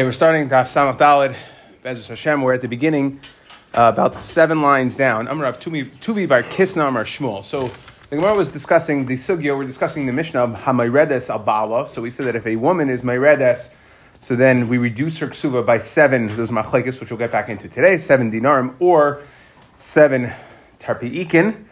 Okay, 0.00 0.06
we're 0.06 0.12
starting 0.12 0.48
Daf 0.48 0.64
Samach 0.64 0.96
Dalid, 0.96 1.36
Bezus 1.84 2.08
Hashem. 2.08 2.40
We're 2.40 2.54
at 2.54 2.62
the 2.62 2.68
beginning, 2.68 3.20
uh, 3.74 3.92
about 3.92 4.16
seven 4.16 4.62
lines 4.62 4.96
down. 4.96 5.28
Amar 5.28 5.44
of 5.44 5.60
Tuvi 5.60 6.26
Bar 6.26 6.42
Kisna 6.44 6.88
Amar 6.88 7.04
Shmuel. 7.04 7.44
So 7.44 7.70
the 8.08 8.16
Gemara 8.16 8.34
was 8.34 8.50
discussing 8.50 9.04
the 9.04 9.16
sugya. 9.16 9.54
We're 9.58 9.66
discussing 9.66 10.06
the 10.06 10.14
Mishnah 10.14 10.40
of 10.40 10.50
Hamayredes 10.52 11.28
Abala. 11.28 11.86
So 11.86 12.00
we 12.00 12.10
said 12.10 12.24
that 12.24 12.34
if 12.34 12.46
a 12.46 12.56
woman 12.56 12.88
is 12.88 13.02
Mayredes, 13.02 13.74
so 14.18 14.34
then 14.34 14.70
we 14.70 14.78
reduce 14.78 15.18
her 15.18 15.26
ksuva 15.26 15.66
by 15.66 15.78
seven, 15.78 16.34
those 16.34 16.50
machlekes, 16.50 16.98
which 16.98 17.10
we'll 17.10 17.18
get 17.18 17.30
back 17.30 17.50
into 17.50 17.68
today, 17.68 17.98
seven 17.98 18.32
dinarim, 18.32 18.76
or 18.78 19.20
seven 19.74 20.32
tarpiikin. 20.78 21.64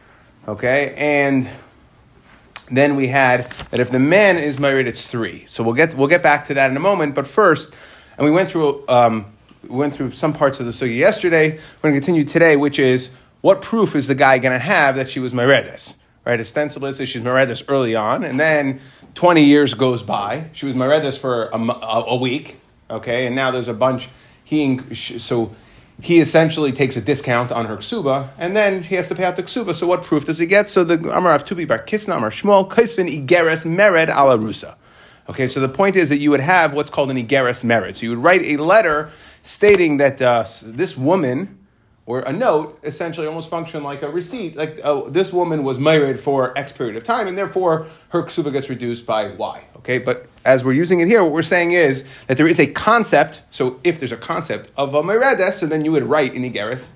Okay, 0.47 0.93
and 0.99 1.49
then 2.71 2.95
we 2.95 3.09
had 3.09 3.51
that 3.71 3.81
if 3.81 3.91
the 3.91 3.99
man 3.99 4.37
is 4.37 4.59
married, 4.59 4.87
it's 4.87 5.07
three. 5.07 5.47
So 5.47 5.65
we'll 5.65 5.73
get 5.73 5.95
we'll 5.95 6.09
get 6.09 6.23
back 6.23 6.47
to 6.49 6.55
that 6.55 6.71
in 6.71 6.77
a 6.77 6.81
moment. 6.81 7.15
But 7.15 7.27
first, 7.27 7.75
and 8.19 8.25
we 8.25 8.31
went 8.31 8.49
through 8.49 8.85
um, 8.89 9.25
we 9.63 9.77
went 9.77 9.95
through 9.95 10.13
some 10.13 10.33
parts 10.33 10.61
of 10.61 10.67
the 10.67 10.73
sugi 10.73 10.97
yesterday. 10.97 11.53
We're 11.53 11.91
going 11.91 11.95
to 11.95 12.01
continue 12.01 12.25
today, 12.25 12.57
which 12.57 12.79
is 12.79 13.11
what 13.41 13.63
proof 13.63 13.95
is 13.95 14.09
the 14.09 14.15
guy 14.15 14.39
going 14.39 14.53
to 14.53 14.59
have 14.59 14.97
that 14.97 15.09
she 15.09 15.21
was 15.21 15.33
Meredes? 15.33 15.95
Right? 16.25 16.41
Ostensibly, 16.41 16.93
say 16.93 17.07
she's 17.07 17.23
Meredes 17.23 17.63
early 17.69 17.95
on, 17.95 18.25
and 18.25 18.39
then 18.39 18.81
20 19.15 19.45
years 19.45 19.75
goes 19.75 20.03
by. 20.03 20.49
She 20.53 20.67
was 20.67 20.75
Meredes 20.75 21.19
for 21.19 21.45
a, 21.47 21.57
a, 21.59 22.05
a, 22.09 22.17
week, 22.17 22.61
okay, 22.91 23.27
and 23.27 23.35
now 23.35 23.51
there's 23.51 23.69
a 23.69 23.75
bunch. 23.75 24.09
He 24.45 24.79
so 24.95 25.55
he 26.01 26.21
essentially 26.21 26.73
takes 26.73 26.97
a 26.97 27.01
discount 27.01 27.51
on 27.53 27.67
her 27.67 27.77
ksuba, 27.77 28.31
and 28.37 28.55
then 28.55 28.83
he 28.83 28.95
has 28.97 29.09
to 29.09 29.15
pay 29.15 29.25
out 29.25 29.37
the 29.37 29.43
ksuba. 29.43 29.75
So 29.75 29.87
what 29.87 30.03
proof 30.03 30.25
does 30.25 30.39
he 30.39 30.47
get? 30.47 30.69
So 30.69 30.85
the 30.85 30.95
Amar 31.11 31.35
of 31.35 31.45
Tubi 31.45 31.67
Bar 31.67 31.85
Kisna 31.85 32.17
Amar 32.17 32.31
Shmuel 32.31 32.69
Kaisvin 32.69 33.09
Igeres 33.09 33.65
Mered 33.65 34.09
ala 34.09 34.37
Rusa. 34.39 34.77
Okay, 35.29 35.47
so 35.47 35.61
the 35.61 35.69
point 35.69 35.95
is 35.95 36.09
that 36.09 36.19
you 36.19 36.31
would 36.31 36.41
have 36.41 36.73
what's 36.73 36.89
called 36.89 37.11
an 37.11 37.19
Igeris 37.19 37.63
merit. 37.63 37.97
So 37.97 38.05
you 38.05 38.11
would 38.11 38.23
write 38.23 38.43
a 38.43 38.57
letter 38.57 39.11
stating 39.43 39.99
that 39.99 40.23
uh, 40.23 40.45
this 40.63 40.97
woman, 40.97 41.59
or 42.07 42.21
a 42.21 42.33
note, 42.33 42.79
essentially 42.83 43.27
almost 43.27 43.51
function 43.51 43.83
like 43.83 44.01
a 44.01 44.09
receipt, 44.09 44.57
like 44.57 44.81
oh, 44.85 45.11
this 45.11 45.31
woman 45.31 45.65
was 45.65 45.79
married 45.79 46.19
for 46.19 46.57
X 46.57 46.73
period 46.73 46.97
of 46.97 47.05
time, 47.05 47.29
and 47.29 47.37
therefore 47.37 47.87
her 48.09 48.23
ksuva 48.23 48.51
gets 48.51 48.71
reduced 48.71 49.05
by 49.05 49.29
Y. 49.33 49.65
Okay, 49.77 49.99
but 49.99 50.27
as 50.47 50.65
we're 50.65 50.73
using 50.73 51.01
it 51.01 51.09
here, 51.09 51.23
what 51.23 51.33
we're 51.33 51.43
saying 51.43 51.73
is 51.73 52.05
that 52.27 52.39
there 52.39 52.49
is 52.49 52.59
a 52.59 52.67
concept. 52.67 53.43
So 53.51 53.81
if 53.85 54.01
there's 54.01 54.13
a 54.13 54.17
concept 54.17 54.73
of 54.79 54.95
a 54.95 55.03
meredes, 55.03 55.59
so 55.59 55.67
then 55.67 55.85
you 55.85 55.93
would 55.93 56.05
write 56.05 56.33
an 56.33 56.43
Igeris 56.43 56.91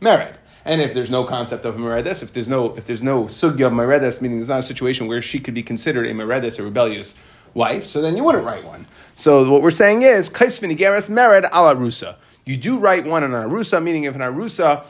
merit. 0.00 0.38
And 0.64 0.80
if 0.80 0.94
there's 0.94 1.10
no 1.10 1.24
concept 1.24 1.64
of 1.64 1.76
meredes, 1.76 2.22
if 2.22 2.32
there's 2.32 2.48
no 2.48 2.76
if 2.76 2.84
there's 2.84 3.02
no 3.02 3.24
sugya 3.24 3.66
of 3.66 3.72
meredes, 3.72 4.20
meaning 4.22 4.38
there's 4.38 4.48
not 4.48 4.60
a 4.60 4.62
situation 4.62 5.08
where 5.08 5.20
she 5.20 5.40
could 5.40 5.54
be 5.54 5.62
considered 5.64 6.06
a 6.06 6.14
meredes, 6.14 6.60
a 6.60 6.62
rebellious 6.62 7.16
wife, 7.54 7.84
so 7.86 8.00
then 8.00 8.16
you 8.16 8.24
wouldn't 8.24 8.44
write 8.44 8.64
one. 8.64 8.86
So 9.14 9.50
what 9.50 9.62
we're 9.62 9.70
saying 9.70 10.02
is, 10.02 10.28
kaisvin 10.30 10.76
igeres 10.76 11.10
mered 11.10 11.44
ala 11.52 11.74
rusa. 11.76 12.16
You 12.44 12.56
do 12.56 12.78
write 12.78 13.04
one 13.04 13.22
on 13.22 13.34
an 13.34 13.48
arusa, 13.48 13.82
meaning 13.82 14.04
if 14.04 14.14
an 14.14 14.20
arusa, 14.20 14.84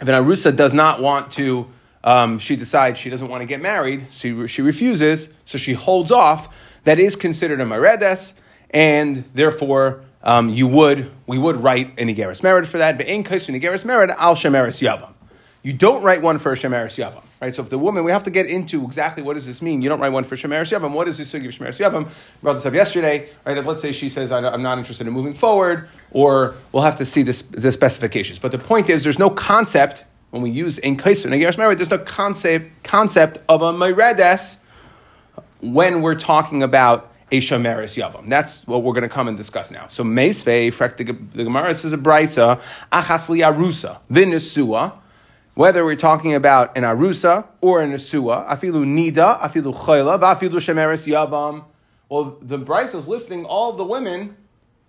if 0.00 0.08
an 0.08 0.24
arusa 0.24 0.54
does 0.54 0.74
not 0.74 1.00
want 1.00 1.32
to, 1.32 1.68
um, 2.04 2.38
she 2.38 2.56
decides 2.56 2.98
she 2.98 3.10
doesn't 3.10 3.28
want 3.28 3.40
to 3.42 3.46
get 3.46 3.60
married, 3.60 4.12
so 4.12 4.46
she 4.46 4.62
refuses, 4.62 5.30
so 5.44 5.58
she 5.58 5.72
holds 5.72 6.10
off. 6.10 6.78
That 6.84 6.98
is 6.98 7.16
considered 7.16 7.60
a 7.60 7.64
meredes, 7.64 8.34
and 8.70 9.24
therefore 9.34 10.04
um, 10.22 10.48
you 10.48 10.66
would 10.66 11.10
we 11.26 11.38
would 11.38 11.56
write 11.56 11.98
an 11.98 12.08
igeres 12.08 12.40
mered 12.40 12.66
for 12.66 12.78
that. 12.78 12.96
But 12.96 13.06
in 13.06 13.24
kaisvin 13.24 13.60
igeres 13.60 13.84
mered 13.84 14.14
al 14.16 14.36
shemeres 14.36 14.80
yavam. 14.80 15.12
You 15.62 15.72
don't 15.72 16.02
write 16.02 16.22
one 16.22 16.38
for 16.38 16.52
a 16.52 16.56
shemeres 16.56 16.96
yavam. 16.96 17.22
Right, 17.40 17.54
so 17.54 17.62
if 17.62 17.70
the 17.70 17.78
woman, 17.78 18.02
we 18.02 18.10
have 18.10 18.24
to 18.24 18.30
get 18.30 18.46
into 18.46 18.84
exactly 18.84 19.22
what 19.22 19.34
does 19.34 19.46
this 19.46 19.62
mean. 19.62 19.80
You 19.80 19.88
don't 19.88 20.00
write 20.00 20.10
one 20.10 20.24
for 20.24 20.34
Shemeres 20.34 20.76
Yavam. 20.76 20.92
What 20.92 21.06
is 21.06 21.18
the 21.18 21.24
sugi 21.24 21.46
of 21.46 21.54
Shemeres 21.54 21.78
Yavam? 21.78 21.94
Um, 21.94 22.04
we 22.04 22.10
brought 22.42 22.54
this 22.54 22.66
up 22.66 22.74
yesterday. 22.74 23.28
Right, 23.44 23.56
if 23.56 23.64
let's 23.64 23.80
say 23.80 23.92
she 23.92 24.08
says 24.08 24.32
I'm 24.32 24.62
not 24.62 24.78
interested 24.78 25.06
in 25.06 25.12
moving 25.12 25.34
forward, 25.34 25.88
or 26.10 26.56
we'll 26.72 26.82
have 26.82 26.96
to 26.96 27.04
see 27.04 27.22
this, 27.22 27.42
the 27.42 27.70
specifications. 27.70 28.40
But 28.40 28.50
the 28.50 28.58
point 28.58 28.90
is, 28.90 29.04
there's 29.04 29.20
no 29.20 29.30
concept 29.30 30.04
when 30.30 30.42
we 30.42 30.50
use 30.50 30.78
in 30.78 30.96
Kaiser 30.96 31.28
and 31.32 31.40
There's 31.40 31.90
no 31.90 31.98
concept 31.98 32.82
concept 32.82 33.38
of 33.48 33.62
a 33.62 33.72
Meredes 33.72 34.58
when 35.60 36.02
we're 36.02 36.16
talking 36.16 36.64
about 36.64 37.12
a 37.30 37.40
Shemeres 37.40 37.96
Yavam. 37.96 38.28
That's 38.28 38.66
what 38.66 38.82
we're 38.82 38.94
going 38.94 39.02
to 39.02 39.08
come 39.08 39.28
and 39.28 39.36
discuss 39.36 39.70
now. 39.70 39.86
So 39.86 40.02
Meisvei, 40.02 40.96
the 40.96 41.44
Gemara 41.44 41.74
says 41.74 41.92
a 41.92 41.98
Brisa, 41.98 42.56
Achasli 42.90 43.48
Arusa, 43.48 44.00
Vinisua 44.10 44.94
whether 45.58 45.84
we're 45.84 45.96
talking 45.96 46.34
about 46.34 46.76
an 46.76 46.84
arusa 46.84 47.44
or 47.60 47.82
an 47.82 47.92
asua, 47.92 48.48
afilu 48.48 48.86
nida, 48.86 49.40
afilu 49.40 49.74
chayla, 49.74 50.16
vafilu 50.16 50.52
shemeres 50.52 51.04
yavam. 51.12 51.64
Well, 52.08 52.38
the 52.40 52.58
Bryce 52.58 52.94
is 52.94 53.08
listing 53.08 53.44
all 53.44 53.72
the 53.72 53.84
women 53.84 54.36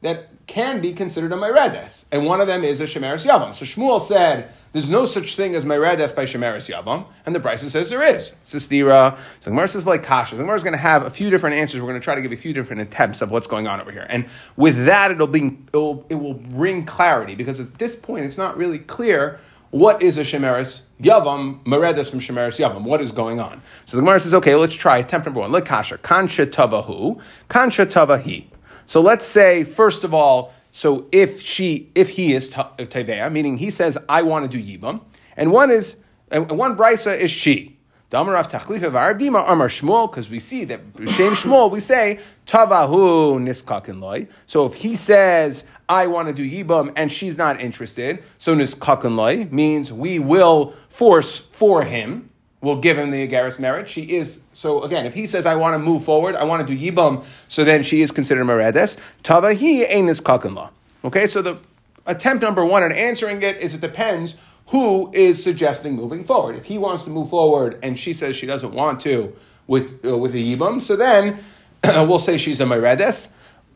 that 0.02 0.30
can 0.46 0.80
be 0.80 0.94
considered 0.94 1.31
a 1.31 1.35
Meredes. 1.35 2.06
And 2.12 2.25
one 2.25 2.40
of 2.40 2.46
them 2.46 2.63
is 2.63 2.80
a 2.80 2.85
Shemeres 2.85 3.25
Yavam. 3.25 3.53
So 3.53 3.66
Shmuel 3.66 4.00
said, 4.00 4.50
there's 4.72 4.90
no 4.90 5.06
such 5.06 5.35
thing 5.35 5.56
as 5.56 5.66
Meredes 5.66 6.16
by 6.16 6.24
Shemeres 6.25 6.74
Yavam. 6.74 7.06
And 7.25 7.36
the 7.36 7.40
Bryce 7.40 7.69
says 7.69 7.90
there 7.90 8.01
is. 8.01 8.34
Sistira. 8.44 9.18
So 9.41 9.51
Gemara 9.51 9.68
says 9.68 9.86
like 9.86 10.03
Kasha. 10.03 10.36
The 10.36 10.44
Gemara 10.44 10.56
is 10.56 10.63
going 10.63 10.74
to 10.74 10.78
have 10.78 11.03
a 11.03 11.09
few 11.09 11.30
different 11.30 11.57
answers. 11.57 11.81
We're 11.81 11.90
going 11.90 12.00
to 12.00 12.03
try 12.03 12.16
to 12.16 12.22
give 12.22 12.31
a 12.31 12.38
few 12.38 12.53
different 12.53 12.81
attempts 12.81 13.22
of 13.22 13.31
what's 13.31 13.47
going 13.47 13.68
on 13.68 13.81
over 13.81 13.91
here. 13.91 14.06
And 14.07 14.28
with 14.56 14.86
that, 14.86 15.12
it'll 15.12 15.28
be, 15.28 15.57
it'll, 15.68 16.06
it 16.09 16.16
will 16.16 16.36
bring 16.36 16.86
clarity 16.86 17.36
because 17.36 17.59
at 17.59 17.78
this 17.80 17.96
point, 17.96 18.24
it's 18.25 18.38
not 18.38 18.56
really 18.56 18.80
clear 18.80 19.40
what 19.72 20.02
is 20.02 20.18
a 20.18 20.22
Shemeres 20.22 20.81
Yavam, 21.02 21.63
Meredes 21.63 22.09
from 22.09 22.19
Shemeres 22.19 22.59
Yavam? 22.59 22.84
What 22.84 23.02
is 23.02 23.12
going 23.12 23.40
on? 23.40 23.62
So 23.85 23.97
the 23.97 24.02
Gemara 24.02 24.19
says, 24.19 24.34
okay, 24.34 24.56
let's 24.56 24.74
try 24.74 24.97
attempt 24.97 25.25
number 25.25 25.41
one. 25.41 25.52
Lekasha, 25.52 25.97
Kansha 26.00 26.46
Tavahu, 26.46 27.22
Kansha 27.50 27.85
Tavahi. 27.85 28.46
So 28.85 29.02
let's 29.02 29.25
say, 29.25 29.63
first 29.63 30.03
of 30.03 30.13
all, 30.13 30.53
so 30.72 31.07
if 31.12 31.41
she, 31.41 31.91
if 31.96 32.09
he 32.09 32.34
is 32.34 32.52
uh, 32.56 32.69
Tevea, 32.78 33.31
meaning 33.31 33.57
he 33.57 33.69
says, 33.69 33.97
I 34.07 34.22
want 34.24 34.50
to 34.50 34.62
do 34.62 34.63
Yibam, 34.63 35.02
and 35.38 35.52
one 35.52 35.72
is, 35.72 35.97
and 36.31 36.50
one 36.51 36.75
brisa 36.75 37.18
is 37.18 37.31
she. 37.31 37.78
Damarav 38.12 38.50
Tachlifa 38.50 38.91
Vardima 38.91 39.44
Amar 39.47 39.68
Shmuel, 39.68 40.09
because 40.09 40.31
we 40.31 40.40
see 40.40 40.66
that 40.66 40.81
Shem 40.97 41.34
Shmuel, 41.34 41.69
we 41.69 41.80
say 41.80 42.19
Tavahu 42.47 43.40
Niskakin 43.40 44.00
Loy. 44.00 44.28
So 44.47 44.66
if 44.66 44.74
he 44.74 44.96
says, 44.96 45.66
I 45.89 46.05
want 46.05 46.27
to 46.27 46.33
do 46.33 46.47
Yibam 46.47 46.94
and 46.95 47.11
she's 47.11 47.35
not 47.38 47.59
interested, 47.59 48.23
so 48.38 48.55
Niskakin 48.55 49.16
Loy 49.16 49.47
means 49.51 49.91
we 49.91 50.19
will 50.19 50.72
force 50.88 51.39
for 51.39 51.83
him. 51.83 52.29
We'll 52.61 52.79
give 52.79 52.97
him 52.97 53.09
the 53.09 53.27
Agaris 53.27 53.59
merit. 53.59 53.89
She 53.89 54.03
is, 54.03 54.44
so 54.53 54.83
again, 54.83 55.07
if 55.07 55.16
he 55.16 55.25
says, 55.25 55.47
I 55.47 55.55
want 55.55 55.73
to 55.73 55.79
move 55.79 56.03
forward, 56.03 56.35
I 56.35 56.44
want 56.44 56.66
to 56.66 56.75
do 56.75 56.91
Yibam, 56.91 57.23
so 57.50 57.63
then 57.63 57.81
she 57.81 58.01
is 58.01 58.11
considered 58.11 58.45
Meredes. 58.45 58.97
Tavahi 59.23 59.89
Ein 59.89 60.05
Niskakin 60.07 60.53
Law. 60.53 60.69
Okay, 61.03 61.25
so 61.25 61.41
the 61.41 61.57
attempt 62.06 62.44
number 62.44 62.63
one 62.63 62.83
at 62.83 62.91
answering 62.91 63.41
it 63.41 63.57
is 63.57 63.73
it 63.73 63.81
depends 63.81 64.35
who 64.67 65.09
is 65.13 65.41
suggesting 65.41 65.95
moving 65.95 66.23
forward. 66.23 66.56
If 66.56 66.66
he 66.66 66.77
wants 66.77 67.03
to 67.03 67.09
move 67.09 67.29
forward 67.29 67.79
and 67.81 67.97
she 67.97 68.13
says 68.13 68.35
she 68.35 68.45
doesn't 68.45 68.73
want 68.73 69.00
to 69.01 69.33
with, 69.66 70.06
uh, 70.06 70.16
with 70.16 70.35
a 70.35 70.38
Yibam, 70.38 70.81
so 70.81 70.95
then 70.95 71.39
we'll 71.83 72.19
say 72.19 72.38
she's 72.38 72.59
a 72.59 72.66
Meredes. 72.66 73.29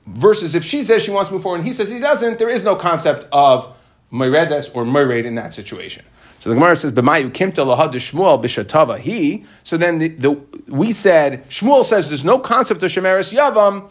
Versus 0.05 0.53
if 0.55 0.63
she 0.63 0.83
says 0.83 1.03
she 1.03 1.11
wants 1.11 1.29
to 1.29 1.35
move 1.35 1.43
forward 1.43 1.59
and 1.59 1.67
he 1.67 1.73
says 1.73 1.89
he 1.89 1.99
doesn't, 1.99 2.39
there 2.39 2.49
is 2.49 2.63
no 2.63 2.75
concept 2.75 3.25
of 3.31 3.75
Meredes 4.11 4.69
or 4.75 4.83
Mered 4.83 5.25
in 5.25 5.35
that 5.35 5.53
situation. 5.53 6.05
So 6.39 6.49
the 6.49 6.55
Gemara 6.55 6.75
says, 6.75 6.91
"B'mayu 6.91 7.29
kimta 7.29 7.65
lahad 7.65 7.93
Shmuel 7.93 8.43
b'shatava 8.43 8.99
he." 8.99 9.45
So 9.63 9.77
then 9.77 9.99
the, 9.99 10.09
the, 10.09 10.31
we 10.67 10.91
said 10.91 11.47
Shmuel 11.49 11.85
says 11.85 12.09
there's 12.09 12.25
no 12.25 12.37
concept 12.37 12.83
of 12.83 12.91
shemeres 12.91 13.33
yavam 13.33 13.89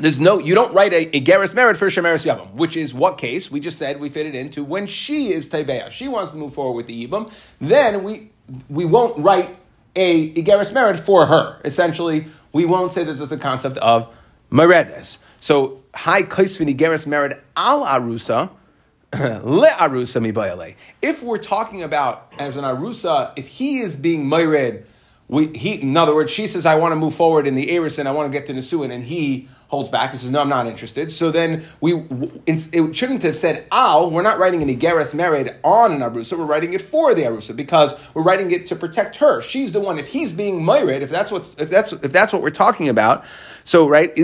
there's 0.00 0.18
no, 0.18 0.38
you 0.38 0.54
don't 0.54 0.72
write 0.72 0.92
a, 0.92 1.14
a 1.16 1.20
Geras 1.20 1.54
merit 1.54 1.76
for 1.76 1.88
Shemeres 1.88 2.26
Yavam, 2.26 2.54
which 2.54 2.76
is 2.76 2.94
what 2.94 3.18
case? 3.18 3.50
We 3.50 3.60
just 3.60 3.78
said 3.78 4.00
we 4.00 4.08
fit 4.08 4.26
it 4.26 4.34
into 4.34 4.64
when 4.64 4.86
she 4.86 5.32
is 5.32 5.48
Tebeah. 5.48 5.90
She 5.90 6.08
wants 6.08 6.32
to 6.32 6.38
move 6.38 6.54
forward 6.54 6.72
with 6.72 6.86
the 6.86 7.06
Yibam, 7.06 7.30
then 7.60 8.02
we, 8.02 8.30
we 8.68 8.84
won't 8.84 9.18
write 9.18 9.58
a, 9.94 10.30
a 10.30 10.42
Geras 10.42 10.72
merit 10.72 10.98
for 10.98 11.26
her. 11.26 11.60
Essentially, 11.64 12.26
we 12.52 12.64
won't 12.64 12.92
say 12.92 13.04
this 13.04 13.20
is 13.20 13.28
the 13.28 13.36
concept 13.36 13.76
of 13.78 14.16
Meredes. 14.50 15.18
So, 15.42 15.80
Hi 15.94 16.22
Kaisvini 16.22 16.76
Geras 16.76 17.06
merit 17.06 17.42
al 17.56 17.86
Arusa, 17.86 18.50
le 19.14 19.68
Arusa 19.68 20.20
mibayale. 20.20 20.74
If 21.00 21.22
we're 21.22 21.38
talking 21.38 21.82
about 21.82 22.30
as 22.38 22.58
an 22.58 22.64
Arusa, 22.64 23.32
if 23.36 23.48
he 23.48 23.78
is 23.78 23.96
being 23.96 24.26
Mered, 24.26 24.84
we, 25.28 25.46
he, 25.56 25.80
in 25.80 25.96
other 25.96 26.14
words, 26.14 26.30
she 26.30 26.46
says, 26.46 26.66
I 26.66 26.74
want 26.74 26.92
to 26.92 26.96
move 26.96 27.14
forward 27.14 27.46
in 27.46 27.54
the 27.54 27.70
Eris 27.70 27.98
and 27.98 28.06
I 28.06 28.12
want 28.12 28.30
to 28.30 28.38
get 28.38 28.46
to 28.46 28.52
Nisuin, 28.52 28.90
and 28.90 29.02
he 29.02 29.48
holds 29.68 29.88
back 29.88 30.10
and 30.10 30.20
says, 30.20 30.30
No, 30.30 30.40
I'm 30.40 30.48
not 30.50 30.66
interested. 30.66 31.10
So 31.10 31.30
then 31.30 31.64
we, 31.80 32.04
it 32.46 32.94
shouldn't 32.94 33.22
have 33.22 33.36
said 33.36 33.66
Al, 33.72 34.10
we're 34.10 34.22
not 34.22 34.38
writing 34.38 34.62
an 34.62 34.68
Igeres 34.68 35.14
Merid 35.14 35.56
on 35.64 35.92
an 35.92 36.00
Arusa, 36.00 36.36
we're 36.36 36.44
writing 36.44 36.74
it 36.74 36.82
for 36.82 37.14
the 37.14 37.22
Arusa 37.22 37.56
because 37.56 37.94
we're 38.12 38.24
writing 38.24 38.50
it 38.50 38.66
to 38.66 38.76
protect 38.76 39.16
her. 39.16 39.40
She's 39.40 39.72
the 39.72 39.80
one, 39.80 39.98
if 39.98 40.08
he's 40.08 40.32
being 40.32 40.60
Merid, 40.60 41.00
if 41.00 41.08
that's, 41.08 41.32
what's, 41.32 41.54
if 41.54 41.70
that's, 41.70 41.92
if 41.92 42.12
that's 42.12 42.32
what 42.32 42.42
we're 42.42 42.50
talking 42.50 42.90
about, 42.90 43.24
so, 43.64 43.88
right, 43.88 44.12
she 44.16 44.22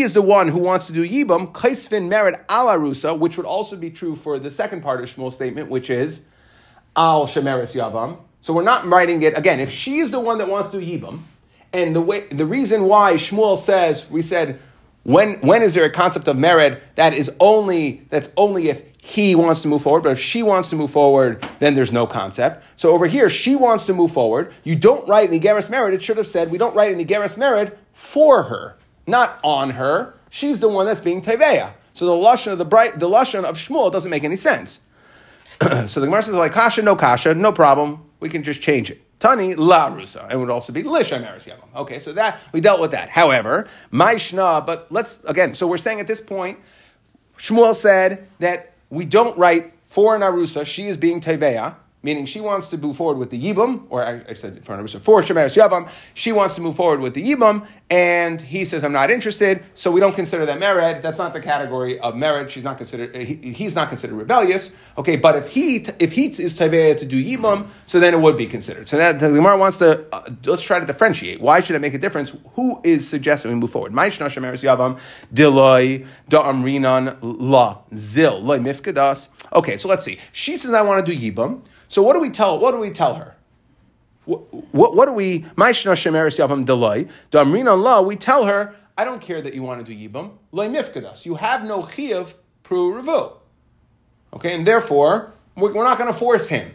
is 0.00 0.12
the 0.12 0.22
one 0.22 0.48
who 0.48 0.58
wants 0.58 0.86
to 0.86 0.92
do 0.92 1.08
Yibam, 1.08 1.52
Kaisvin 1.52 2.08
Merid 2.08 2.42
Al 2.48 2.66
Arusa, 2.66 3.18
which 3.18 3.36
would 3.36 3.46
also 3.46 3.76
be 3.76 3.90
true 3.90 4.16
for 4.16 4.38
the 4.38 4.50
second 4.50 4.82
part 4.82 5.02
of 5.02 5.08
Shmuel's 5.08 5.34
statement, 5.34 5.70
which 5.70 5.90
is 5.90 6.22
Al 6.96 7.26
Shemeris 7.26 7.74
Yavam. 7.74 8.18
So 8.40 8.52
we're 8.52 8.62
not 8.62 8.84
writing 8.86 9.22
it 9.22 9.36
again. 9.36 9.60
If 9.60 9.70
she's 9.70 10.10
the 10.10 10.20
one 10.20 10.38
that 10.38 10.48
wants 10.48 10.70
to 10.70 10.80
do 10.80 10.86
Yibam, 10.86 11.22
and 11.72 11.94
the 11.94 12.00
way 12.00 12.26
the 12.28 12.46
reason 12.46 12.84
why 12.84 13.14
Shmuel 13.14 13.58
says 13.58 14.08
we 14.08 14.22
said 14.22 14.58
when 15.02 15.34
when 15.40 15.62
is 15.62 15.74
there 15.74 15.84
a 15.84 15.90
concept 15.90 16.26
of 16.28 16.36
mered 16.36 16.80
that 16.94 17.12
is 17.12 17.30
only 17.40 18.06
that's 18.08 18.30
only 18.36 18.68
if 18.68 18.82
he 19.08 19.34
wants 19.34 19.62
to 19.62 19.68
move 19.68 19.80
forward, 19.80 20.02
but 20.02 20.12
if 20.12 20.20
she 20.20 20.42
wants 20.42 20.68
to 20.68 20.76
move 20.76 20.90
forward, 20.90 21.42
then 21.60 21.72
there's 21.72 21.90
no 21.90 22.06
concept. 22.06 22.62
So 22.76 22.90
over 22.90 23.06
here, 23.06 23.30
she 23.30 23.56
wants 23.56 23.86
to 23.86 23.94
move 23.94 24.12
forward. 24.12 24.52
You 24.64 24.76
don't 24.76 25.08
write 25.08 25.30
an 25.30 25.40
Igeris 25.40 25.70
mered. 25.70 25.94
It 25.94 26.02
should 26.02 26.18
have 26.18 26.26
said 26.26 26.50
we 26.50 26.58
don't 26.58 26.76
write 26.76 26.92
an 26.92 27.02
Igeris 27.02 27.38
mered 27.38 27.74
for 27.94 28.42
her, 28.42 28.76
not 29.06 29.40
on 29.42 29.70
her. 29.70 30.12
She's 30.28 30.60
the 30.60 30.68
one 30.68 30.84
that's 30.84 31.00
being 31.00 31.22
teveya. 31.22 31.72
So 31.94 32.04
the 32.04 32.12
lashon 32.12 32.52
of 32.52 32.58
the 32.58 32.66
bright, 32.66 33.00
the 33.00 33.08
lashon 33.08 33.44
of 33.44 33.56
Shmuel 33.56 33.90
doesn't 33.90 34.10
make 34.10 34.24
any 34.24 34.36
sense. 34.36 34.80
so 35.62 36.00
the 36.00 36.06
Gemara 36.06 36.22
says 36.22 36.34
like 36.34 36.52
kasha, 36.52 36.82
no 36.82 36.94
kasha, 36.94 37.34
no 37.34 37.50
problem. 37.50 38.04
We 38.20 38.28
can 38.28 38.42
just 38.42 38.60
change 38.60 38.90
it. 38.90 39.00
Tani 39.20 39.54
la 39.54 39.90
rusa. 39.90 40.30
It 40.30 40.36
would 40.36 40.50
also 40.50 40.70
be 40.70 40.82
lisha 40.82 41.18
meres 41.18 41.46
yavam. 41.46 41.74
Okay, 41.74 41.98
so 41.98 42.12
that 42.12 42.40
we 42.52 42.60
dealt 42.60 42.78
with 42.78 42.90
that. 42.90 43.08
However, 43.08 43.68
my 43.90 44.16
shna. 44.16 44.66
But 44.66 44.92
let's 44.92 45.24
again. 45.24 45.54
So 45.54 45.66
we're 45.66 45.78
saying 45.78 45.98
at 45.98 46.06
this 46.06 46.20
point, 46.20 46.58
Shmuel 47.38 47.74
said 47.74 48.28
that 48.40 48.74
we 48.90 49.04
don't 49.04 49.36
write 49.38 49.72
for 49.82 50.14
an 50.14 50.22
arusa. 50.22 50.64
She 50.66 50.86
is 50.86 50.96
being 50.96 51.20
teveya 51.20 51.76
meaning 52.08 52.24
she 52.24 52.40
wants 52.40 52.68
to 52.68 52.78
move 52.78 52.96
forward 52.96 53.18
with 53.18 53.28
the 53.28 53.38
Yibam, 53.38 53.72
or 53.90 54.02
I, 54.02 54.22
I 54.30 54.32
said 54.32 54.64
for 54.64 54.74
for 55.08 55.22
Shemeres 55.22 55.54
Yavam, 55.60 55.82
she 56.14 56.32
wants 56.32 56.54
to 56.54 56.62
move 56.62 56.74
forward 56.74 57.00
with 57.00 57.12
the 57.12 57.22
Yibam, 57.22 57.66
and 57.90 58.40
he 58.40 58.64
says, 58.64 58.82
I'm 58.82 58.92
not 58.92 59.10
interested, 59.10 59.62
so 59.74 59.90
we 59.90 60.00
don't 60.00 60.14
consider 60.14 60.46
that 60.46 60.58
mered. 60.58 61.02
That's 61.02 61.18
not 61.18 61.34
the 61.34 61.40
category 61.40 62.00
of 62.00 62.14
mered. 62.14 62.48
She's 62.48 62.64
not 62.64 62.78
considered, 62.78 63.14
he, 63.14 63.34
he's 63.52 63.74
not 63.74 63.90
considered 63.90 64.16
rebellious. 64.16 64.62
Okay, 64.96 65.16
but 65.16 65.36
if 65.36 65.48
he 65.48 65.84
if 65.98 66.12
he 66.12 66.26
is 66.46 66.58
Taveya 66.58 66.96
to 66.96 67.04
do 67.04 67.22
Yibam, 67.22 67.68
so 67.84 68.00
then 68.00 68.14
it 68.14 68.20
would 68.20 68.38
be 68.38 68.46
considered. 68.46 68.88
So 68.88 68.96
that 68.96 69.20
the 69.20 69.28
Gemara 69.28 69.58
wants 69.58 69.76
to, 69.78 70.06
uh, 70.10 70.30
let's 70.46 70.62
try 70.62 70.80
to 70.80 70.86
differentiate. 70.86 71.42
Why 71.42 71.60
should 71.60 71.76
it 71.76 71.82
make 71.82 71.94
a 71.94 71.98
difference? 71.98 72.32
Who 72.54 72.80
is 72.84 73.06
suggesting 73.06 73.50
we 73.50 73.56
move 73.58 73.70
forward? 73.70 73.92
Maishna 73.92 74.30
Shemeres 74.30 74.62
Yavam, 74.62 74.98
Diloi, 75.34 76.06
Da'amrinan, 76.30 77.18
La, 77.22 77.78
Zil, 77.94 78.40
Loi 78.40 78.58
Mifkadas. 78.58 79.28
Okay, 79.52 79.76
so 79.76 79.88
let's 79.88 80.04
see. 80.04 80.18
She 80.32 80.56
says, 80.56 80.72
I 80.72 80.82
want 80.82 81.04
to 81.04 81.14
do 81.14 81.18
Yibam. 81.18 81.62
So 81.88 82.02
what 82.02 82.14
do 82.14 82.20
we 82.20 82.30
tell? 82.30 82.58
What 82.58 82.72
do 82.72 82.78
we 82.78 82.90
tell 82.90 83.14
her? 83.14 83.34
What, 84.26 84.40
what, 84.72 84.94
what 84.94 85.06
do 85.06 85.12
we? 85.12 85.46
Delay. 86.64 87.08
We 88.04 88.16
tell 88.16 88.44
her, 88.44 88.74
I 88.96 89.04
don't 89.04 89.20
care 89.22 89.40
that 89.40 89.54
you 89.54 89.62
want 89.62 89.84
to 89.84 89.94
do 89.94 90.08
yibam. 90.08 90.32
Loy 90.52 90.68
mifkadas. 90.68 91.24
You 91.24 91.36
have 91.36 91.64
no 91.64 91.80
chiyuv 91.80 92.34
pru 92.62 93.02
revu. 93.02 93.36
Okay, 94.34 94.54
and 94.54 94.66
therefore 94.66 95.32
we're, 95.56 95.72
we're 95.72 95.84
not 95.84 95.96
going 95.96 96.12
to 96.12 96.18
force 96.18 96.48
him. 96.48 96.74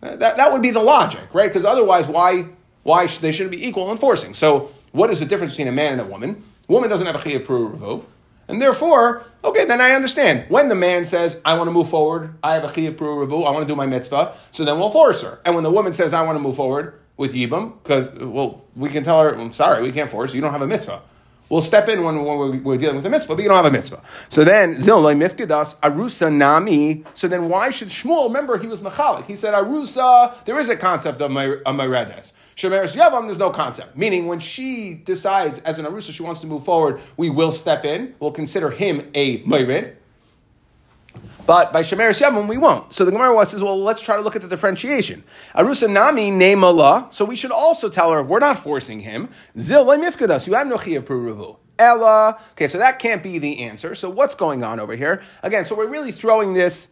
That, 0.00 0.18
that 0.18 0.52
would 0.52 0.62
be 0.62 0.70
the 0.70 0.82
logic, 0.82 1.32
right? 1.32 1.48
Because 1.48 1.64
otherwise, 1.64 2.06
why 2.06 2.46
why 2.82 3.06
should, 3.06 3.22
they 3.22 3.32
shouldn't 3.32 3.52
be 3.52 3.66
equal 3.66 3.90
in 3.90 3.96
forcing? 3.96 4.34
So 4.34 4.70
what 4.92 5.10
is 5.10 5.20
the 5.20 5.26
difference 5.26 5.52
between 5.52 5.68
a 5.68 5.72
man 5.72 5.92
and 5.92 6.00
a 6.00 6.04
woman? 6.04 6.42
Woman 6.68 6.88
doesn't 6.88 7.06
have 7.06 7.16
a 7.16 7.18
chiyuv 7.18 7.44
pru 7.44 7.78
revu. 7.78 8.04
And 8.48 8.62
therefore, 8.62 9.24
okay, 9.44 9.66
then 9.66 9.80
I 9.80 9.90
understand. 9.92 10.46
When 10.48 10.68
the 10.68 10.74
man 10.74 11.04
says, 11.04 11.38
I 11.44 11.54
want 11.54 11.68
to 11.68 11.72
move 11.72 11.88
forward, 11.88 12.34
I 12.42 12.54
have 12.54 12.64
a 12.64 12.68
chiyuv 12.68 12.94
pru 12.96 13.26
revu, 13.26 13.46
I 13.46 13.50
want 13.50 13.60
to 13.60 13.70
do 13.70 13.76
my 13.76 13.86
mitzvah, 13.86 14.34
so 14.50 14.64
then 14.64 14.78
we'll 14.78 14.90
force 14.90 15.22
her. 15.22 15.38
And 15.44 15.54
when 15.54 15.64
the 15.64 15.70
woman 15.70 15.92
says, 15.92 16.12
I 16.12 16.24
want 16.24 16.36
to 16.36 16.40
move 16.40 16.56
forward 16.56 16.98
with 17.18 17.34
yibam, 17.34 17.74
because, 17.82 18.10
well, 18.10 18.64
we 18.74 18.88
can 18.88 19.04
tell 19.04 19.20
her, 19.20 19.34
I'm 19.34 19.52
sorry, 19.52 19.82
we 19.82 19.92
can't 19.92 20.10
force 20.10 20.32
you, 20.32 20.36
you 20.36 20.40
don't 20.40 20.52
have 20.52 20.62
a 20.62 20.66
mitzvah. 20.66 21.02
We'll 21.48 21.62
step 21.62 21.88
in 21.88 22.02
when, 22.02 22.24
when 22.24 22.62
we're 22.62 22.76
dealing 22.76 22.96
with 22.96 23.06
a 23.06 23.10
mitzvah, 23.10 23.34
but 23.34 23.42
you 23.42 23.48
don't 23.48 23.56
have 23.56 23.66
a 23.66 23.70
mitzvah. 23.70 24.02
So 24.28 24.44
then, 24.44 24.74
Zilloy 24.74 25.16
mifkidas 25.16 25.76
arusa 25.80 26.32
nami. 26.32 27.04
So 27.14 27.26
then, 27.26 27.48
why 27.48 27.70
should 27.70 27.88
Shmuel 27.88 28.26
remember 28.26 28.58
he 28.58 28.66
was 28.66 28.80
machalik? 28.80 29.24
He 29.24 29.36
said 29.36 29.54
arusa. 29.54 30.44
There 30.44 30.60
is 30.60 30.68
a 30.68 30.76
concept 30.76 31.20
of 31.20 31.30
meredes. 31.30 32.32
Shemeres 32.56 32.96
yavam. 32.96 33.26
There's 33.26 33.38
no 33.38 33.50
concept. 33.50 33.96
Meaning, 33.96 34.26
when 34.26 34.40
she 34.40 34.94
decides 35.04 35.60
as 35.60 35.78
an 35.78 35.86
arusa 35.86 36.12
she 36.12 36.22
wants 36.22 36.40
to 36.40 36.46
move 36.46 36.64
forward, 36.64 37.00
we 37.16 37.30
will 37.30 37.52
step 37.52 37.84
in. 37.84 38.14
We'll 38.20 38.32
consider 38.32 38.70
him 38.70 39.10
a 39.14 39.42
mered. 39.44 39.94
But 41.46 41.72
by 41.72 41.82
Shemer 41.82 42.10
Yavam, 42.10 42.48
we 42.48 42.58
won't. 42.58 42.92
So 42.92 43.04
the 43.04 43.10
Gemara 43.10 43.46
says, 43.46 43.62
well, 43.62 43.78
let's 43.80 44.02
try 44.02 44.16
to 44.16 44.22
look 44.22 44.36
at 44.36 44.42
the 44.42 44.48
differentiation. 44.48 45.24
Arusa 45.54 45.90
Nami 45.90 46.30
name 46.30 46.62
Allah. 46.62 47.08
So 47.10 47.24
we 47.24 47.36
should 47.36 47.52
also 47.52 47.88
tell 47.88 48.12
her, 48.12 48.22
we're 48.22 48.38
not 48.38 48.58
forcing 48.58 49.00
him. 49.00 49.28
Zil 49.58 49.86
mifkadas. 49.86 50.46
You 50.46 50.54
have 50.54 50.66
no 50.66 50.76
chiyav 50.76 51.02
peruvu. 51.02 51.58
Ella. 51.78 52.38
Okay, 52.52 52.68
so 52.68 52.78
that 52.78 52.98
can't 52.98 53.22
be 53.22 53.38
the 53.38 53.60
answer. 53.60 53.94
So 53.94 54.10
what's 54.10 54.34
going 54.34 54.64
on 54.64 54.80
over 54.80 54.96
here? 54.96 55.22
Again, 55.42 55.64
so 55.64 55.76
we're 55.76 55.88
really 55.88 56.12
throwing 56.12 56.52
this. 56.52 56.88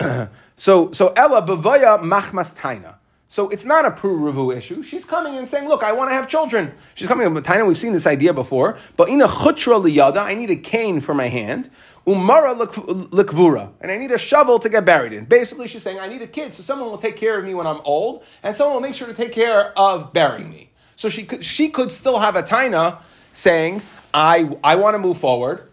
so 0.56 0.90
so 0.92 1.12
Ella 1.16 1.42
bavaya 1.42 2.00
machmas 2.02 2.56
taina. 2.56 2.93
So 3.34 3.48
it's 3.48 3.64
not 3.64 3.84
a 3.84 3.90
pru 3.90 4.56
issue. 4.56 4.84
She's 4.84 5.04
coming 5.04 5.34
and 5.34 5.48
saying, 5.48 5.66
"Look, 5.68 5.82
I 5.82 5.90
want 5.90 6.08
to 6.08 6.14
have 6.14 6.28
children." 6.28 6.72
She's 6.94 7.08
coming 7.08 7.26
up 7.26 7.32
with 7.32 7.44
a 7.44 7.48
Taina. 7.52 7.66
We've 7.66 7.76
seen 7.76 7.92
this 7.92 8.06
idea 8.06 8.32
before. 8.32 8.78
But 8.96 9.08
in 9.08 9.20
a 9.20 9.26
chutra 9.26 9.82
liyada, 9.82 10.18
I 10.18 10.34
need 10.34 10.50
a 10.50 10.56
cane 10.56 11.00
for 11.00 11.14
my 11.14 11.26
hand. 11.26 11.68
Umara 12.06 12.54
likvura, 12.56 13.72
and 13.80 13.90
I 13.90 13.98
need 13.98 14.12
a 14.12 14.18
shovel 14.18 14.60
to 14.60 14.68
get 14.68 14.84
buried 14.84 15.12
in. 15.12 15.24
Basically, 15.24 15.66
she's 15.66 15.82
saying, 15.82 15.98
I 15.98 16.06
need 16.06 16.22
a 16.22 16.28
kid, 16.28 16.54
so 16.54 16.62
someone 16.62 16.88
will 16.88 16.96
take 16.96 17.16
care 17.16 17.36
of 17.36 17.44
me 17.44 17.54
when 17.54 17.66
I'm 17.66 17.80
old, 17.84 18.22
and 18.44 18.54
someone 18.54 18.76
will 18.76 18.82
make 18.82 18.94
sure 18.94 19.08
to 19.08 19.14
take 19.14 19.32
care 19.32 19.76
of 19.76 20.12
burying 20.12 20.48
me. 20.48 20.70
So 20.94 21.08
she 21.08 21.24
could, 21.24 21.44
she 21.44 21.70
could 21.70 21.90
still 21.90 22.20
have 22.20 22.36
a 22.36 22.42
taina 22.44 23.02
saying, 23.32 23.82
I, 24.12 24.48
I 24.62 24.76
want 24.76 24.94
to 24.94 25.00
move 25.00 25.18
forward 25.18 25.72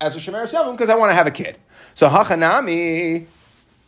as 0.00 0.14
a 0.14 0.20
shemer 0.20 0.46
seven 0.46 0.70
because 0.70 0.88
I 0.88 0.94
want 0.94 1.10
to 1.10 1.16
have 1.16 1.26
a 1.26 1.32
kid. 1.32 1.58
So 1.96 2.08
hachanami. 2.08 3.26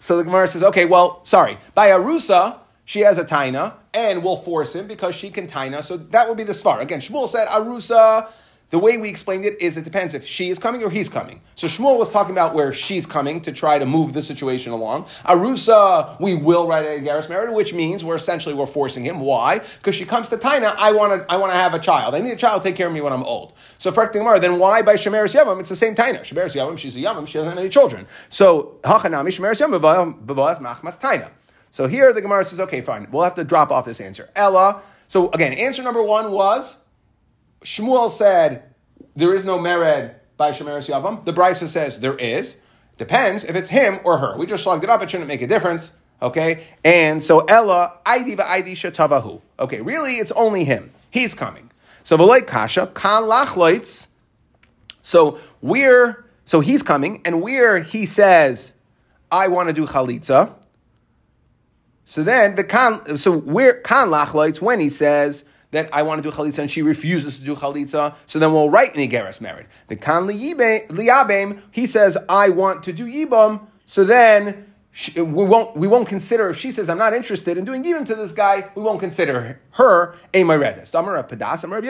So 0.01 0.17
the 0.17 0.25
Gemara 0.25 0.49
says, 0.49 0.65
okay, 0.65 0.85
well, 0.85 1.21
sorry, 1.25 1.59
by 1.77 1.91
arusa 1.91 2.59
she 2.85 3.01
has 3.01 3.19
a 3.19 3.25
taina, 3.25 3.75
and 3.93 4.23
we'll 4.23 4.37
force 4.37 4.75
him 4.75 4.87
because 4.87 5.15
she 5.15 5.31
can 5.31 5.47
taina. 5.47 5.83
So 5.83 5.97
that 5.97 6.29
would 6.29 6.37
be 6.37 6.45
the 6.45 6.53
svar. 6.53 6.81
Again, 6.81 7.01
Shmuel 7.01 7.29
said 7.29 7.49
arusa 7.49 8.31
the 8.75 8.81
way 8.81 8.99
we 8.99 9.09
explained 9.09 9.45
it 9.45 9.63
is 9.63 9.77
it 9.77 9.85
depends 9.85 10.15
if 10.15 10.27
she 10.27 10.49
is 10.49 10.59
coming 10.59 10.83
or 10.83 10.91
he's 10.91 11.09
coming. 11.09 11.41
So 11.55 11.69
Shmuel 11.69 11.97
was 11.97 12.11
talking 12.11 12.33
about 12.33 12.55
where 12.55 12.73
she's 12.73 13.07
coming 13.07 13.41
to 13.43 13.53
try 13.53 13.79
to 13.79 13.87
move 13.87 14.15
the 14.15 14.21
situation 14.21 14.73
along. 14.73 15.05
Arusa, 15.27 16.19
we 16.19 16.35
will 16.35 16.67
write 16.67 16.85
a 16.85 17.01
Garis 17.01 17.29
Merida, 17.29 17.53
which 17.53 17.73
means 17.73 18.05
we're 18.05 18.17
essentially 18.17 18.53
we're 18.53 18.67
forcing 18.67 19.05
him. 19.05 19.21
Why? 19.21 19.61
Because 19.61 19.95
she 19.95 20.05
comes 20.05 20.29
to 20.31 20.37
Taina, 20.37 20.75
I 20.77 20.91
want 20.91 21.13
to 21.13 21.33
I 21.33 21.37
want 21.37 21.53
to 21.53 21.57
have 21.57 21.73
a 21.75 21.79
child. 21.79 22.17
I 22.17 22.21
need 22.21 22.33
a 22.33 22.37
child 22.37 22.63
to 22.63 22.69
take 22.69 22.75
care 22.75 22.89
of 22.89 22.93
me 22.93 23.01
when 23.01 23.13
I'm 23.13 23.23
old. 23.23 23.53
So 23.79 23.93
Gemara, 23.93 24.41
then 24.41 24.59
why 24.59 24.83
by 24.83 24.95
Shemeris 24.95 25.41
Yavam? 25.41 25.61
It's 25.61 25.69
the 25.69 25.77
same 25.77 25.95
Taina. 25.95 26.23
Shemeris 26.23 26.57
Yavam, 26.57 26.77
she's 26.77 26.97
a 26.97 27.01
Yavam, 27.01 27.29
she 27.29 27.35
doesn't 27.35 27.51
have 27.51 27.59
any 27.61 27.69
children. 27.69 28.07
So 28.29 28.81
Hachanami 28.83 29.29
Shemeris 29.29 29.65
Yavam 29.65 30.27
Bavaf 30.27 30.61
Machmas 30.61 30.99
Taina. 30.99 31.31
So 31.75 31.89
here 31.89 32.13
the 32.13 32.23
Gemara 32.23 32.45
says, 32.45 32.61
okay, 32.61 32.83
fine, 32.83 33.09
we'll 33.11 33.25
have 33.25 33.35
to 33.35 33.43
drop 33.43 33.73
off 33.73 33.85
this 33.85 34.01
answer. 34.01 34.31
Ella. 34.37 34.81
So 35.09 35.29
again, 35.33 35.53
answer 35.55 35.83
number 35.83 36.05
one 36.05 36.31
was 36.31 36.77
Shmuel 37.65 38.13
said 38.13 38.73
there 39.17 39.35
is 39.35 39.45
no 39.45 39.59
mered 39.59 40.15
by 40.37 40.53
Shemeres 40.53 40.89
Yavam. 40.89 41.25
The 41.25 41.33
Brisa 41.33 41.67
says 41.67 41.99
there 41.99 42.15
is. 42.15 42.61
Depends 42.97 43.43
if 43.43 43.57
it's 43.57 43.71
him 43.71 43.99
or 44.05 44.19
her. 44.19 44.39
We 44.39 44.47
just 44.47 44.63
slugged 44.63 44.85
it 44.85 44.89
up. 44.89 45.03
It 45.03 45.11
shouldn't 45.11 45.27
make 45.27 45.43
a 45.43 45.49
difference. 45.49 45.91
Okay? 46.23 46.65
And 46.85 47.25
so 47.25 47.41
Ella, 47.41 47.99
ID 48.07 48.35
ID 48.41 48.75
Shatavahu. 48.75 49.41
Okay, 49.59 49.81
really, 49.81 50.19
it's 50.19 50.31
only 50.31 50.63
him. 50.63 50.93
He's 51.11 51.35
coming. 51.35 51.73
So 52.05 52.17
Veloit 52.17 52.47
Kasha, 52.47 52.93
Kan 52.95 53.25
Lachloitz. 53.25 54.07
So 55.03 55.41
we're, 55.61 56.25
so 56.45 56.61
he's 56.61 56.85
coming, 56.85 57.21
and 57.25 57.43
where 57.43 57.81
he 57.81 58.07
says, 58.07 58.75
I 59.33 59.49
want 59.49 59.71
to 59.71 59.73
do 59.73 59.87
Chalitza. 59.87 60.55
So 62.05 62.23
then, 62.23 62.55
the 62.55 62.65
kan, 62.65 63.17
so 63.17 63.37
where 63.37 63.81
Kan 63.81 64.09
Lachloitz, 64.09 64.61
when 64.61 64.81
he 64.81 64.89
says, 64.89 65.45
that 65.75 65.93
I 65.93 66.03
want 66.03 66.23
to 66.23 66.31
do 66.31 66.35
chalitza 66.35 66.61
and 66.61 66.71
she 66.71 66.83
refuses 66.83 67.39
to 67.39 67.45
do 67.45 67.55
chalitza, 67.57 68.17
so 68.27 68.39
then 68.39 68.53
we'll 68.53 68.71
write 68.71 68.95
an 68.95 69.01
igeres 69.01 69.41
married. 69.41 69.67
The 69.89 69.97
kan 69.97 70.27
liyabim, 70.29 71.63
he 71.71 71.87
says 71.87 72.17
I 72.29 72.49
want 72.49 72.85
to 72.85 72.93
do 72.93 73.07
yibam, 73.07 73.67
so 73.85 74.05
then 74.05 74.73
we 75.17 75.23
won't 75.23 75.77
we 75.77 75.89
won't 75.89 76.07
consider 76.07 76.49
if 76.49 76.57
she 76.57 76.71
says 76.71 76.89
I'm 76.89 76.99
not 76.99 77.13
interested 77.13 77.59
in 77.59 77.65
doing 77.65 77.83
yibam 77.83 78.07
to 78.07 78.15
this 78.15 78.33
guy, 78.33 78.71
we 78.77 78.83
won't 78.83 79.01
consider 79.01 79.61
her 79.73 80.15
a 80.33 80.45
meredes. 80.45 80.93
Damar 80.93 81.23
pedas, 81.25 81.65
Amar 81.65 81.83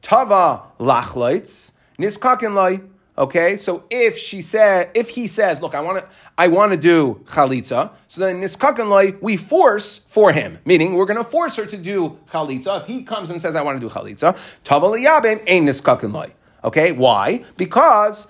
tava 0.00 0.62
lachleitz 0.78 1.72
niskakin 1.98 2.54
loy. 2.54 2.80
Okay, 3.18 3.56
so 3.56 3.82
if 3.90 4.16
she 4.16 4.40
said, 4.40 4.92
if 4.94 5.08
he 5.08 5.26
says, 5.26 5.60
"Look, 5.60 5.74
I 5.74 5.80
want 5.80 5.98
to, 5.98 6.08
I 6.38 6.46
want 6.46 6.70
to 6.70 6.78
do 6.78 7.20
chalitza," 7.26 7.90
so 8.06 8.20
then 8.20 8.40
niskakan 8.40 8.88
loy, 8.88 9.14
we 9.20 9.36
force 9.36 9.98
for 10.06 10.30
him, 10.30 10.60
meaning 10.64 10.94
we're 10.94 11.04
going 11.04 11.16
to 11.16 11.24
force 11.24 11.56
her 11.56 11.66
to 11.66 11.76
do 11.76 12.16
chalitza. 12.30 12.80
If 12.80 12.86
he 12.86 13.02
comes 13.02 13.28
and 13.30 13.42
says, 13.42 13.56
"I 13.56 13.62
want 13.62 13.80
to 13.80 13.88
do 13.88 13.92
chalitza," 13.92 14.34
tavaliyabim 14.64 15.42
ain't 15.48 15.68
niskakan 15.68 16.12
loy. 16.12 16.32
Okay, 16.62 16.92
why? 16.92 17.44
Because 17.56 18.28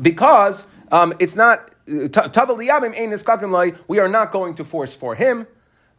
because 0.00 0.66
um, 0.90 1.12
it's 1.18 1.36
not 1.36 1.70
tavaliyabim 1.86 2.98
ain't 2.98 3.12
niskakan 3.12 3.50
loy. 3.50 3.74
We 3.86 3.98
are 3.98 4.08
not 4.08 4.32
going 4.32 4.54
to 4.54 4.64
force 4.64 4.94
for 4.94 5.14
him. 5.14 5.46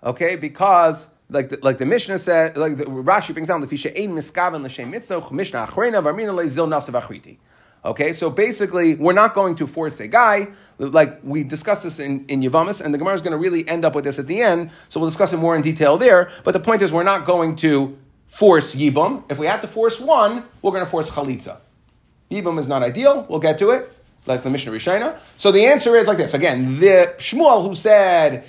Okay, 0.03 0.35
because 0.37 1.05
like 1.29 1.49
the, 1.49 1.59
like 1.61 1.77
the 1.77 1.85
Mishnah 1.85 2.17
said, 2.17 2.57
like 2.57 2.77
the, 2.77 2.85
Rashi 2.85 3.31
brings 3.33 3.49
down 3.49 3.61
the 3.61 3.67
fisha 3.67 3.95
ein 3.95 4.15
miskaven 4.15 4.63
l'shem 4.63 4.89
mitzvah 4.89 5.31
Mishnah 5.31 5.67
achrena 5.67 6.01
varmina 6.01 6.33
le'zil 6.33 6.67
nasav 6.67 6.99
achriti. 6.99 7.37
Okay, 7.83 8.11
so 8.11 8.29
basically, 8.29 8.95
we're 8.95 9.13
not 9.13 9.33
going 9.33 9.55
to 9.55 9.65
force 9.65 10.01
a 10.01 10.07
guy, 10.07 10.49
like 10.79 11.19
we 11.23 11.43
discussed 11.43 11.83
this 11.83 11.97
in, 11.97 12.25
in 12.27 12.41
Yavamas, 12.41 12.81
and 12.81 12.93
the 12.93 12.97
Gemara 12.97 13.13
is 13.13 13.21
going 13.21 13.31
to 13.31 13.37
really 13.37 13.67
end 13.69 13.85
up 13.85 13.95
with 13.95 14.03
this 14.03 14.19
at 14.19 14.27
the 14.27 14.41
end, 14.41 14.71
so 14.89 14.99
we'll 14.99 15.07
discuss 15.07 15.31
it 15.31 15.37
more 15.37 15.55
in 15.55 15.61
detail 15.61 15.97
there. 15.97 16.29
But 16.43 16.51
the 16.51 16.59
point 16.59 16.81
is, 16.81 16.91
we're 16.91 17.03
not 17.03 17.25
going 17.25 17.55
to 17.57 17.97
force 18.27 18.75
Yibam. 18.75 19.23
If 19.29 19.39
we 19.39 19.47
have 19.47 19.61
to 19.61 19.67
force 19.67 19.97
one, 19.97 20.43
we're 20.61 20.71
going 20.71 20.83
to 20.83 20.89
force 20.89 21.09
Chalitza. 21.09 21.57
Yibam 22.29 22.59
is 22.59 22.67
not 22.67 22.83
ideal. 22.83 23.25
We'll 23.29 23.39
get 23.39 23.57
to 23.59 23.71
it, 23.71 23.91
like 24.25 24.43
the 24.43 24.49
Mishnah 24.49 24.73
Rishina. 24.73 25.17
So 25.37 25.51
the 25.51 25.65
answer 25.65 25.95
is 25.95 26.07
like 26.07 26.17
this. 26.17 26.33
Again, 26.33 26.79
the 26.81 27.13
Shmuel 27.17 27.65
who 27.65 27.75
said 27.75 28.43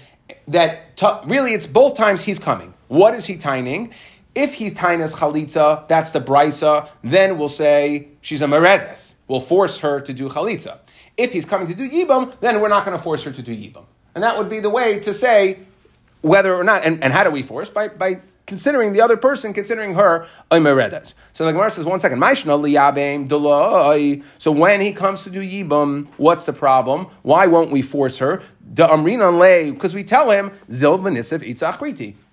that 0.49 0.97
t- 0.97 1.07
really 1.27 1.53
it's 1.53 1.69
both 1.69 1.97
times 1.97 2.25
he's 2.25 2.41
coming. 2.41 2.75
What 2.89 3.15
is 3.15 3.27
he 3.27 3.37
tining? 3.37 3.95
If 4.35 4.55
he's 4.55 4.75
tainas 4.75 5.17
chalitza, 5.17 5.89
that's 5.89 6.13
the 6.13 6.21
brisa, 6.21 6.89
then 7.03 7.39
we'll 7.39 7.49
say 7.49 8.09
she's 8.21 8.43
a 8.43 8.47
meredes. 8.47 9.17
We'll 9.29 9.41
force 9.41 9.79
her 9.79 10.01
to 10.01 10.13
do 10.13 10.29
chalitza. 10.29 10.79
If 11.17 11.33
he's 11.33 11.45
coming 11.45 11.67
to 11.69 11.75
do 11.75 11.89
yibam, 11.89 12.39
then 12.41 12.61
we're 12.61 12.69
not 12.69 12.85
going 12.85 12.97
to 12.97 13.03
force 13.03 13.25
her 13.25 13.31
to 13.33 13.43
do 13.43 13.55
yibam. 13.55 13.85
And 14.15 14.25
that 14.25 14.39
would 14.39 14.49
be 14.49 14.61
the 14.61 14.71
way 14.71 15.01
to 15.01 15.13
say 15.13 15.61
whether 16.23 16.55
or 16.55 16.65
not, 16.65 16.85
and, 16.85 17.03
and 17.03 17.13
how 17.13 17.25
do 17.25 17.31
we 17.31 17.43
force? 17.43 17.71
By, 17.71 17.89
by 17.89 18.21
considering 18.51 18.93
the 18.93 19.01
other 19.01 19.17
person, 19.17 19.55
considering 19.55 19.95
her 19.95 20.27
a 20.51 20.57
meredes. 20.57 21.15
So 21.33 21.45
the 21.45 21.53
Gemara 21.53 21.71
says, 21.71 21.85
one 21.85 22.01
second, 22.01 22.21
so 22.21 22.27
when 24.51 24.81
he 24.81 24.93
comes 24.93 25.23
to 25.23 25.31
do 25.31 25.41
yibam, 25.41 26.09
what's 26.17 26.47
the 26.47 26.53
problem? 26.53 27.07
Why 27.23 27.47
won't 27.47 27.71
we 27.71 27.81
force 27.81 28.19
her? 28.19 28.43
Because 28.75 29.95
we 29.95 30.03
tell 30.03 30.33
him, 30.33 30.51
Zil 30.73 30.99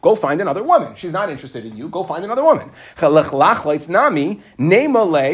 Go 0.01 0.15
find 0.15 0.41
another 0.41 0.63
woman. 0.63 0.95
She's 0.95 1.11
not 1.11 1.29
interested 1.29 1.63
in 1.65 1.77
you. 1.77 1.87
Go 1.89 2.03
find 2.03 2.25
another 2.25 2.43
woman. 2.43 2.71
nami 2.99 4.41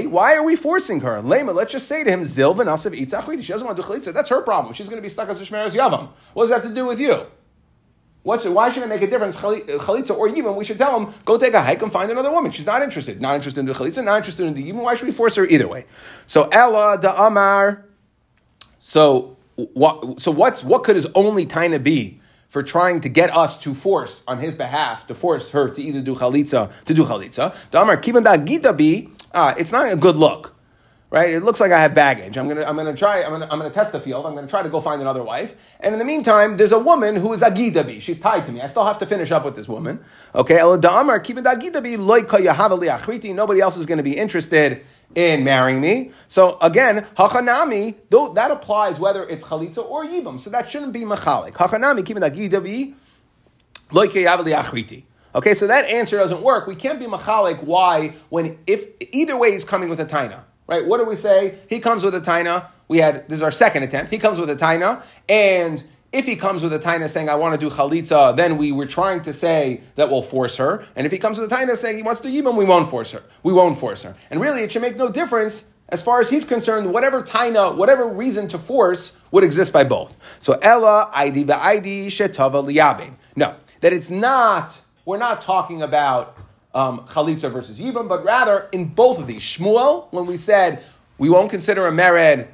Why 0.07 0.35
are 0.35 0.43
we 0.43 0.57
forcing 0.57 0.99
her? 0.99 1.21
Lema. 1.21 1.55
Let's 1.55 1.71
just 1.71 1.87
say 1.87 2.03
to 2.03 2.09
him, 2.09 2.25
Zil 2.25 2.55
She 2.55 2.65
doesn't 2.65 3.65
want 3.65 3.77
to 3.77 3.83
do 3.83 3.87
chalitza. 3.87 4.13
That's 4.13 4.29
her 4.29 4.41
problem. 4.41 4.73
She's 4.73 4.89
going 4.89 4.97
to 4.97 5.01
be 5.01 5.09
stuck 5.09 5.29
as 5.29 5.41
a 5.41 5.45
shmeres 5.45 5.75
yavam. 5.75 6.09
What 6.33 6.43
does 6.43 6.49
that 6.49 6.63
have 6.63 6.69
to 6.69 6.75
do 6.75 6.85
with 6.85 6.99
you? 6.99 7.25
What's? 8.23 8.45
Why 8.45 8.69
should 8.69 8.83
it 8.83 8.89
make 8.89 9.01
a 9.01 9.07
difference, 9.07 9.35
chalitza 9.35 10.17
or 10.17 10.29
yibam? 10.29 10.55
We 10.55 10.63
should 10.63 10.77
tell 10.77 10.97
him, 10.97 11.13
go 11.25 11.37
take 11.37 11.53
a 11.53 11.61
hike 11.61 11.81
and 11.81 11.91
find 11.91 12.09
another 12.09 12.31
woman. 12.31 12.51
She's 12.51 12.65
not 12.65 12.81
interested. 12.81 13.21
Not 13.21 13.35
interested 13.35 13.59
in 13.59 13.65
the 13.65 13.73
chalitza, 13.73 14.03
not 14.03 14.17
interested 14.17 14.45
in 14.45 14.53
the 14.53 14.71
yibam. 14.71 14.81
Why 14.81 14.95
should 14.95 15.07
we 15.07 15.11
force 15.11 15.35
her 15.35 15.45
either 15.45 15.67
way? 15.67 15.85
So 16.25 16.47
Ella 16.51 16.97
da 17.01 17.27
Amar. 17.27 17.85
So 18.79 19.35
what? 19.55 20.21
So 20.21 20.31
what's 20.31 20.63
what 20.63 20.85
could 20.85 20.95
his 20.95 21.07
only 21.13 21.45
taina 21.45 21.83
be 21.83 22.21
for 22.47 22.63
trying 22.63 23.01
to 23.01 23.09
get 23.09 23.35
us 23.35 23.57
to 23.59 23.73
force 23.73 24.23
on 24.25 24.37
his 24.37 24.55
behalf 24.55 25.05
to 25.07 25.15
force 25.15 25.49
her 25.49 25.67
to 25.69 25.81
either 25.81 26.01
do 26.01 26.15
chalitza 26.15 26.71
to 26.85 26.93
do 26.93 27.03
chalitza? 27.03 27.69
Da 27.71 27.81
Amar 27.81 27.97
kiban 27.97 28.45
gita 28.45 28.71
be. 28.71 29.09
Ah, 29.33 29.53
it's 29.57 29.71
not 29.73 29.91
a 29.91 29.97
good 29.97 30.15
look 30.15 30.52
right? 31.13 31.29
It 31.29 31.43
looks 31.43 31.59
like 31.59 31.71
I 31.71 31.79
have 31.79 31.93
baggage. 31.93 32.39
I'm 32.39 32.47
gonna, 32.47 32.63
I'm 32.63 32.75
gonna 32.75 32.95
try, 32.95 33.21
I'm 33.21 33.29
gonna, 33.29 33.47
I'm 33.51 33.59
gonna 33.59 33.69
test 33.69 33.91
the 33.91 33.99
field. 33.99 34.25
I'm 34.25 34.33
gonna 34.33 34.47
try 34.47 34.63
to 34.63 34.69
go 34.69 34.81
find 34.81 34.99
another 34.99 35.23
wife. 35.23 35.77
And 35.79 35.93
in 35.93 35.99
the 35.99 36.05
meantime, 36.05 36.57
there's 36.57 36.71
a 36.71 36.79
woman 36.79 37.15
who 37.15 37.31
is 37.33 37.43
agidabi. 37.43 38.01
She's 38.01 38.19
tied 38.19 38.47
to 38.47 38.51
me. 38.51 38.61
I 38.61 38.67
still 38.67 38.83
have 38.83 38.97
to 38.97 39.05
finish 39.05 39.31
up 39.31 39.45
with 39.45 39.53
this 39.55 39.69
woman. 39.69 40.03
Okay, 40.33 40.55
nobody 43.33 43.61
else 43.61 43.77
is 43.77 43.85
gonna 43.85 44.01
be 44.01 44.17
interested 44.17 44.83
in 45.13 45.43
marrying 45.43 45.81
me. 45.81 46.09
So 46.27 46.57
again, 46.59 47.05
hachanami, 47.15 47.95
though 48.09 48.33
that 48.33 48.49
applies 48.49 48.99
whether 48.99 49.23
it's 49.23 49.43
chalitza 49.43 49.87
or 49.87 50.05
yibam. 50.05 50.39
So 50.39 50.49
that 50.49 50.67
shouldn't 50.67 50.93
be 50.93 51.01
machalik. 51.01 51.53
Hachanami, 51.53 52.01
kibin 52.01 52.27
agidabi, 52.27 52.95
loike 53.91 54.13
yavali 54.13 54.59
achriti. 54.59 55.03
Okay, 55.35 55.53
so 55.53 55.67
that 55.67 55.85
answer 55.85 56.17
doesn't 56.17 56.41
work. 56.41 56.65
We 56.65 56.73
can't 56.73 56.99
be 56.99 57.05
machalik. 57.05 57.61
Why? 57.61 58.15
When 58.29 58.57
if 58.65 58.87
either 59.11 59.37
way 59.37 59.51
he's 59.51 59.63
coming 59.63 59.89
with 59.89 59.99
a 59.99 60.05
taina. 60.05 60.45
Right? 60.67 60.85
What 60.85 60.99
do 60.99 61.05
we 61.05 61.15
say? 61.15 61.59
He 61.69 61.79
comes 61.79 62.03
with 62.03 62.15
a 62.15 62.21
taina. 62.21 62.67
We 62.87 62.99
had 62.99 63.27
this 63.27 63.39
is 63.39 63.43
our 63.43 63.51
second 63.51 63.83
attempt. 63.83 64.11
He 64.11 64.17
comes 64.17 64.39
with 64.39 64.49
a 64.49 64.55
taina, 64.55 65.03
and 65.27 65.83
if 66.13 66.25
he 66.25 66.35
comes 66.35 66.61
with 66.61 66.71
a 66.73 66.79
taina 66.79 67.09
saying 67.09 67.27
I 67.27 67.35
want 67.35 67.59
to 67.59 67.69
do 67.69 67.75
chalitza, 67.75 68.35
then 68.35 68.57
we 68.57 68.71
were 68.71 68.85
trying 68.85 69.21
to 69.23 69.33
say 69.33 69.81
that 69.95 70.09
we'll 70.09 70.21
force 70.21 70.57
her. 70.57 70.85
And 70.95 71.05
if 71.07 71.11
he 71.11 71.17
comes 71.17 71.39
with 71.39 71.51
a 71.51 71.55
taina 71.55 71.75
saying 71.75 71.97
he 71.97 72.03
wants 72.03 72.21
to 72.21 72.29
do 72.29 72.43
yibam, 72.43 72.55
we 72.55 72.65
won't 72.65 72.89
force 72.89 73.11
her. 73.11 73.23
We 73.41 73.51
won't 73.51 73.77
force 73.77 74.03
her. 74.03 74.15
And 74.29 74.39
really, 74.39 74.61
it 74.61 74.71
should 74.71 74.83
make 74.83 74.95
no 74.95 75.09
difference 75.09 75.69
as 75.89 76.03
far 76.03 76.21
as 76.21 76.29
he's 76.29 76.45
concerned. 76.45 76.93
Whatever 76.93 77.23
taina, 77.23 77.75
whatever 77.75 78.07
reason 78.07 78.47
to 78.49 78.59
force 78.59 79.13
would 79.31 79.43
exist 79.43 79.73
by 79.73 79.83
both. 79.83 80.15
So 80.39 80.53
ella 80.61 81.09
id 81.15 81.49
id 81.49 82.07
shetava 82.07 82.63
liyabim. 82.63 83.15
No, 83.35 83.55
that 83.81 83.91
it's 83.91 84.09
not. 84.11 84.81
We're 85.05 85.17
not 85.17 85.41
talking 85.41 85.81
about 85.81 86.37
um, 86.73 87.01
chalitza 87.01 87.51
versus 87.51 87.79
yibam, 87.79 88.09
but 88.09 88.23
rather 88.23 88.67
in 88.71 88.85
both 88.85 89.19
of 89.19 89.27
these. 89.27 89.41
Shmuel, 89.41 90.07
when 90.11 90.25
we 90.25 90.37
said 90.37 90.83
we 91.17 91.29
won't 91.29 91.49
consider 91.49 91.87
a 91.87 91.91
mered 91.91 92.47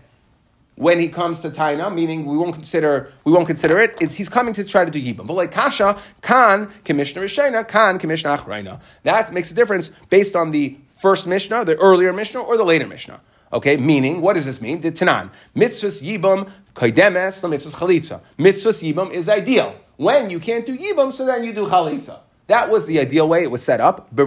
when 0.76 0.98
he 0.98 1.10
comes 1.10 1.42
to 1.42 1.50
taina, 1.50 1.94
meaning 1.94 2.26
we 2.26 2.38
won't 2.38 2.56
consider 2.56 3.12
we 3.24 3.32
won't 3.32 3.48
consider 3.48 3.80
it. 3.80 4.00
he's 4.00 4.30
coming 4.30 4.54
to 4.54 4.64
try 4.64 4.86
to 4.86 4.92
do 4.92 5.02
yibam. 5.02 5.28
But 5.28 5.34
like 5.34 5.52
kasha, 5.52 6.00
kan 6.22 6.68
commissioner 6.86 7.26
rishena, 7.26 7.68
kan 7.68 8.00
commissioner 8.00 8.38
achreina. 8.38 8.82
That 9.04 9.32
makes 9.34 9.52
a 9.52 9.54
difference 9.54 9.92
based 10.10 10.36
on 10.36 10.52
the 10.52 10.78
first 10.92 11.28
mishnah, 11.28 11.66
the 11.66 11.76
earlier 11.78 12.14
mishnah, 12.14 12.42
or 12.42 12.58
the 12.58 12.64
later 12.64 12.88
mishnah. 12.88 13.22
Okay, 13.52 13.78
meaning, 13.78 14.22
what 14.22 14.34
does 14.34 14.46
this 14.46 14.62
mean? 14.62 14.80
The 14.82 14.92
Tanan. 14.92 15.32
Mitzvahs 15.56 16.04
yibam 16.04 16.50
kaidemes 16.76 17.42
the 17.42 17.48
mitzvahs 17.48 17.76
chalitza. 17.76 18.22
Mitzvahs 18.38 18.94
yibam 18.94 19.12
is 19.12 19.28
ideal. 19.28 19.76
When 19.98 20.30
you 20.30 20.40
can't 20.40 20.66
do 20.66 20.78
yibam, 20.78 21.12
so 21.12 21.26
then 21.26 21.44
you 21.44 21.54
do 21.54 21.66
chalitza. 21.66 22.20
That 22.50 22.70
was 22.72 22.88
the 22.88 23.00
ideal 23.00 23.30
way 23.30 23.44
it 23.44 23.52
was 23.52 23.62
set 23.62 23.80
up. 23.80 24.10
That 24.16 24.26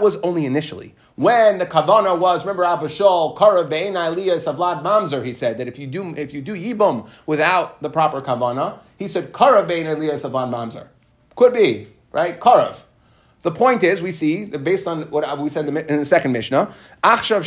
was 0.00 0.16
only 0.16 0.46
initially. 0.46 0.94
When 1.14 1.58
the 1.58 1.66
kavana 1.66 2.18
was, 2.18 2.42
remember 2.44 2.64
Abba 2.64 2.86
Shaul, 2.86 3.36
Karav 3.38 3.70
Be'en 3.70 3.94
Aliyas 3.94 4.48
of 4.48 4.56
Vlad 4.56 4.82
Mamzer, 4.82 5.24
he 5.24 5.32
said 5.32 5.58
that 5.58 5.68
if 5.68 5.78
you 5.78 5.86
do 5.86 6.12
if 6.16 6.34
you 6.34 6.42
do 6.42 6.54
Yibum 6.56 7.08
without 7.24 7.80
the 7.82 7.88
proper 7.88 8.20
kavana, 8.20 8.80
he 8.98 9.06
said 9.06 9.32
Karav 9.32 9.68
Be'en 9.68 9.86
Aliyas 9.86 10.24
of 10.24 10.32
Vlad 10.32 10.52
Mamzer. 10.52 10.88
Could 11.36 11.54
be, 11.54 11.86
right? 12.10 12.40
Karav. 12.40 12.82
The 13.42 13.52
point 13.52 13.84
is, 13.84 14.02
we 14.02 14.10
see, 14.10 14.42
that 14.46 14.64
based 14.64 14.88
on 14.88 15.02
what 15.10 15.38
we 15.38 15.48
said 15.50 15.68
in 15.68 15.98
the, 15.98 16.04
second 16.04 16.32
Mishnah, 16.32 16.74
Achshav. 17.04 17.44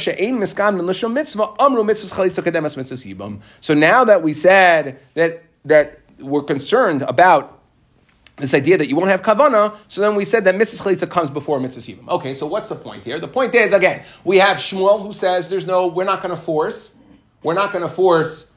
So 3.61 3.73
now 3.73 4.03
that 4.05 4.23
we 4.23 4.33
said 4.33 4.99
that, 5.13 5.43
that 5.65 5.99
we're 6.19 6.43
concerned 6.43 7.01
about 7.01 7.54
this 8.37 8.53
idea 8.53 8.77
that 8.77 8.87
you 8.87 8.95
won't 8.95 9.09
have 9.09 9.21
kavana, 9.21 9.77
so 9.87 10.01
then 10.01 10.15
we 10.15 10.25
said 10.25 10.43
that 10.43 10.55
mitzvah 10.55 10.83
chalitza 10.83 11.09
comes 11.09 11.29
before 11.29 11.59
mitzvah 11.59 11.81
yibam. 11.81 12.07
Okay, 12.09 12.33
so 12.33 12.45
what's 12.45 12.69
the 12.69 12.75
point 12.75 13.03
here? 13.03 13.19
The 13.19 13.27
point 13.27 13.55
is 13.55 13.73
again, 13.73 14.03
we 14.23 14.37
have 14.37 14.57
Shmuel 14.57 15.01
who 15.01 15.13
says 15.13 15.49
there's 15.49 15.67
no, 15.67 15.87
we're 15.87 16.03
not 16.03 16.21
going 16.21 16.35
to 16.35 16.41
force, 16.41 16.93
we're 17.43 17.53
not 17.53 17.71
going 17.71 17.83
to 17.83 17.89
force. 17.89 18.51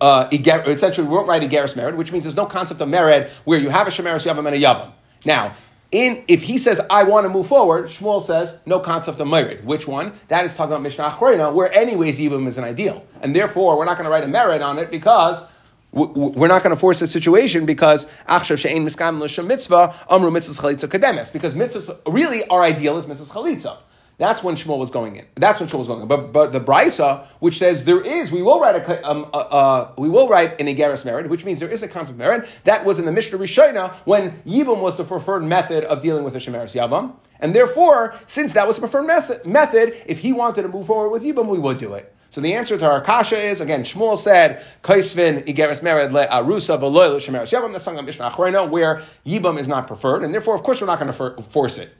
Uh, 0.00 0.28
essentially, 0.32 1.06
we 1.06 1.12
won't 1.12 1.28
write 1.28 1.42
Igeris 1.42 1.74
mered, 1.74 1.96
which 1.96 2.10
means 2.10 2.24
there's 2.24 2.36
no 2.36 2.46
concept 2.46 2.80
of 2.80 2.88
mered 2.88 3.28
where 3.44 3.58
you 3.58 3.68
have 3.68 3.86
a 3.86 3.90
shemeris 3.90 4.26
yavam 4.26 4.46
and 4.46 4.56
a 4.56 4.58
yavam. 4.58 4.92
Now, 5.26 5.54
in, 5.94 6.24
if 6.26 6.42
he 6.42 6.58
says, 6.58 6.80
I 6.90 7.04
want 7.04 7.24
to 7.24 7.28
move 7.28 7.46
forward, 7.46 7.84
Shmuel 7.84 8.20
says, 8.20 8.58
no 8.66 8.80
concept 8.80 9.20
of 9.20 9.28
merid. 9.28 9.62
Which 9.62 9.86
one? 9.86 10.12
That 10.26 10.44
is 10.44 10.56
talking 10.56 10.72
about 10.72 10.82
Mishnah 10.82 11.10
Achrona, 11.10 11.54
where 11.54 11.72
anyways 11.72 12.18
Yibam 12.18 12.48
is 12.48 12.58
an 12.58 12.64
ideal. 12.64 13.06
And 13.22 13.34
therefore, 13.34 13.78
we're 13.78 13.84
not 13.84 13.96
going 13.96 14.06
to 14.06 14.10
write 14.10 14.24
a 14.24 14.26
merid 14.26 14.64
on 14.64 14.78
it 14.78 14.90
because 14.90 15.44
we're 15.94 16.48
not 16.48 16.62
going 16.62 16.74
to 16.74 16.80
force 16.80 17.00
a 17.02 17.06
situation 17.06 17.66
because 17.66 18.06
achshav 18.28 18.58
she'ein 18.58 18.84
miskam 18.84 19.20
l'shem 19.20 19.46
mitzvah 19.46 19.94
amru 20.10 20.30
mitzvahs 20.30 20.60
chalitza 20.60 20.88
kademes 20.88 21.32
because 21.32 21.54
mitzvahs 21.54 22.00
really 22.06 22.44
our 22.48 22.62
ideal 22.62 22.98
is 22.98 23.06
mitzvahs 23.06 23.30
chalitza. 23.30 23.78
That's 24.16 24.44
when 24.44 24.54
Shmuel 24.54 24.78
was 24.78 24.92
going 24.92 25.16
in. 25.16 25.26
That's 25.34 25.58
when 25.58 25.68
Shmuel 25.68 25.78
was 25.78 25.88
going 25.88 26.02
in. 26.02 26.08
But, 26.08 26.32
but 26.32 26.52
the 26.52 26.60
Brisa, 26.60 27.26
which 27.40 27.58
says 27.58 27.84
there 27.84 28.00
is, 28.00 28.30
we 28.30 28.42
will 28.42 28.60
write 28.60 28.76
a, 28.76 29.08
um, 29.08 29.28
uh, 29.32 29.38
uh, 29.38 29.92
we 29.98 30.08
will 30.08 30.28
write 30.28 30.60
an 30.60 30.68
Igeris 30.68 31.04
merit, 31.04 31.28
which 31.28 31.44
means 31.44 31.58
there 31.58 31.68
is 31.68 31.82
a 31.82 31.88
concept 31.88 32.14
of 32.14 32.18
merit. 32.18 32.48
That 32.62 32.84
was 32.84 33.00
in 33.00 33.06
the 33.06 33.12
Mishnah 33.12 33.38
Rishona 33.38 33.92
when 34.04 34.40
Yibam 34.42 34.80
was 34.80 34.96
the 34.96 35.04
preferred 35.04 35.42
method 35.42 35.84
of 35.84 36.00
dealing 36.00 36.22
with 36.22 36.34
the 36.34 36.38
Shemeris 36.38 36.76
Yavam. 36.76 37.14
And 37.40 37.54
therefore, 37.54 38.14
since 38.26 38.52
that 38.54 38.68
was 38.68 38.76
the 38.76 38.86
preferred 38.86 39.06
method, 39.44 39.96
if 40.06 40.18
he 40.20 40.32
wanted 40.32 40.62
to 40.62 40.68
move 40.68 40.86
forward 40.86 41.10
with 41.10 41.24
Yibam, 41.24 41.48
we 41.48 41.58
would 41.58 41.78
do 41.78 41.94
it. 41.94 42.13
So 42.34 42.40
the 42.40 42.54
answer 42.54 42.76
to 42.76 42.84
our 42.90 43.00
kasha 43.00 43.36
is 43.36 43.60
again. 43.60 43.84
Shmuel 43.84 44.18
said, 44.18 44.60
"Kaisvin 44.82 45.46
igeres 45.46 45.82
mered 45.82 46.10
le 46.10 46.26
arusa 46.26 46.76
v'loy 46.76 47.14
l'shemeres 47.14 47.52
yavam." 47.52 47.70
That's 47.70 47.86
about 47.86 48.04
Mishnah 48.04 48.28
Achrona, 48.28 48.68
where 48.68 49.02
yibam 49.24 49.56
is 49.56 49.68
not 49.68 49.86
preferred, 49.86 50.24
and 50.24 50.34
therefore, 50.34 50.56
of 50.56 50.64
course, 50.64 50.80
we're 50.80 50.88
not 50.88 50.98
going 50.98 51.12
to 51.12 51.42
force 51.44 51.78
it. 51.78 51.94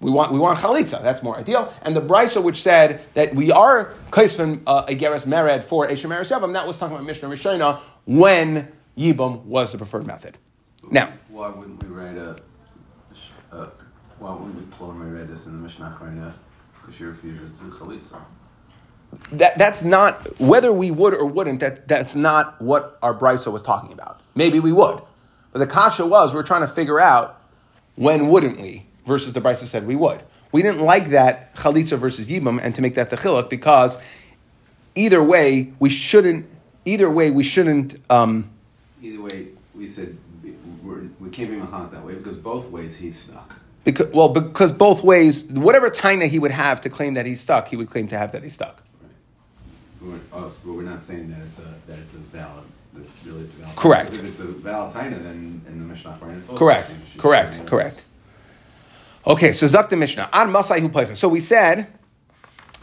We 0.00 0.10
want 0.10 0.32
we 0.32 0.38
want 0.38 0.58
chalitza. 0.58 1.00
That's 1.00 1.22
more 1.22 1.38
ideal. 1.38 1.72
And 1.80 1.96
the 1.96 2.02
brisa 2.02 2.42
which 2.42 2.60
said 2.60 3.00
that 3.14 3.34
we 3.34 3.50
are 3.52 3.94
kaisvin 4.10 4.60
uh, 4.66 4.84
igeres 4.84 5.26
mered 5.26 5.62
for 5.62 5.86
a 5.86 5.92
shemeres 5.92 6.30
yavam, 6.30 6.52
that 6.52 6.66
was 6.66 6.76
talking 6.76 6.96
about 6.96 7.06
Mishnah 7.06 7.30
Rishona 7.30 7.80
when 8.04 8.70
yibam 8.98 9.44
was 9.44 9.72
the 9.72 9.78
preferred 9.78 10.06
method. 10.06 10.36
Now, 10.90 11.10
why 11.28 11.48
wouldn't 11.48 11.82
we 11.82 11.88
write 11.88 12.18
a? 12.18 12.36
Why 14.18 14.30
wouldn't 14.30 14.56
we 14.56 14.70
formally 14.72 15.10
write 15.10 15.28
this 15.28 15.46
in 15.46 15.52
the 15.52 15.58
Mishnah 15.58 15.96
Achrona? 15.98 16.34
Because 16.78 16.96
she 16.96 17.04
refuses 17.04 17.50
to 17.58 17.64
do 17.64 17.70
chalitza 17.70 18.20
that, 19.32 19.58
that's 19.58 19.82
not 19.82 20.40
whether 20.40 20.72
we 20.72 20.90
would 20.90 21.14
or 21.14 21.26
wouldn't. 21.26 21.60
That 21.60 21.88
that's 21.88 22.14
not 22.14 22.60
what 22.60 22.98
our 23.02 23.14
brisa 23.14 23.52
was 23.52 23.62
talking 23.62 23.92
about. 23.92 24.20
Maybe 24.34 24.60
we 24.60 24.72
would, 24.72 25.00
but 25.52 25.58
the 25.58 25.66
kasha 25.66 26.06
was 26.06 26.34
we're 26.34 26.42
trying 26.42 26.62
to 26.62 26.68
figure 26.68 27.00
out 27.00 27.40
when 27.96 28.28
wouldn't 28.28 28.60
we 28.60 28.86
versus 29.06 29.32
the 29.32 29.40
brisa 29.40 29.64
said 29.64 29.86
we 29.86 29.96
would. 29.96 30.22
We 30.52 30.62
didn't 30.62 30.82
like 30.82 31.08
that 31.08 31.54
chalitza 31.56 31.98
versus 31.98 32.26
yibam 32.26 32.60
and 32.62 32.74
to 32.74 32.82
make 32.82 32.94
that 32.94 33.10
the 33.10 33.16
chiluk 33.16 33.50
because 33.50 33.98
either 34.94 35.22
way 35.22 35.72
we 35.78 35.90
shouldn't. 35.90 36.46
Either 36.84 37.10
way 37.10 37.30
we 37.30 37.42
shouldn't. 37.42 37.96
Um, 38.10 38.50
either 39.02 39.20
way, 39.20 39.48
we 39.74 39.88
said 39.88 40.18
we're, 40.82 41.08
we 41.18 41.30
can 41.30 41.44
not 41.44 41.50
be 41.50 41.56
machanic 41.56 41.90
that 41.92 42.04
way 42.04 42.14
because 42.14 42.36
both 42.36 42.70
ways 42.70 42.96
he's 42.96 43.18
stuck. 43.18 43.56
Because, 43.84 44.12
well, 44.12 44.28
because 44.28 44.72
both 44.72 45.02
ways, 45.02 45.44
whatever 45.46 45.90
taina 45.90 46.28
he 46.28 46.38
would 46.38 46.50
have 46.50 46.80
to 46.82 46.90
claim 46.90 47.14
that 47.14 47.26
he's 47.26 47.40
stuck, 47.40 47.68
he 47.68 47.76
would 47.76 47.90
claim 47.90 48.08
to 48.08 48.18
have 48.18 48.32
that 48.32 48.42
he's 48.42 48.54
stuck. 48.54 48.82
Oh, 50.32 50.48
so 50.48 50.72
we're 50.72 50.82
not 50.82 51.02
saying 51.02 51.30
that 51.30 51.40
it's 51.46 51.58
a 51.58 51.74
that 51.86 51.98
it's 51.98 52.14
a 52.14 52.18
valid. 52.18 52.64
That 52.94 53.06
really, 53.24 53.44
it's 53.44 53.54
a 53.54 53.58
valid. 53.58 53.76
Correct. 53.76 54.10
Because 54.10 54.26
If 54.26 54.30
it's 54.32 54.40
a 54.40 54.44
valid 54.44 54.94
taina, 54.94 55.22
then 55.22 55.62
in 55.66 55.78
the 55.78 55.84
Mishnah, 55.84 56.18
right? 56.20 56.36
It's 56.36 56.48
also 56.48 56.58
Correct. 56.58 56.94
Correct. 57.18 57.66
Correct. 57.66 58.04
Okay, 59.26 59.52
so 59.52 59.66
Zak 59.66 59.88
the 59.88 59.96
Mishnah. 59.96 60.28
An 60.32 60.52
Masai 60.52 60.80
hu 60.80 60.88
pleicha. 60.88 61.16
So 61.16 61.28
we 61.28 61.40
said 61.40 61.86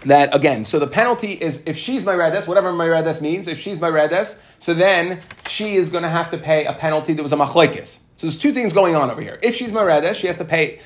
that 0.05 0.33
again, 0.35 0.65
so 0.65 0.79
the 0.79 0.87
penalty 0.87 1.33
is 1.33 1.61
if 1.65 1.77
she's 1.77 2.03
my 2.03 2.13
redes, 2.13 2.47
whatever 2.47 2.73
my 2.73 2.87
redes 2.87 3.21
means, 3.21 3.47
if 3.47 3.59
she's 3.59 3.79
my 3.79 3.87
redes, 3.87 4.39
so 4.57 4.73
then 4.73 5.21
she 5.47 5.75
is 5.75 5.89
going 5.89 6.03
to 6.03 6.09
have 6.09 6.31
to 6.31 6.37
pay 6.37 6.65
a 6.65 6.73
penalty 6.73 7.13
that 7.13 7.21
was 7.21 7.31
a 7.31 7.35
machlekes. 7.35 7.99
So 8.17 8.27
there's 8.27 8.39
two 8.39 8.51
things 8.51 8.73
going 8.73 8.95
on 8.95 9.11
over 9.11 9.21
here. 9.21 9.39
If 9.43 9.55
she's 9.55 9.71
my 9.71 9.83
redes, 9.83 10.17
she 10.17 10.27
has 10.27 10.37
to 10.37 10.45
pay, 10.45 10.79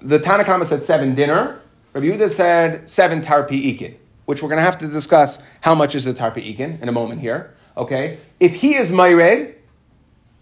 the 0.00 0.18
Tanakama 0.18 0.66
said 0.66 0.82
seven 0.82 1.14
dinner, 1.14 1.60
Rabbi 1.92 2.06
Yehuda 2.06 2.30
said 2.30 2.88
seven 2.90 3.20
tarpi 3.20 3.78
ikin, 3.78 3.94
which 4.24 4.42
we're 4.42 4.48
going 4.48 4.58
to 4.58 4.64
have 4.64 4.78
to 4.78 4.88
discuss 4.88 5.38
how 5.60 5.74
much 5.74 5.94
is 5.94 6.06
a 6.06 6.14
tarpi 6.14 6.56
ikin 6.56 6.80
in 6.80 6.88
a 6.88 6.92
moment 6.92 7.20
here. 7.20 7.54
Okay? 7.76 8.18
If 8.40 8.56
he 8.56 8.74
is 8.74 8.90
my 8.90 9.12
red, 9.12 9.56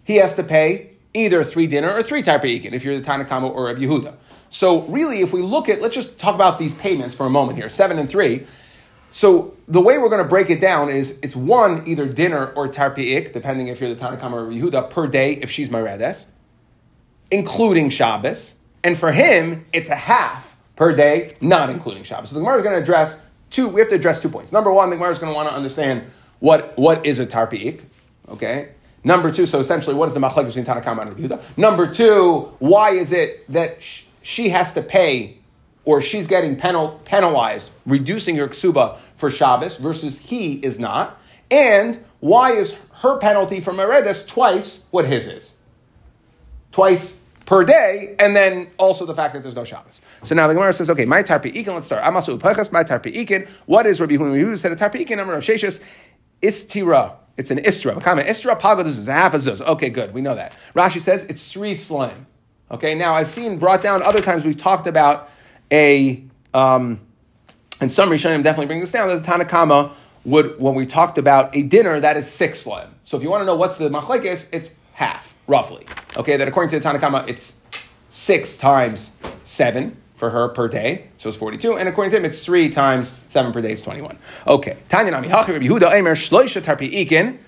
he 0.05 0.17
has 0.17 0.37
to 0.37 0.43
pay 0.43 0.93
either 1.15 1.45
three 1.45 1.67
dinner 1.67 1.93
or 1.93 2.03
three 2.03 2.23
tarpi 2.23 2.61
ikin 2.61 2.73
if 2.73 2.85
you're 2.85 2.99
the 2.99 3.05
Tanakama 3.05 3.51
or 3.51 3.67
Rabbi 3.67 3.81
Yehuda. 3.81 4.17
So 4.49 4.83
really, 4.83 5.21
if 5.21 5.33
we 5.33 5.43
look 5.43 5.69
at, 5.69 5.81
let's 5.81 5.95
just 5.95 6.19
talk 6.19 6.35
about 6.35 6.59
these 6.59 6.75
payments 6.75 7.15
for 7.15 7.27
a 7.27 7.31
moment 7.31 7.59
here, 7.59 7.69
seven 7.69 7.99
and 7.99 8.09
three. 8.09 8.47
So 9.11 9.55
the 9.69 9.81
way 9.81 9.99
we're 9.99 10.09
going 10.09 10.23
to 10.23 10.29
break 10.29 10.49
it 10.49 10.61
down 10.61 10.89
is 10.89 11.19
it's 11.23 11.37
one 11.37 11.83
either 11.87 12.07
dinner 12.07 12.53
or 12.55 12.69
tarpi'ik, 12.69 13.33
depending 13.33 13.67
if 13.69 13.81
you're 13.81 13.93
the 13.93 13.97
Tanakama 13.97 14.33
or 14.33 14.51
Yehuda, 14.51 14.89
per 14.91 15.07
day 15.07 15.35
if 15.35 15.51
she's 15.51 15.69
Meredes, 15.69 16.27
including 17.31 17.91
Shabbos. 17.91 18.57
And 18.83 18.97
for 18.97 19.13
him, 19.13 19.67
it's 19.73 19.91
a 19.91 19.97
half 19.97 20.57
per 20.77 20.97
day, 20.97 21.35
not 21.41 21.69
including 21.69 22.05
Shabbos. 22.05 22.31
So 22.31 22.35
the 22.35 22.41
Gemara 22.41 22.57
is 22.57 22.63
going 22.63 22.75
to 22.75 22.81
address 22.81 23.27
two, 23.53 23.69
we 23.69 23.81
have 23.81 23.91
to 23.91 23.95
address 23.95 24.21
two 24.21 24.29
points. 24.29 24.51
Number 24.51 24.73
one, 24.73 24.91
the 24.91 24.97
Gemara 24.97 25.13
is 25.13 25.19
going 25.19 25.33
to 25.33 25.37
want 25.37 25.49
to 25.49 25.55
understand 25.55 26.05
what, 26.41 26.77
what 26.77 27.07
is 27.07 27.21
a 27.21 27.27
tarpi'ik, 27.27 27.85
okay? 28.29 28.71
Number 29.05 29.31
two, 29.31 29.47
so 29.47 29.61
essentially, 29.61 29.95
what 29.95 30.09
is 30.09 30.15
the 30.15 30.21
machlek 30.21 30.47
between 30.47 30.65
Tanakama 30.65 31.03
and 31.03 31.17
Yehuda? 31.17 31.43
Number 31.57 31.93
two, 31.93 32.53
why 32.59 32.91
is 32.91 33.13
it 33.13 33.51
that 33.53 33.83
sh- 33.83 34.05
she 34.23 34.49
has 34.49 34.73
to 34.75 34.83
pay 34.83 35.39
or 35.85 36.01
she's 36.01 36.27
getting 36.27 36.57
penal, 36.57 37.01
penalized, 37.05 37.71
reducing 37.85 38.37
her 38.37 38.49
ksuba 38.49 38.99
for 39.15 39.31
Shabbos 39.31 39.77
versus 39.77 40.19
he 40.19 40.55
is 40.55 40.79
not? 40.79 41.21
And 41.51 42.05
why 42.21 42.53
is 42.53 42.77
her 43.03 43.19
penalty 43.19 43.61
for 43.61 43.73
Meredes 43.73 44.25
twice 44.25 44.85
what 44.91 45.07
his 45.07 45.27
is? 45.27 45.53
Twice 46.71 47.19
per 47.53 47.65
day, 47.65 48.15
and 48.19 48.35
then 48.35 48.67
also 48.79 49.05
the 49.05 49.15
fact 49.15 49.35
that 49.35 49.43
there's 49.43 49.55
no 49.55 49.63
Shabbos. 49.63 50.01
So 50.23 50.35
now 50.35 50.47
the 50.47 50.55
Gemara 50.55 50.73
says, 50.73 50.89
okay, 50.89 51.05
my 51.05 51.23
tarpi 51.23 51.53
ikin, 51.53 51.75
let's 51.75 51.87
start. 51.87 52.03
Amasu 52.03 52.39
upachas, 52.39 52.73
my 52.73 52.83
tarpi 52.83 53.15
ikin. 53.15 53.47
What 53.67 53.85
is 53.85 54.01
Rabbi 54.01 54.15
Hume? 54.17 54.57
said 54.57 54.73
a 54.73 54.77
tarpi 54.77 55.07
ikin, 55.07 55.19
number 55.19 55.35
of 55.35 55.45
sheshes, 55.45 55.83
istira. 56.41 57.17
It's 57.37 57.51
an 57.51 57.59
istra. 57.59 58.01
Comment 58.01 58.27
istra 58.27 58.59
pagadus 58.59 58.99
is 58.99 59.07
a 59.07 59.13
half 59.13 59.35
a 59.35 59.37
zuz. 59.37 59.61
Okay, 59.61 59.91
good. 59.91 60.15
We 60.15 60.23
know 60.23 60.35
that. 60.35 60.55
Rashi 60.75 60.99
says 60.99 61.25
it's 61.25 61.53
three 61.53 61.75
slime. 61.75 62.27
Okay, 62.71 62.95
now 62.95 63.13
I've 63.13 63.29
seen 63.29 63.59
brought 63.59 63.83
down 63.83 64.03
other 64.03 64.23
times 64.23 64.45
we've 64.45 64.57
talked 64.57 64.87
about 64.87 65.29
a, 65.71 66.25
um, 66.55 67.01
and 67.83 67.93
some 67.93 68.09
definitely 68.17 68.65
bring 68.65 68.81
this 68.81 68.93
down 68.93 69.09
that 69.09 69.23
the 69.23 69.31
Tanakama 69.31 69.93
would, 70.25 70.59
when 70.59 70.75
we 70.75 70.87
talked 70.87 71.19
about 71.19 71.55
a 71.55 71.63
dinner, 71.65 72.01
that 72.01 72.17
is 72.17 72.31
six 72.31 72.61
slime. 72.61 72.95
So 73.05 73.19
if 73.19 73.23
you 73.23 73.29
want 73.29 73.43
to 73.43 73.47
know 73.47 73.57
what's 73.57 73.77
the 73.77 73.91
machlekes, 73.91 74.49
it's 74.55 74.75
half, 74.95 75.32
roughly. 75.53 75.87
Okay, 76.17 76.39
that 76.39 76.49
according 76.49 76.71
to 76.71 76.81
the 76.81 76.85
Tanakama, 76.85 77.29
it's 77.29 77.61
six 78.09 78.57
times 78.57 79.13
seven 79.45 79.99
for 80.17 80.31
her 80.31 80.49
per 80.49 80.67
day, 80.67 81.09
so 81.19 81.29
it's 81.29 81.37
42. 81.37 81.77
And 81.77 81.89
according 81.89 82.11
to 82.13 82.17
him, 82.17 82.25
it's 82.25 82.45
three 82.45 82.71
times 82.71 83.13
seven 83.29 83.53
per 83.53 83.61
day, 83.61 83.73
it's 83.73 83.83
21. 83.83 84.19
Okay. 84.47 84.79
Tanya 84.89 85.13
Nami 85.13 85.29
Hachi 85.29 85.49
Rabbi 85.49 85.67
Yehuda 85.67 85.93
Emer 85.99 86.15
Shloisha 86.15 86.63
Tarpi 86.63 86.91
Ikin, 86.91 87.39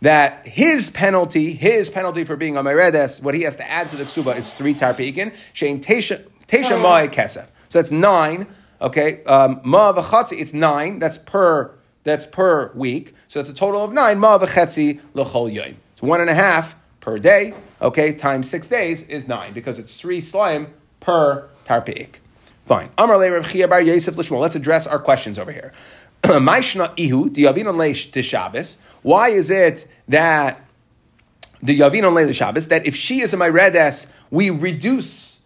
that 0.00 0.46
his 0.46 0.90
penalty, 0.90 1.52
his 1.52 1.88
penalty 1.88 2.24
for 2.24 2.34
being 2.36 2.56
a 2.56 2.62
Meredes, 2.62 3.22
what 3.22 3.34
he 3.34 3.42
has 3.42 3.56
to 3.56 3.70
add 3.70 3.88
to 3.90 3.96
the 3.96 4.04
ksuba 4.04 4.36
is 4.36 4.52
three 4.52 4.74
Tarpi 4.74 5.14
Ikin, 5.14 5.30
Shein 5.54 5.80
Tesha 5.84 6.82
Mai 6.82 7.06
Kesef. 7.08 7.46
So 7.68 7.78
that's 7.78 7.92
nine. 7.92 8.48
Okay. 8.80 9.22
Um, 9.24 9.60
Ma 9.62 9.92
v'chatzi, 9.92 10.40
it's 10.40 10.52
nine. 10.52 10.98
That's 10.98 11.18
per, 11.18 11.72
that's 12.02 12.26
per 12.26 12.72
week. 12.74 13.14
So 13.28 13.38
that's 13.38 13.50
a 13.50 13.54
total 13.54 13.84
of 13.84 13.92
nine. 13.92 14.18
Ma 14.18 14.36
v'chatzi 14.38 15.00
l'chol 15.14 15.54
yoyim. 15.54 15.76
So 15.96 16.06
one 16.06 16.20
and 16.20 16.28
a 16.30 16.34
half 16.34 16.76
per 17.06 17.18
day, 17.20 17.54
okay, 17.80 18.12
times 18.12 18.50
six 18.50 18.66
days 18.66 19.04
is 19.04 19.28
nine 19.28 19.52
because 19.52 19.78
it's 19.78 19.98
three 19.98 20.20
slime 20.20 20.74
per 20.98 21.48
tarpeik. 21.64 22.16
Fine. 22.64 22.90
Let's 22.98 24.56
address 24.56 24.88
our 24.88 24.98
questions 24.98 25.38
over 25.38 25.52
here. 25.52 25.72
Why 29.02 29.28
is 29.28 29.50
it 29.50 29.86
that 30.08 30.60
the 31.62 31.78
yavinon 31.78 32.12
leish 32.12 32.36
Shabbos 32.36 32.66
that 32.68 32.84
if 32.84 32.96
she 32.96 33.20
is 33.20 33.32
a 33.32 33.36
myredes, 33.36 34.08
we 34.32 34.50
reduce 34.50 35.42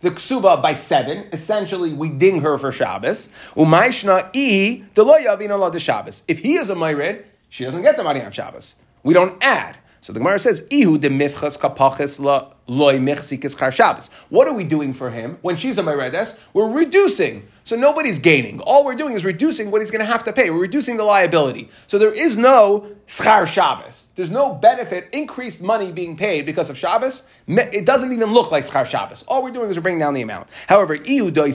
the 0.00 0.10
ksuba 0.10 0.60
by 0.60 0.72
seven. 0.72 1.28
Essentially, 1.32 1.92
we 1.92 2.08
ding 2.08 2.40
her 2.40 2.58
for 2.58 2.72
Shabbos. 2.72 3.28
Umaishna 3.54 4.32
ihi 4.32 4.92
delo 4.94 5.14
yavinon 5.14 5.70
de 5.70 5.78
Shabbos. 5.78 6.24
If 6.26 6.40
he 6.40 6.56
is 6.56 6.70
a 6.70 6.74
myred, 6.74 7.24
she 7.48 7.64
doesn't 7.64 7.82
get 7.82 7.96
the 7.96 8.02
money 8.02 8.20
on 8.20 8.32
Shabbos. 8.32 8.74
We 9.04 9.14
don't 9.14 9.40
add. 9.44 9.76
So 10.04 10.12
the 10.12 10.18
Gemara 10.18 10.38
says, 10.38 10.66
"Ihu 10.70 10.98
de 10.98 11.08
mifchas 11.08 11.58
kapachas 11.58 12.20
la 12.20 12.48
loy 12.66 12.98
mechsikis 12.98 13.58
char 13.58 13.72
Shabbos." 13.72 14.10
What 14.28 14.46
are 14.46 14.52
we 14.52 14.62
doing 14.62 14.92
for 14.92 15.08
him 15.08 15.38
when 15.40 15.56
she's 15.56 15.78
a 15.78 15.82
meredes? 15.82 16.34
We're 16.52 16.70
reducing. 16.70 17.44
So 17.64 17.74
nobody's 17.74 18.18
gaining. 18.18 18.60
All 18.60 18.84
we're 18.84 18.96
doing 18.96 19.14
is 19.14 19.24
reducing 19.24 19.70
what 19.70 19.80
he's 19.80 19.90
going 19.90 20.04
to 20.04 20.12
have 20.12 20.22
to 20.24 20.32
pay. 20.34 20.50
We're 20.50 20.58
reducing 20.58 20.98
the 20.98 21.04
liability. 21.04 21.70
So 21.86 21.96
there 21.96 22.12
is 22.12 22.36
no 22.36 22.86
schar 23.06 23.46
Shabbos. 23.46 24.08
There's 24.14 24.30
no 24.30 24.52
benefit, 24.52 25.08
increased 25.10 25.62
money 25.62 25.90
being 25.90 26.18
paid 26.18 26.44
because 26.44 26.68
of 26.68 26.76
Shabbos. 26.76 27.22
It 27.48 27.86
doesn't 27.86 28.12
even 28.12 28.30
look 28.30 28.50
like 28.52 28.66
schar 28.66 28.84
Shabbos. 28.84 29.24
All 29.26 29.42
we're 29.42 29.52
doing 29.52 29.70
is 29.70 29.78
we're 29.78 29.84
bringing 29.84 30.00
down 30.00 30.12
the 30.12 30.20
amount. 30.20 30.48
However, 30.66 30.96
ihu 30.96 31.30
da 31.30 31.50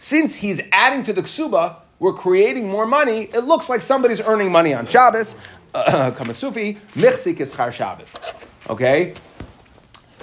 since 0.00 0.34
he's 0.34 0.60
adding 0.72 1.04
to 1.04 1.12
the 1.12 1.22
ksuba, 1.22 1.76
we're 2.00 2.12
creating 2.12 2.68
more 2.68 2.86
money. 2.86 3.22
It 3.32 3.40
looks 3.40 3.68
like 3.68 3.82
somebody's 3.82 4.20
earning 4.20 4.52
money 4.52 4.72
on 4.72 4.86
Shabbos. 4.86 5.34
Kamasufi, 6.16 7.40
is 7.40 7.52
Char 7.52 7.72
Shabbos. 7.72 8.14
Okay? 8.68 9.14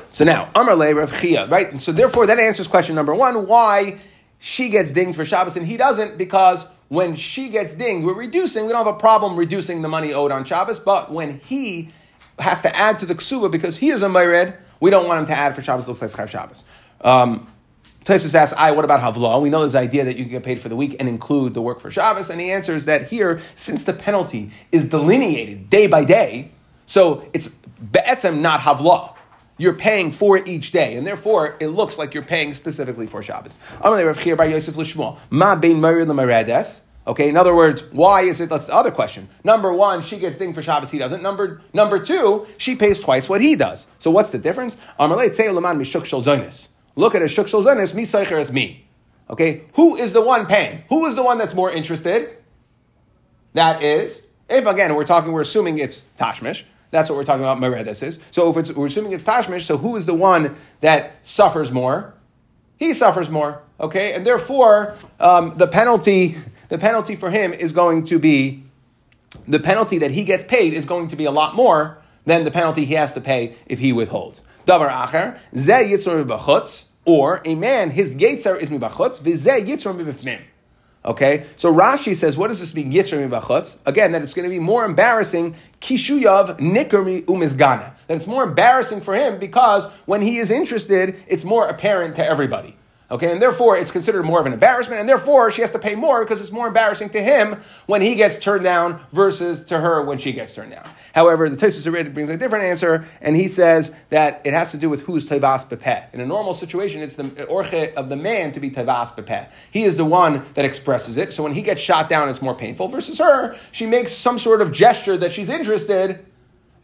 So 0.10 0.24
now, 0.24 0.50
Amar 0.56 0.76
Le 0.76 0.94
Rav 0.94 1.20
Chia, 1.20 1.48
right? 1.48 1.70
And 1.70 1.82
so 1.82 1.92
therefore, 1.92 2.26
that 2.28 2.40
answers 2.40 2.68
question 2.68 2.96
number 2.96 3.14
one 3.14 3.48
why 3.48 4.00
she 4.40 4.70
gets 4.70 4.92
dinged 4.92 5.16
for 5.16 5.26
Shabbos 5.26 5.58
and 5.58 5.66
he 5.66 5.78
doesn't, 5.78 6.18
because 6.18 6.68
when 6.88 7.16
she 7.16 7.50
gets 7.50 7.74
dinged, 7.76 8.06
we're 8.06 8.14
reducing, 8.14 8.66
we 8.66 8.72
don't 8.72 8.86
have 8.86 8.96
a 8.96 9.00
problem 9.00 9.36
reducing 9.36 9.82
the 9.82 9.90
money 9.90 10.14
owed 10.14 10.32
on 10.32 10.46
Shabbos, 10.46 10.80
but 10.80 11.12
when 11.12 11.40
he 11.40 11.90
has 12.40 12.62
to 12.62 12.76
add 12.76 13.00
to 13.00 13.06
the 13.06 13.16
ksuba 13.16 13.52
because 13.52 13.78
he 13.78 13.90
is 13.90 14.04
a 14.04 14.08
Mayred, 14.08 14.56
we 14.80 14.90
don't 14.90 15.08
want 15.08 15.22
him 15.22 15.26
to 15.28 15.34
add 15.34 15.56
for 15.56 15.62
Shabbos, 15.62 15.88
looks 15.88 16.02
like 16.02 16.12
Char 16.12 16.28
Shabbos. 16.28 16.64
Um, 17.02 17.48
Tosfos 18.06 18.36
asks, 18.36 18.56
I, 18.56 18.72
what 18.72 18.86
about 18.86 19.02
Havlah? 19.02 19.42
We 19.42 19.50
know 19.50 19.64
this 19.64 19.74
idea 19.74 20.06
that 20.06 20.16
you 20.16 20.26
can 20.26 20.32
get 20.32 20.44
paid 20.44 20.62
for 20.62 20.70
the 20.70 20.76
week 20.76 20.96
and 21.00 21.10
include 21.10 21.56
the 21.56 21.62
work 21.62 21.80
for 21.80 21.90
Shabbos. 21.90 22.30
And 22.30 22.40
he 22.40 22.52
answers 22.52 22.86
that 22.86 23.08
here, 23.08 23.42
since 23.56 23.84
the 23.84 23.94
penalty 23.94 24.52
is 24.72 24.88
delineated 24.90 25.72
day 25.72 25.88
by 25.88 26.06
day, 26.06 26.52
so 26.86 27.28
it's 27.34 27.50
be'etzem 27.92 28.42
not 28.42 28.60
Havlah. 28.62 29.16
You're 29.58 29.74
paying 29.74 30.12
for 30.12 30.38
each 30.46 30.72
day, 30.72 30.96
and 30.96 31.08
therefore 31.08 31.56
it 31.60 31.70
looks 31.70 31.98
like 31.98 32.14
you're 32.14 32.24
paying 32.24 32.54
specifically 32.54 33.08
for 33.08 33.24
Shabbos. 33.24 33.58
Okay, 37.08 37.30
in 37.30 37.38
other 37.38 37.56
words, 37.56 37.84
why 37.92 38.22
is 38.22 38.42
it? 38.42 38.50
That's 38.50 38.66
the 38.66 38.74
other 38.74 38.92
question. 38.92 39.30
Number 39.44 39.72
one, 39.72 40.02
she 40.02 40.18
gets 40.18 40.38
dinged 40.38 40.56
for 40.56 40.62
Shabbos, 40.62 40.92
he 40.92 40.98
doesn't. 40.98 41.22
Number 41.24 41.62
number 41.74 42.00
two, 42.00 42.46
she 42.58 42.76
pays 42.76 43.00
twice 43.00 43.30
what 43.30 43.42
he 43.42 43.56
does. 43.56 43.88
So 44.00 44.12
what's 44.12 44.32
the 44.32 44.38
difference? 44.38 44.78
Look 46.96 47.16
at 47.16 47.22
a 47.22 47.28
shuk 47.28 47.48
sholzenis, 47.48 47.94
mi 47.94 48.04
seicher 48.04 48.40
as 48.40 48.52
me. 48.52 48.86
Okay, 49.30 49.64
who 49.74 49.96
is 49.96 50.14
the 50.14 50.22
one 50.22 50.46
paying? 50.46 50.84
Who 50.90 51.06
is 51.06 51.16
the 51.16 51.24
one 51.24 51.38
that's 51.38 51.54
more 51.54 51.72
interested? 51.72 52.38
That 53.54 53.82
is, 53.82 54.26
if 54.50 54.66
again 54.66 54.96
we're 54.96 55.04
talking, 55.04 55.32
we're 55.32 55.42
assuming 55.42 55.78
it's 55.78 56.04
Tashmish. 56.20 56.64
That's 56.92 57.10
what 57.10 57.16
we're 57.16 57.26
talking 57.26 57.44
about. 57.44 57.60
Meredes 57.60 58.04
is. 58.04 58.20
So 58.32 58.50
if 58.50 58.76
we're 58.76 58.86
assuming 58.86 59.12
it's 59.12 59.24
Tashmish, 59.24 59.64
so 59.64 59.78
who 59.78 59.96
is 59.96 60.06
the 60.06 60.14
one 60.14 60.56
that 60.82 61.26
suffers 61.26 61.72
more? 61.72 62.14
He 62.78 62.94
suffers 62.94 63.30
more. 63.30 63.62
Okay, 63.80 64.14
and 64.14 64.26
therefore 64.26 64.96
um, 65.20 65.58
the 65.58 65.68
penalty, 65.68 66.38
the 66.70 66.78
penalty 66.78 67.16
for 67.16 67.30
him 67.30 67.52
is 67.52 67.72
going 67.72 68.06
to 68.06 68.20
be 68.20 68.64
the 69.48 69.60
penalty 69.60 69.98
that 70.00 70.12
he 70.12 70.24
gets 70.24 70.44
paid 70.44 70.74
is 70.74 70.86
going 70.86 71.10
to 71.10 71.16
be 71.16 71.26
a 71.26 71.32
lot 71.32 71.56
more 71.56 71.98
than 72.26 72.44
the 72.44 72.52
penalty 72.52 72.86
he 72.86 72.94
has 72.94 73.14
to 73.14 73.22
pay 73.22 73.56
if 73.66 73.80
he 73.80 73.92
withholds. 73.92 74.42
Davar 74.66 74.90
acher, 74.90 75.40
ze 75.56 75.90
yitzur 75.90 76.24
mibachutz, 76.24 76.86
or 77.06 77.42
a 77.46 77.56
man, 77.56 77.92
his 77.92 78.16
yetzer 78.16 78.60
is 78.60 78.70
mibachutz, 78.70 79.22
v'ze 79.22 79.66
yitzur 79.66 79.96
mibifnim. 79.96 80.42
Okay, 81.06 81.46
so 81.56 81.72
Rashi 81.72 82.16
says, 82.16 82.36
what 82.36 82.48
does 82.48 82.60
this 82.60 82.74
mean? 82.74 82.92
Yitzrim 82.92 83.30
b'chutz. 83.30 83.78
Again, 83.86 84.12
that 84.14 84.24
it's 84.24 84.34
going 84.34 84.46
to 84.46 84.50
be 84.50 84.58
more 84.58 84.84
embarrassing. 84.84 85.56
Kishuyav 85.80 86.58
nikermi 86.60 87.24
umizgana. 87.26 87.94
That 88.08 88.16
it's 88.18 88.26
more 88.26 88.44
embarrassing 88.44 89.02
for 89.02 89.14
him 89.14 89.38
because 89.38 89.86
when 90.08 90.24
he 90.24 90.38
is 90.38 90.50
interested, 90.50 91.16
it's 91.28 91.44
more 91.44 91.68
apparent 91.68 92.16
to 92.16 92.26
everybody. 92.26 92.76
Okay, 93.12 93.32
and 93.32 93.40
therefore 93.40 93.78
it's 93.78 93.92
considered 93.92 94.24
more 94.24 94.40
of 94.40 94.48
an 94.48 94.54
embarrassment, 94.54 95.00
and 95.00 95.08
therefore 95.08 95.52
she 95.52 95.62
has 95.62 95.72
to 95.72 95.80
pay 95.80 95.94
more 95.94 96.24
because 96.24 96.42
it's 96.42 96.52
more 96.52 96.68
embarrassing 96.68 97.10
to 97.10 97.22
him 97.22 97.58
when 97.86 98.02
he 98.02 98.16
gets 98.16 98.40
turned 98.40 98.64
down 98.64 99.00
versus 99.12 99.64
to 99.66 99.80
her 99.80 100.02
when 100.02 100.18
she 100.18 100.32
gets 100.32 100.56
turned 100.56 100.72
down. 100.72 100.90
However, 101.14 101.48
the 101.48 101.56
Tosfos 101.56 102.14
brings 102.14 102.30
a 102.30 102.38
different 102.38 102.66
answer, 102.66 103.06
and 103.22 103.36
he 103.36 103.48
says 103.48 103.94
that 104.10 104.42
it 104.44 104.54
has 104.54 104.72
to 104.72 104.78
do 104.78 104.90
with 104.90 105.02
who's 105.02 105.28
Tevas 105.28 105.70
Bepeh. 105.70 106.12
In 106.14 106.20
a 106.20 106.26
normal 106.26 106.56
situation, 106.56 107.04
it's 107.04 107.16
the 107.16 107.26
orche 107.46 107.94
of 107.94 108.10
the 108.10 108.16
man 108.16 108.52
to 108.54 108.60
be 108.60 108.72
Tevas 108.72 109.16
Bepeh. 109.16 109.52
He 109.70 109.84
is 109.84 109.98
the 109.98 110.06
one 110.06 110.44
that 110.56 110.66
expresses 110.66 111.16
it, 111.18 111.32
so 111.32 111.44
when 111.44 111.54
he 111.54 111.62
gets 111.62 111.82
shot 111.82 112.10
down, 112.10 112.28
it's 112.28 112.42
more 112.42 112.56
painful. 112.56 112.88
Versus 112.88 113.20
her, 113.20 113.56
she 113.72 113.86
makes 113.86 114.14
some 114.14 114.40
sort 114.40 114.62
of 114.62 114.72
gesture 114.72 115.16
that 115.16 115.32
she's 115.32 115.50
interested, 115.50 116.26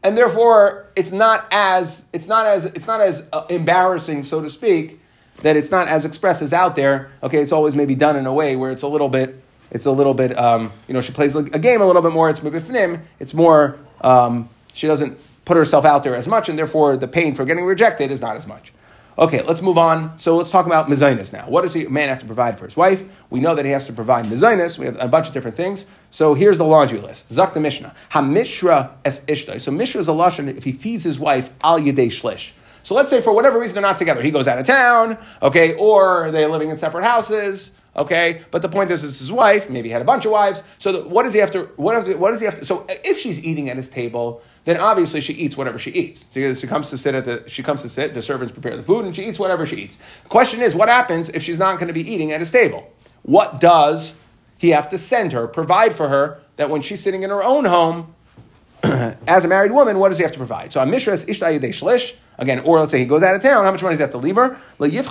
and 0.04 0.16
therefore 0.16 0.92
it's 0.96 1.12
not 1.12 1.48
as 1.52 2.06
it's 2.14 2.28
not 2.28 2.46
as 2.46 2.66
it's 2.66 2.86
not 2.86 3.02
as 3.02 3.28
uh, 3.34 3.46
embarrassing, 3.50 4.24
so 4.24 4.40
to 4.40 4.50
speak 4.50 5.01
that 5.42 5.56
it's 5.56 5.72
not 5.72 5.88
as 5.88 6.06
express 6.06 6.42
as 6.42 6.54
out 6.54 6.76
there. 6.76 7.12
Okay, 7.22 7.42
it's 7.42 7.52
always 7.52 7.76
maybe 7.76 7.96
done 7.96 8.16
in 8.16 8.26
a 8.26 8.34
way 8.34 8.56
where 8.56 8.72
it's 8.72 8.84
a 8.84 8.88
little 8.88 9.10
bit, 9.10 9.42
it's 9.72 9.86
a 9.86 9.92
little 9.92 10.14
bit, 10.14 10.38
um, 10.38 10.72
you 10.88 10.94
know, 10.94 11.02
she 11.02 11.12
plays 11.12 11.36
a 11.36 11.44
game 11.44 11.82
a 11.82 11.86
little 11.86 12.02
bit 12.02 12.12
more. 12.12 12.30
It's 12.30 12.40
mibifnim. 12.40 13.02
It's 13.20 13.34
more. 13.34 13.78
Um, 14.02 14.50
she 14.74 14.88
doesn't 14.88 15.18
put 15.46 15.58
herself 15.58 15.86
out 15.86 16.04
there 16.04 16.16
as 16.16 16.28
much, 16.28 16.50
and 16.50 16.58
therefore 16.58 16.98
the 16.98 17.08
pain 17.08 17.36
for 17.36 17.46
getting 17.46 17.66
rejected 17.66 18.12
is 18.12 18.22
not 18.22 18.38
as 18.38 18.48
much. 18.48 18.72
Okay, 19.20 19.42
let's 19.44 19.62
move 19.62 19.78
on. 19.78 20.18
So 20.18 20.38
let's 20.38 20.52
talk 20.52 20.66
about 20.66 20.88
mezainis 20.88 21.34
now. 21.34 21.50
What 21.50 21.64
does 21.64 21.76
a 21.76 21.86
man 21.90 22.10
have 22.10 22.20
to 22.20 22.26
provide 22.26 22.58
for 22.58 22.66
his 22.66 22.78
wife? 22.78 23.04
We 23.30 23.42
know 23.42 23.54
that 23.56 23.66
he 23.66 23.72
has 23.72 23.86
to 23.88 23.94
provide 23.94 24.26
mezainis. 24.26 24.78
We 24.78 24.86
have 24.86 24.98
a 25.00 25.08
bunch 25.08 25.28
of 25.28 25.34
different 25.34 25.58
things. 25.58 25.86
So 26.12 26.34
here's 26.34 26.58
the 26.58 26.64
laundry 26.64 27.00
list. 27.00 27.32
Zak 27.32 27.54
the 27.54 27.60
Mishnah. 27.60 27.94
Hamishra 28.14 28.92
es 29.04 29.20
ishtai. 29.26 29.60
So 29.60 29.72
Mishra 29.72 30.00
is 30.00 30.08
a 30.08 30.12
lashon 30.12 30.48
if 30.48 30.64
he 30.64 30.72
feeds 30.72 31.04
his 31.04 31.20
wife 31.20 31.50
al 31.64 31.80
yedei 31.80 32.08
shlish. 32.08 32.52
So 32.92 32.96
let's 32.96 33.10
say 33.10 33.22
for 33.22 33.34
whatever 33.34 33.58
reason 33.58 33.76
they're 33.76 33.82
not 33.82 33.98
together. 33.98 34.22
He 34.22 34.32
goes 34.32 34.50
out 34.50 34.60
of 34.60 34.66
town, 34.66 35.18
okay, 35.42 35.76
or 35.76 36.30
they're 36.30 36.50
living 36.50 36.68
in 36.68 36.76
separate 36.76 37.06
houses. 37.06 37.72
Okay, 37.96 38.42
but 38.52 38.62
the 38.62 38.68
point 38.68 38.92
is, 38.92 39.02
it's 39.06 39.20
his 39.20 39.32
wife. 39.32 39.70
Maybe 39.70 39.88
he 39.88 39.94
had 39.94 40.02
a 40.02 40.06
bunch 40.06 40.26
of 40.26 40.34
wives. 40.34 40.62
So 40.78 40.92
the, 40.92 41.08
what 41.08 41.24
does 41.24 41.32
he 41.32 41.40
have 41.40 41.52
to? 41.52 41.70
What, 41.78 41.96
has, 41.96 42.18
what 42.18 42.32
does 42.32 42.42
he 42.42 42.48
have 42.48 42.60
to? 42.60 42.66
So 42.66 42.86
if 42.90 43.18
she's 43.18 43.42
eating 43.46 43.70
at 43.70 43.78
his 43.78 43.90
table, 43.90 44.42
then 44.66 44.76
obviously 44.76 45.22
she 45.22 45.32
eats 45.32 45.56
whatever 45.56 45.80
she 45.80 45.92
eats. 45.92 46.26
So 46.34 46.54
she 46.54 46.68
comes 46.68 46.90
to 46.90 46.98
sit 46.98 47.16
at 47.16 47.24
the. 47.24 47.46
She 47.48 47.64
comes 47.64 47.82
to 47.84 47.88
sit. 47.88 48.14
The 48.14 48.22
servants 48.22 48.52
prepare 48.52 48.76
the 48.76 48.84
food, 48.84 49.06
and 49.06 49.16
she 49.16 49.26
eats 49.26 49.40
whatever 49.40 49.66
she 49.66 49.78
eats. 49.78 49.98
The 50.24 50.28
question 50.28 50.60
is, 50.60 50.76
what 50.76 50.90
happens 50.90 51.30
if 51.30 51.44
she's 51.44 51.60
not 51.60 51.76
going 51.76 51.88
to 51.88 51.94
be 51.94 52.12
eating 52.12 52.34
at 52.34 52.42
his 52.42 52.52
table? 52.52 52.92
What 53.22 53.62
does 53.62 54.16
he 54.58 54.72
have 54.72 54.90
to 54.90 54.98
send 54.98 55.32
her, 55.32 55.48
provide 55.48 55.94
for 55.94 56.10
her, 56.10 56.42
that 56.58 56.70
when 56.70 56.82
she's 56.82 57.00
sitting 57.00 57.24
in 57.24 57.30
her 57.30 57.42
own 57.42 57.64
home, 57.64 58.14
as 58.84 59.46
a 59.46 59.48
married 59.48 59.72
woman, 59.72 59.98
what 59.98 60.10
does 60.10 60.18
he 60.18 60.24
have 60.24 60.34
to 60.34 60.38
provide? 60.38 60.74
So 60.74 60.82
a 60.82 60.86
mishras 60.86 61.26
ishtay 61.26 61.62
shlish. 61.70 62.16
Again, 62.42 62.60
or 62.62 62.80
let's 62.80 62.92
say 62.92 62.98
he 62.98 63.06
goes 63.06 63.22
out 63.22 63.36
of 63.36 63.44
town, 63.44 63.64
how 63.64 63.72
much 63.72 63.84
money 63.84 63.94
does 63.94 64.00
he 64.00 64.02
have 64.02 64.12
to 64.12 64.18
leave 64.18 64.36
her? 64.36 64.58
He's 64.80 65.04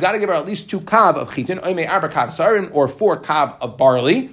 got 0.00 0.12
to 0.12 0.18
give 0.18 0.28
her 0.28 0.34
at 0.34 0.44
least 0.44 0.68
two 0.68 0.80
kav 0.80 1.14
of 1.14 1.32
chitin, 1.32 1.60
or 2.72 2.88
four 2.88 3.16
kav 3.20 3.54
of 3.60 3.76
barley. 3.76 4.30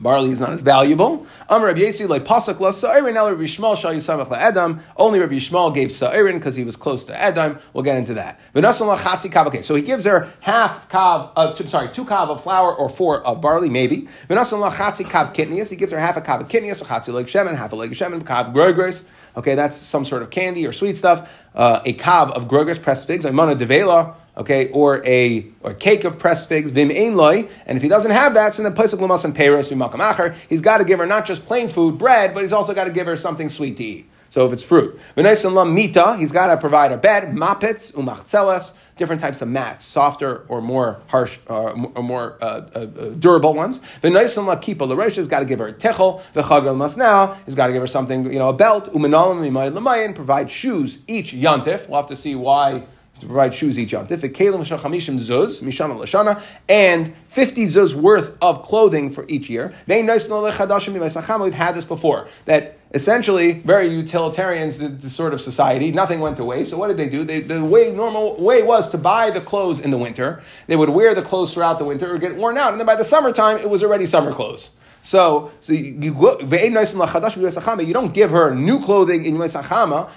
Barley 0.00 0.30
is 0.30 0.40
not 0.40 0.52
as 0.52 0.62
valuable. 0.62 1.26
Amr 1.48 1.66
Rabbi 1.66 1.80
Yosi 1.80 2.08
like 2.08 2.24
pasak 2.24 2.60
la 2.60 2.70
sa'irin. 2.70 3.14
Now 3.14 3.28
Rabbi 3.28 3.42
Yishmael 3.42 3.76
shal 3.76 3.92
yisamach 3.92 4.30
Adam. 4.36 4.80
Only 4.96 5.20
Rabbi 5.20 5.34
Yishmael 5.34 5.74
gave 5.74 5.90
sa'irin 5.90 6.38
because 6.38 6.56
he 6.56 6.64
was 6.64 6.76
close 6.76 7.04
to 7.04 7.20
Edom. 7.20 7.58
We'll 7.72 7.84
get 7.84 7.96
into 7.96 8.14
that. 8.14 8.40
V'nasan 8.54 8.96
chatzi 8.98 9.30
kav. 9.30 9.64
So 9.64 9.74
he 9.74 9.82
gives 9.82 10.04
her 10.04 10.28
half 10.40 10.88
kav. 10.88 11.32
Uh, 11.36 11.54
sorry, 11.54 11.88
two 11.88 12.04
kav 12.04 12.28
of 12.28 12.42
flour 12.42 12.74
or 12.74 12.88
four 12.88 13.24
of 13.26 13.40
barley, 13.40 13.68
maybe. 13.68 14.08
V'nasan 14.28 14.70
chatzi 14.72 15.04
kav 15.04 15.34
kitnius. 15.34 15.70
He 15.70 15.76
gives 15.76 15.92
her 15.92 15.98
half 15.98 16.16
a 16.16 16.20
kav 16.20 16.40
of 16.40 16.48
kitnius, 16.48 16.82
chatzi 16.82 17.12
like 17.12 17.26
shemen, 17.26 17.56
half 17.56 17.72
a 17.72 17.76
of 17.76 17.90
shemen, 17.90 18.22
kav 18.22 18.52
grogris. 18.52 19.04
Okay, 19.36 19.54
that's 19.54 19.76
some 19.76 20.04
sort 20.04 20.22
of 20.22 20.30
candy 20.30 20.66
or 20.66 20.72
sweet 20.72 20.96
stuff. 20.96 21.30
Uh, 21.54 21.80
a 21.84 21.92
kav 21.94 22.30
of 22.30 22.48
grogris 22.48 22.78
pressed 22.78 23.06
figs. 23.06 23.24
Imana 23.24 23.58
devela 23.58 24.14
okay, 24.38 24.70
or 24.70 25.04
a 25.04 25.46
or 25.60 25.72
a 25.72 25.74
cake 25.74 26.04
of 26.04 26.18
pressed 26.18 26.48
figs, 26.48 26.70
vim 26.70 27.14
loy, 27.14 27.48
and 27.66 27.76
if 27.76 27.82
he 27.82 27.88
doesn't 27.88 28.12
have 28.12 28.34
that, 28.34 28.54
so 28.54 28.62
then 28.62 28.74
pasuk 28.74 28.98
lumas 28.98 29.24
and 29.24 29.34
v'makam 29.34 30.00
acher, 30.00 30.34
he's 30.48 30.60
got 30.60 30.78
to 30.78 30.84
give 30.84 30.98
her 30.98 31.06
not 31.06 31.26
just 31.26 31.44
plain 31.44 31.68
food, 31.68 31.98
bread, 31.98 32.32
but 32.32 32.42
he's 32.42 32.52
also 32.52 32.72
got 32.72 32.84
to 32.84 32.92
give 32.92 33.06
her 33.06 33.16
something 33.16 33.48
sweet 33.48 33.76
to 33.76 33.84
eat. 33.84 34.10
So 34.30 34.46
if 34.46 34.52
it's 34.52 34.62
fruit, 34.62 34.98
v'naisin 35.16 35.52
lam 35.52 35.74
mita, 35.74 36.16
he's 36.18 36.32
got 36.32 36.48
to 36.48 36.56
provide 36.56 36.92
a 36.92 36.98
bed, 36.98 37.34
mapits 37.34 37.92
umachzelas, 37.92 38.76
different 38.96 39.22
types 39.22 39.40
of 39.40 39.48
mats, 39.48 39.84
softer 39.86 40.44
or 40.48 40.60
more 40.60 41.00
harsh 41.06 41.38
uh, 41.48 41.70
or 41.94 42.02
more 42.02 42.36
uh, 42.42 42.66
uh, 42.74 42.84
durable 43.18 43.54
ones. 43.54 43.80
V'naisin 44.02 44.44
la 44.44 44.56
kipa 44.56 44.84
l'reish 44.84 45.16
has 45.16 45.28
got 45.28 45.40
to 45.40 45.46
give 45.46 45.60
her 45.60 45.68
a 45.68 45.72
techel. 45.72 46.20
V'chagal 46.34 46.76
masnau, 46.76 47.36
he's 47.46 47.54
got 47.54 47.68
to 47.68 47.72
give 47.72 47.80
her 47.80 47.86
something, 47.86 48.30
you 48.30 48.38
know, 48.38 48.50
a 48.50 48.52
belt. 48.52 48.92
Umenalim 48.92 49.40
mimayid 49.50 49.74
l'mayin, 49.74 50.14
provide 50.14 50.50
shoes 50.50 50.98
each 51.06 51.32
yantif. 51.32 51.88
We'll 51.88 51.96
have 51.96 52.08
to 52.08 52.16
see 52.16 52.34
why 52.34 52.84
to 53.18 53.26
provide 53.26 53.54
shoes 53.54 53.78
each 53.78 53.92
yontif. 53.92 54.20
Kalim 54.32 54.64
chamishim 54.64 55.18
zuz 55.18 55.62
mishana 55.62 55.96
lashana, 55.96 56.42
and 56.68 57.14
fifty 57.26 57.66
zuz 57.66 57.94
worth 57.94 58.36
of 58.42 58.62
clothing 58.62 59.10
for 59.10 59.24
each 59.28 59.48
year. 59.50 59.74
We've 59.86 61.54
had 61.54 61.74
this 61.74 61.84
before 61.84 62.28
that. 62.46 62.74
Essentially, 62.94 63.52
very 63.52 63.88
utilitarian 63.88 64.70
sort 64.70 65.34
of 65.34 65.42
society. 65.42 65.90
Nothing 65.92 66.20
went 66.20 66.38
away. 66.38 66.64
So 66.64 66.78
what 66.78 66.88
did 66.88 66.96
they 66.96 67.10
do? 67.10 67.22
They, 67.22 67.40
the 67.40 67.62
way 67.62 67.90
normal 67.90 68.42
way 68.42 68.62
was 68.62 68.88
to 68.92 68.96
buy 68.96 69.28
the 69.28 69.42
clothes 69.42 69.78
in 69.78 69.90
the 69.90 69.98
winter. 69.98 70.40
They 70.68 70.76
would 70.76 70.88
wear 70.88 71.14
the 71.14 71.20
clothes 71.20 71.52
throughout 71.52 71.78
the 71.78 71.84
winter 71.84 72.10
or 72.10 72.16
get 72.16 72.36
worn 72.36 72.56
out, 72.56 72.70
and 72.72 72.80
then 72.80 72.86
by 72.86 72.96
the 72.96 73.04
summertime, 73.04 73.58
it 73.58 73.68
was 73.68 73.82
already 73.82 74.06
summer 74.06 74.32
clothes. 74.32 74.70
So, 75.08 75.50
so 75.62 75.72
you, 75.72 75.96
you, 76.02 76.12
you 76.12 77.94
don't 77.94 78.12
give 78.12 78.30
her 78.30 78.54
new 78.54 78.84
clothing 78.84 79.24
in 79.24 79.36
Yom 79.36 79.48
Sachama, 79.48 80.10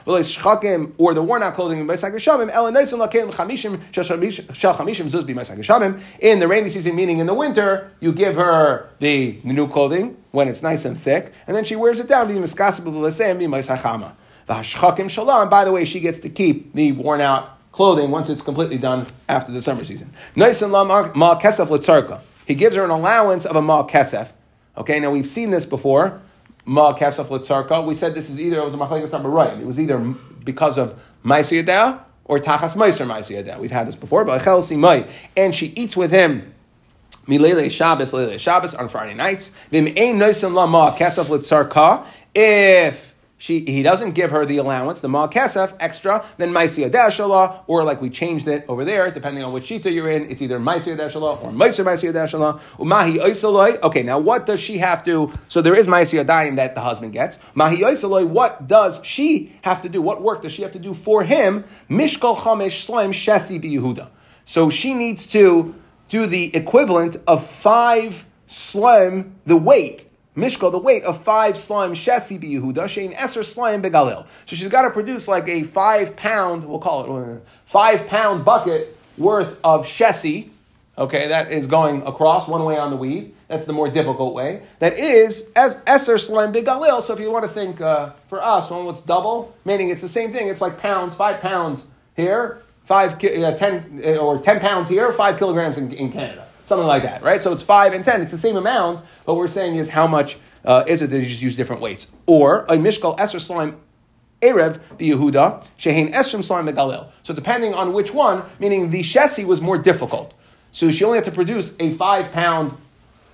or 0.97 1.13
the 1.13 1.23
worn 1.23 1.43
out 1.43 1.54
clothing 1.54 1.80
in 1.80 1.88
Yom 1.88 1.95
In 6.19 6.39
the 6.39 6.47
rainy 6.49 6.67
season, 6.67 6.97
meaning 6.97 7.19
in 7.19 7.27
the 7.27 7.34
winter, 7.34 7.89
you 8.01 8.12
give 8.12 8.36
her 8.36 8.89
the, 8.99 9.39
new 9.45 9.65
clothing 9.69 10.17
when 10.32 10.49
it's 10.49 10.62
nice 10.62 10.84
and 10.84 10.99
thick, 10.99 11.32
and 11.47 11.56
then 11.56 11.63
she 11.63 11.77
wears 11.77 12.01
it 12.01 12.10
down. 12.10 12.30
And 12.30 12.43
by 15.49 15.63
the 15.63 15.71
way, 15.71 15.86
she 15.86 16.01
gets 16.01 16.19
to 16.19 16.27
keep 16.27 16.73
the 16.73 16.91
worn 16.91 17.21
out 17.21 17.58
clothing 17.71 18.12
once 18.12 18.30
it's 18.30 18.41
completely 18.41 18.77
done 18.77 19.08
after 19.30 19.54
the 19.54 19.62
summer 19.62 19.86
season. 19.86 20.12
He 20.36 20.41
gives 22.56 22.75
her 22.75 22.84
an 22.84 22.89
allowance 22.89 23.45
of 23.45 23.56
a 23.56 23.62
ma 23.62 23.88
kesef. 23.88 24.34
Okay, 24.82 25.00
now 25.00 25.12
we've 25.12 25.28
seen 25.28 25.52
this 25.52 25.67
before. 25.67 26.20
Ma 26.65 26.91
kesef 26.91 27.28
litzarka. 27.28 27.86
We 27.86 27.94
said 27.94 28.15
this 28.15 28.32
is 28.32 28.39
either 28.39 28.58
it 28.58 28.65
was 28.65 28.74
a 28.74 28.78
machlekes 28.78 29.13
right. 29.32 29.60
It 29.60 29.67
was 29.67 29.80
either 29.80 30.00
because 30.44 30.80
of 30.80 31.13
ma'asiyadeh 31.24 32.00
or 32.26 32.39
tachas 32.39 32.74
meiser 32.74 33.06
ma'asiyadeh. 33.06 33.60
We've 33.60 33.70
had 33.70 33.88
this 33.88 33.96
before. 33.96 34.26
But 34.26 34.41
echel 34.41 34.63
simai, 34.63 35.08
and 35.38 35.54
she 35.54 35.67
eats 35.67 35.96
with 35.96 36.10
him. 36.10 36.52
Milele 37.28 37.70
Shabbos, 37.70 38.12
Lele 38.12 38.39
Shabbos 38.39 38.74
on 38.74 38.89
Friday 38.89 39.13
nights. 39.13 39.52
Vim 39.70 39.86
ein 39.86 40.17
noisim 40.17 40.56
la 40.56 40.65
ma 40.65 40.98
kesef 40.98 41.26
litzarka. 41.26 42.04
If 42.34 43.11
she, 43.41 43.62
he 43.62 43.82
doesn't 43.82 44.12
give 44.12 44.30
her 44.30 44.45
the 44.45 44.58
allowance, 44.58 45.01
the 45.01 45.10
ma 45.10 45.27
kesef, 45.27 45.75
extra, 45.80 46.23
then 46.38 46.54
maisi 46.54 46.88
adashala, 46.88 47.63
or 47.65 47.84
like 47.84 47.99
we 47.99 48.12
changed 48.12 48.47
it 48.47 48.63
over 48.67 48.86
there, 48.86 49.10
depending 49.10 49.43
on 49.43 49.51
which 49.51 49.67
shita 49.67 49.91
you're 49.91 50.12
in, 50.12 50.30
it's 50.30 50.43
either 50.43 50.60
maisi 50.60 50.95
adashala 50.95 51.41
or 51.43 51.49
maiser 51.49 51.84
maisi 51.84 52.13
adashala, 52.13 52.60
umahi 52.77 53.17
oisaloi. 53.17 53.82
Okay, 53.82 54.04
now 54.04 54.19
what 54.19 54.45
does 54.45 54.60
she 54.60 54.77
have 54.77 55.04
to, 55.06 55.32
so 55.47 55.60
there 55.60 55.73
is 55.73 55.88
maisi 55.88 56.23
adayim 56.23 56.56
that 56.58 56.75
the 56.75 56.82
husband 56.82 57.13
gets. 57.13 57.39
Mahi 57.56 57.77
oisaloi, 57.77 58.27
what 58.27 58.67
does 58.67 58.99
she 59.04 59.51
have 59.63 59.82
to 59.82 59.89
do? 59.89 60.04
What 60.04 60.21
work 60.21 60.43
does 60.43 60.51
she 60.51 60.62
have 60.62 60.73
to 60.73 60.80
do 60.80 60.93
for 60.93 61.23
him? 61.23 61.63
Mishkal 61.89 62.38
chamesh 62.38 62.86
slime 62.86 63.12
shesi 63.12 63.60
Yehuda. 63.60 64.10
So 64.45 64.69
she 64.69 64.93
needs 64.93 65.25
to 65.27 65.73
do 66.10 66.27
the 66.27 66.56
equivalent 66.56 67.17
of 67.25 67.43
five 67.43 68.27
slime, 68.45 69.38
the 69.47 69.58
weight 69.58 70.11
Mishka, 70.34 70.70
the 70.72 70.80
weight 70.80 71.04
of 71.04 71.22
five 71.22 71.58
slime 71.58 71.94
shesi 71.94 72.39
be 72.39 72.52
Yehuda, 72.52 72.86
shein 72.86 73.13
eser 73.15 73.44
slime 73.44 73.82
begalil. 73.82 74.26
So 74.46 74.56
she's 74.56 74.70
got 74.70 74.84
to 74.84 74.89
produce 74.89 75.28
like 75.28 75.48
a 75.50 75.63
five 75.63 76.15
pound, 76.15 76.63
we'll 76.63 76.80
call 76.80 77.17
it 77.17 77.44
five 77.65 78.08
pound 78.08 78.46
bucket 78.46 78.98
worth 79.17 79.60
of 79.63 79.86
shesi. 79.86 80.50
Okay, 80.98 81.28
that 81.28 81.52
is 81.52 81.67
going 81.67 82.04
across 82.04 82.48
one 82.48 82.63
way 82.63 82.78
on 82.78 82.91
the 82.91 82.96
weave. 82.96 83.36
That's 83.50 83.65
the 83.65 83.74
more 83.74 83.89
difficult 83.89 84.34
way. 84.34 84.63
That 84.80 84.94
is 84.94 85.50
as 85.54 85.76
eser 85.78 86.17
slime 86.17 86.54
begalil. 86.54 87.02
So 87.02 87.13
if 87.13 87.20
you 87.20 87.30
want 87.30 87.44
to 87.44 87.50
think 87.50 87.82
uh, 87.82 88.12
for 88.26 88.41
us, 88.41 88.70
when 88.70 88.88
it's 88.88 89.02
double, 89.02 89.54
meaning 89.65 89.89
it's 89.89 90.02
the 90.02 90.08
same 90.08 90.32
thing. 90.32 90.48
It's 90.48 90.62
like 90.62 90.80
pounds, 90.80 91.13
five 91.13 91.41
pounds 91.41 91.88
here, 92.15 92.62
five, 92.86 93.15
uh, 93.15 93.58
ten 93.58 94.02
uh, 94.06 94.15
or 94.15 94.39
ten 94.39 94.62
pounds 94.62 94.88
here, 94.88 95.12
five 95.12 95.38
kilograms 95.38 95.78
in, 95.78 95.91
in 95.91 96.10
Canada 96.10 96.48
something 96.71 96.88
like 96.88 97.03
that, 97.03 97.21
right? 97.21 97.43
So 97.43 97.51
it's 97.51 97.63
five 97.63 97.93
and 97.93 98.03
ten. 98.05 98.21
It's 98.21 98.31
the 98.31 98.38
same 98.38 98.55
amount, 98.55 99.05
but 99.25 99.36
we're 99.36 99.49
saying 99.49 99.75
is 99.75 99.89
how 99.89 100.07
much 100.07 100.38
uh, 100.63 100.86
is 100.88 101.01
it 101.01 101.10
that 101.10 101.19
you 101.19 101.25
just 101.27 101.41
use 101.41 101.57
different 101.57 101.81
weights? 101.81 102.12
Or 102.25 102.63
a 102.69 102.77
mishkal 102.77 103.17
eser 103.17 103.41
slime 103.41 103.75
Erev 104.41 104.79
the 104.97 105.12
Yehuda, 105.12 105.65
Shehin 105.77 106.13
Esrim 106.13 106.43
Slime 106.43 106.65
Megalil. 106.67 107.12
So 107.23 107.34
depending 107.34 107.73
on 107.73 107.91
which 107.91 108.13
one, 108.13 108.43
meaning 108.57 108.89
the 108.89 109.01
Shesi 109.01 109.43
was 109.45 109.60
more 109.60 109.77
difficult. 109.77 110.34
So 110.71 110.89
she 110.89 111.03
only 111.03 111.17
had 111.17 111.25
to 111.25 111.31
produce 111.31 111.75
a 111.79 111.91
five 111.91 112.31
pound, 112.31 112.73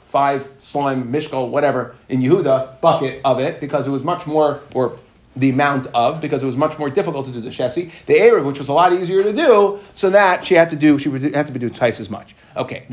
five 0.08 0.52
slime, 0.58 1.12
mishkal, 1.12 1.50
whatever, 1.50 1.96
in 2.10 2.22
Yehuda 2.22 2.82
bucket 2.82 3.22
of 3.24 3.40
it 3.40 3.62
because 3.62 3.86
it 3.88 3.92
was 3.92 4.04
much 4.04 4.26
more, 4.26 4.62
or 4.74 5.00
the 5.40 5.50
amount 5.50 5.88
of, 5.94 6.22
because 6.22 6.44
it 6.44 6.46
was 6.46 6.58
much 6.58 6.78
more 6.80 6.90
difficult 6.90 7.26
to 7.28 7.32
do 7.32 7.42
the 7.42 7.50
shesi. 7.50 7.92
The 8.06 8.16
Erev, 8.16 8.46
which 8.46 8.60
was 8.60 8.68
a 8.68 8.74
lot 8.74 8.94
easier 8.94 9.24
to 9.24 9.34
do, 9.34 9.80
so 9.94 10.10
that 10.10 10.46
she 10.46 10.56
had 10.56 10.70
to 10.70 10.76
do, 10.76 10.98
she 10.98 11.10
would 11.10 11.22
have 11.36 11.52
to 11.52 11.60
do 11.60 11.70
twice 11.70 12.00
as 12.00 12.10
much. 12.10 12.36
Okay, 12.56 12.86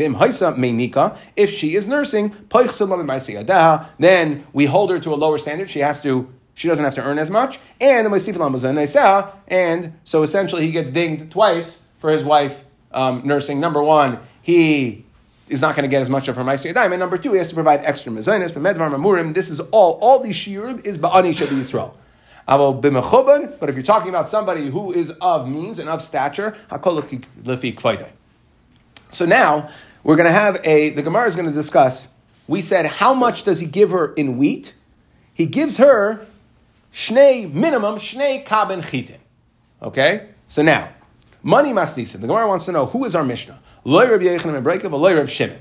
if 1.37 1.51
she 1.51 1.75
is 1.75 1.87
nursing, 1.87 2.31
then 3.99 4.47
we 4.53 4.67
hold 4.67 4.91
her 4.91 5.01
to 5.01 5.15
a 5.15 5.17
lower 5.17 5.39
standard. 5.39 5.71
She 5.71 5.81
has 5.81 6.03
to 6.03 6.33
she 6.55 6.69
doesn't 6.69 6.85
have 6.85 6.95
to 6.95 7.03
earn 7.03 7.19
as 7.19 7.31
much. 7.31 7.59
And 7.81 8.07
and 9.49 9.93
so 10.05 10.23
essentially 10.23 10.67
he 10.67 10.73
gets 10.73 10.91
dinged 10.91 11.33
twice 11.33 11.83
for 11.99 12.11
his 12.11 12.25
wife 12.25 12.65
um, 12.93 13.23
nursing. 13.25 13.59
Number 13.61 13.83
one, 13.83 14.21
he 14.41 15.05
is 15.49 15.61
not 15.61 15.75
going 15.75 15.83
to 15.83 15.89
get 15.89 16.01
as 16.01 16.09
much 16.09 16.29
of 16.29 16.37
her 16.37 16.45
Yadayim. 16.45 16.91
And 16.91 17.01
number 17.01 17.19
two, 17.19 17.33
he 17.33 17.39
has 17.39 17.49
to 17.49 17.55
provide 17.55 17.81
extra 17.85 18.13
mezainis. 18.13 18.55
But 18.55 18.63
Medvar 18.63 18.91
Mamurim, 18.95 19.35
this 19.35 19.51
is 19.51 19.61
all, 19.61 19.99
all 20.01 20.21
these 20.21 20.37
shiurim 20.37 20.85
is 20.87 20.97
Ba'ani 20.97 21.35
Shabi 21.35 21.59
Yisrael. 21.59 21.95
But 22.47 23.69
if 23.69 23.75
you're 23.75 23.83
talking 23.83 24.09
about 24.09 24.29
somebody 24.29 24.69
who 24.71 24.93
is 24.93 25.11
of 25.21 25.49
means 25.49 25.79
and 25.79 25.89
of 25.89 26.03
stature, 26.03 26.57
so 29.11 29.27
now 29.27 29.69
we're 30.03 30.17
going 30.17 30.27
to 30.27 30.33
have 30.33 30.61
a, 30.65 30.91
the 30.91 31.03
Gemara 31.03 31.29
is 31.29 31.37
going 31.37 31.49
to 31.49 31.55
discuss, 31.55 32.09
we 32.47 32.61
said, 32.61 32.87
how 32.87 33.15
much 33.15 33.45
does 33.45 33.61
he 33.61 33.67
give 33.67 33.91
her 33.91 34.13
in 34.15 34.37
wheat? 34.37 34.75
He 35.33 35.47
gives 35.47 35.79
her 35.79 36.27
shnei, 36.93 37.51
minimum, 37.51 37.97
shnei 37.97 38.45
kaben 38.45 38.83
chitin. 38.83 39.19
Okay? 39.81 40.29
So 40.49 40.63
now, 40.63 40.91
money 41.43 41.71
mastisim. 41.71 42.21
The 42.21 42.27
Gemara 42.27 42.47
wants 42.47 42.67
to 42.67 42.73
know 42.73 42.87
who 42.87 43.05
is 43.05 43.15
our 43.15 43.25
Mishnah? 43.25 43.61
Loy 43.85 44.11
Reb 44.11 44.21
Yochanan 44.21 44.63
ben 44.63 44.65
Broka, 44.65 44.91
Loy 44.91 45.15
Reb 45.15 45.29
Shimon. 45.29 45.59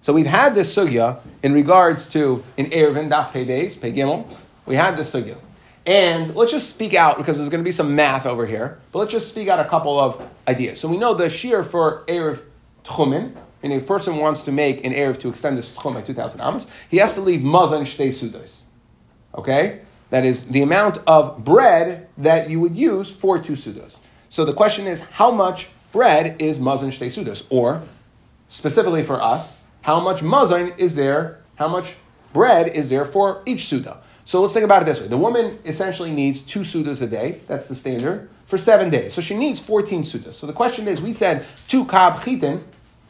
So 0.00 0.12
we've 0.12 0.26
had 0.26 0.54
this 0.54 0.74
sugya 0.74 1.20
in 1.42 1.52
regards 1.52 2.08
to 2.10 2.42
in 2.56 2.66
Eruvin, 2.66 3.08
Daf 3.08 3.32
Pei 3.32 3.46
Beis, 3.46 3.80
Pei 3.80 3.92
Gimel. 3.92 4.26
We 4.66 4.76
had 4.76 4.96
this 4.96 5.12
sugya. 5.14 5.36
And 5.84 6.36
let's 6.36 6.52
just 6.52 6.70
speak 6.70 6.94
out 6.94 7.16
because 7.16 7.38
there's 7.38 7.48
going 7.48 7.60
to 7.60 7.64
be 7.64 7.72
some 7.72 7.96
math 7.96 8.26
over 8.26 8.46
here. 8.46 8.78
But 8.92 9.00
let's 9.00 9.12
just 9.12 9.28
speak 9.28 9.48
out 9.48 9.58
a 9.58 9.64
couple 9.64 9.98
of 9.98 10.28
ideas. 10.46 10.78
So 10.78 10.88
we 10.88 10.96
know 10.96 11.14
the 11.14 11.28
shear 11.28 11.64
for 11.64 12.04
Erev 12.06 12.42
Tchumen, 12.84 13.34
and 13.62 13.72
if 13.72 13.82
a 13.82 13.86
person 13.86 14.16
wants 14.18 14.42
to 14.42 14.52
make 14.52 14.84
an 14.84 14.92
Erev 14.92 15.18
to 15.20 15.28
extend 15.28 15.58
this 15.58 15.76
Tchum 15.76 15.94
by 15.94 16.02
2,000 16.02 16.40
amos, 16.40 16.86
he 16.88 16.98
has 16.98 17.14
to 17.14 17.20
leave 17.20 17.42
Mazan 17.42 17.82
Shtei 17.82 18.08
Sudas. 18.08 18.62
Okay? 19.34 19.80
That 20.10 20.24
is 20.24 20.44
the 20.44 20.62
amount 20.62 20.98
of 21.06 21.44
bread 21.44 22.08
that 22.18 22.50
you 22.50 22.60
would 22.60 22.76
use 22.76 23.10
for 23.10 23.38
two 23.38 23.54
Sudas. 23.54 23.98
So 24.28 24.44
the 24.44 24.52
question 24.52 24.86
is, 24.86 25.00
how 25.00 25.30
much 25.30 25.68
bread 25.90 26.40
is 26.40 26.60
Mazan 26.60 26.90
Shtei 26.90 27.06
Sudas? 27.06 27.44
Or, 27.50 27.82
specifically 28.48 29.02
for 29.02 29.20
us, 29.20 29.58
how 29.82 30.00
much 30.00 30.22
Mazan 30.22 30.74
is 30.78 30.94
there, 30.94 31.40
how 31.56 31.68
much 31.68 31.94
bread 32.32 32.68
is 32.68 32.88
there 32.88 33.04
for 33.04 33.42
each 33.46 33.66
Suda? 33.66 34.00
So 34.24 34.40
let's 34.40 34.54
think 34.54 34.64
about 34.64 34.82
it 34.82 34.84
this 34.86 35.00
way. 35.00 35.08
The 35.08 35.18
woman 35.18 35.58
essentially 35.64 36.10
needs 36.10 36.40
two 36.40 36.60
sudas 36.60 37.02
a 37.02 37.06
day. 37.06 37.40
That's 37.48 37.66
the 37.66 37.74
standard 37.74 38.28
for 38.46 38.56
seven 38.56 38.90
days. 38.90 39.14
So 39.14 39.20
she 39.20 39.36
needs 39.36 39.60
14 39.60 40.02
sudas. 40.02 40.34
So 40.34 40.46
the 40.46 40.52
question 40.52 40.86
is, 40.86 41.00
we 41.00 41.12
said 41.12 41.44
two 41.68 41.84
kav 41.84 42.22
chitin, 42.22 42.62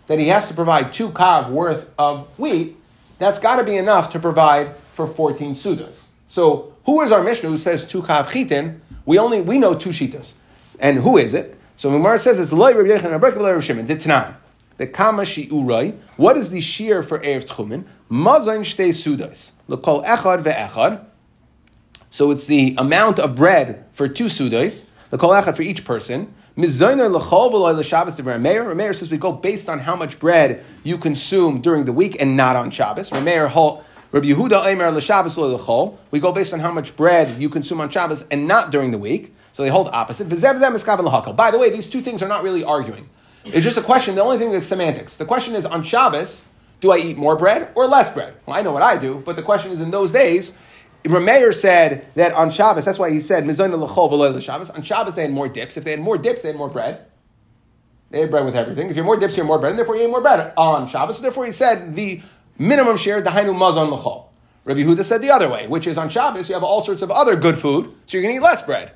that 0.07 0.19
he 0.19 0.29
has 0.29 0.49
to 0.49 0.55
provide 0.55 0.93
two 0.93 1.11
kav 1.11 1.51
worth 1.51 1.91
of 1.99 2.27
wheat. 2.39 2.77
That's 3.19 3.39
got 3.39 3.57
to 3.57 3.65
be 3.65 3.77
enough 3.77 4.11
to 4.13 4.21
provide 4.21 4.75
for 4.95 5.07
14 5.07 5.53
sudas. 5.55 6.05
So 6.29 6.75
who 6.85 7.01
is 7.03 7.13
our 7.13 7.23
Mishnah 7.23 7.49
who 7.49 7.59
says 7.59 7.85
two 7.85 8.03
kav 8.03 8.31
chitin? 8.31 8.81
We 9.05 9.19
only, 9.19 9.41
we 9.41 9.59
know 9.59 9.75
two 9.75 9.91
shitas. 9.91 10.33
And 10.79 10.99
who 10.99 11.19
is 11.19 11.35
it? 11.35 11.59
So 11.77 11.91
Mimar 11.91 12.19
says 12.19 12.39
it's 12.39 12.53
loy 12.53 12.75
Rabbi 12.75 12.91
Yechon 12.91 13.63
Shimon, 13.63 13.87
Tanan. 13.87 14.35
The 14.79 14.87
kama 14.87 15.23
shi'urai. 15.23 15.99
What 16.17 16.37
is 16.37 16.51
the 16.51 16.61
shear 16.61 17.03
for 17.03 17.19
Erev 17.19 17.47
Tchumen? 17.47 17.85
Mazain 18.11 18.61
shtei 18.61 18.91
sudas. 18.91 19.53
L'kol 19.69 20.03
echad 20.05 20.43
ve'echad. 20.43 21.05
So 22.11 22.31
it's 22.31 22.47
the 22.47 22.75
amount 22.77 23.19
of 23.19 23.35
bread 23.35 23.87
for 23.93 24.09
two 24.09 24.27
sudas. 24.27 24.87
The 25.11 25.19
kol 25.19 25.31
echad 25.31 25.57
for 25.57 25.63
each 25.63 25.85
person. 25.85 26.35
Mizayner 26.57 27.11
l'chol 27.11 27.51
v'loy 27.53 27.77
l'Shabbos 27.77 28.17
to 28.17 28.23
Rameir. 28.23 28.65
Rameir 28.67 28.95
says 28.95 29.11
we 29.11 29.17
go 29.17 29.33
based 29.33 29.69
on 29.69 29.81
how 29.81 29.97
much 29.97 30.19
bread 30.19 30.63
you 30.83 30.99
consume 30.99 31.61
during 31.61 31.85
the 31.85 31.93
week 31.93 32.17
and 32.21 32.37
not 32.37 32.57
on 32.57 32.71
Shabbos. 32.71 33.11
Rameir 33.11 33.49
hol. 33.49 33.85
Rabbi 34.11 34.27
Yehuda 34.27 34.65
Eimer 34.65 34.93
l'Shabbos 34.95 35.37
l'chol. 35.39 35.97
We 36.11 36.21
go 36.21 36.33
based 36.33 36.53
on 36.53 36.61
how 36.61 36.71
much 36.71 36.95
bread 36.97 37.41
you 37.41 37.49
consume 37.49 37.81
on 37.81 37.89
Shabbos 37.89 38.27
and 38.31 38.47
not 38.47 38.71
during 38.71 38.91
the 38.91 38.99
week. 38.99 39.35
So 39.55 39.63
they 39.63 39.69
hold 39.69 39.89
opposite. 39.93 40.29
By 40.29 41.51
the 41.51 41.59
way, 41.59 41.71
these 41.71 41.89
two 41.89 42.01
things 42.01 42.23
are 42.23 42.29
not 42.29 42.43
really 42.43 42.65
arguing. 42.65 43.09
It's 43.45 43.65
just 43.65 43.77
a 43.77 43.83
question. 43.83 44.15
The 44.15 44.23
only 44.23 44.39
thing 44.39 44.53
is 44.53 44.67
semantics. 44.67 45.17
The 45.17 45.25
question 45.25 45.55
is 45.55 45.67
on 45.67 45.83
Shabbos, 45.83 46.45
do 46.81 46.91
I 46.91 46.99
eat 46.99 47.17
more 47.17 47.37
bread 47.37 47.71
or 47.75 47.87
less 47.87 48.11
bread? 48.11 48.35
Well, 48.47 48.57
I 48.57 48.63
know 48.63 48.73
what 48.73 48.83
I 48.83 48.97
do, 48.97 49.23
but 49.25 49.37
the 49.37 49.43
question 49.43 49.73
is 49.73 49.81
in 49.81 49.91
those 49.91 50.13
days, 50.13 50.55
Rameir 51.05 51.53
said 51.53 52.07
that 52.15 52.33
on 52.33 52.51
Shabbos, 52.51 52.85
that's 52.85 52.99
why 52.99 53.11
he 53.11 53.21
said, 53.21 53.45
Shabbos. 53.45 54.71
On 54.71 54.83
Shabbos, 54.83 55.15
they 55.15 55.23
had 55.23 55.33
more 55.33 55.49
dips. 55.49 55.77
If 55.77 55.85
they 55.85 55.91
had 55.91 56.01
more 56.01 56.17
dips, 56.17 56.43
they 56.43 56.49
had 56.49 56.57
more 56.57 56.69
bread. 56.69 57.07
They 58.11 58.21
had 58.21 58.31
bread 58.31 58.45
with 58.45 58.55
everything. 58.55 58.91
If 58.91 58.97
you 58.97 59.03
have 59.03 59.07
more 59.07 59.17
dips, 59.17 59.37
you 59.37 59.43
have 59.43 59.49
more 59.49 59.59
bread, 59.59 59.71
and 59.71 59.79
therefore 59.79 59.97
you 59.97 60.03
ate 60.03 60.11
more 60.11 60.21
bread 60.21 60.53
on 60.57 60.87
Shabbos. 60.87 61.17
So 61.17 61.23
therefore 61.23 61.47
he 61.47 61.53
said 61.53 61.97
the 61.97 62.21
minimum 62.59 62.97
share, 62.97 63.23
Dahainu 63.23 63.57
Mazon 63.57 63.91
L'chol. 63.91 64.27
Rabbi 64.65 64.81
Huda 64.81 65.05
said 65.05 65.23
the 65.23 65.31
other 65.31 65.49
way, 65.49 65.67
which 65.67 65.89
is 65.89 65.99
on 65.99 66.09
Shabbos, 66.09 66.49
you 66.49 66.55
have 66.55 66.63
all 66.63 66.83
sorts 66.83 67.03
of 67.03 67.11
other 67.11 67.35
good 67.35 67.59
food, 67.59 67.93
so 68.07 68.17
you're 68.17 68.23
going 68.23 68.35
to 68.35 68.39
eat 68.39 68.45
less 68.45 68.63
bread. 68.63 68.93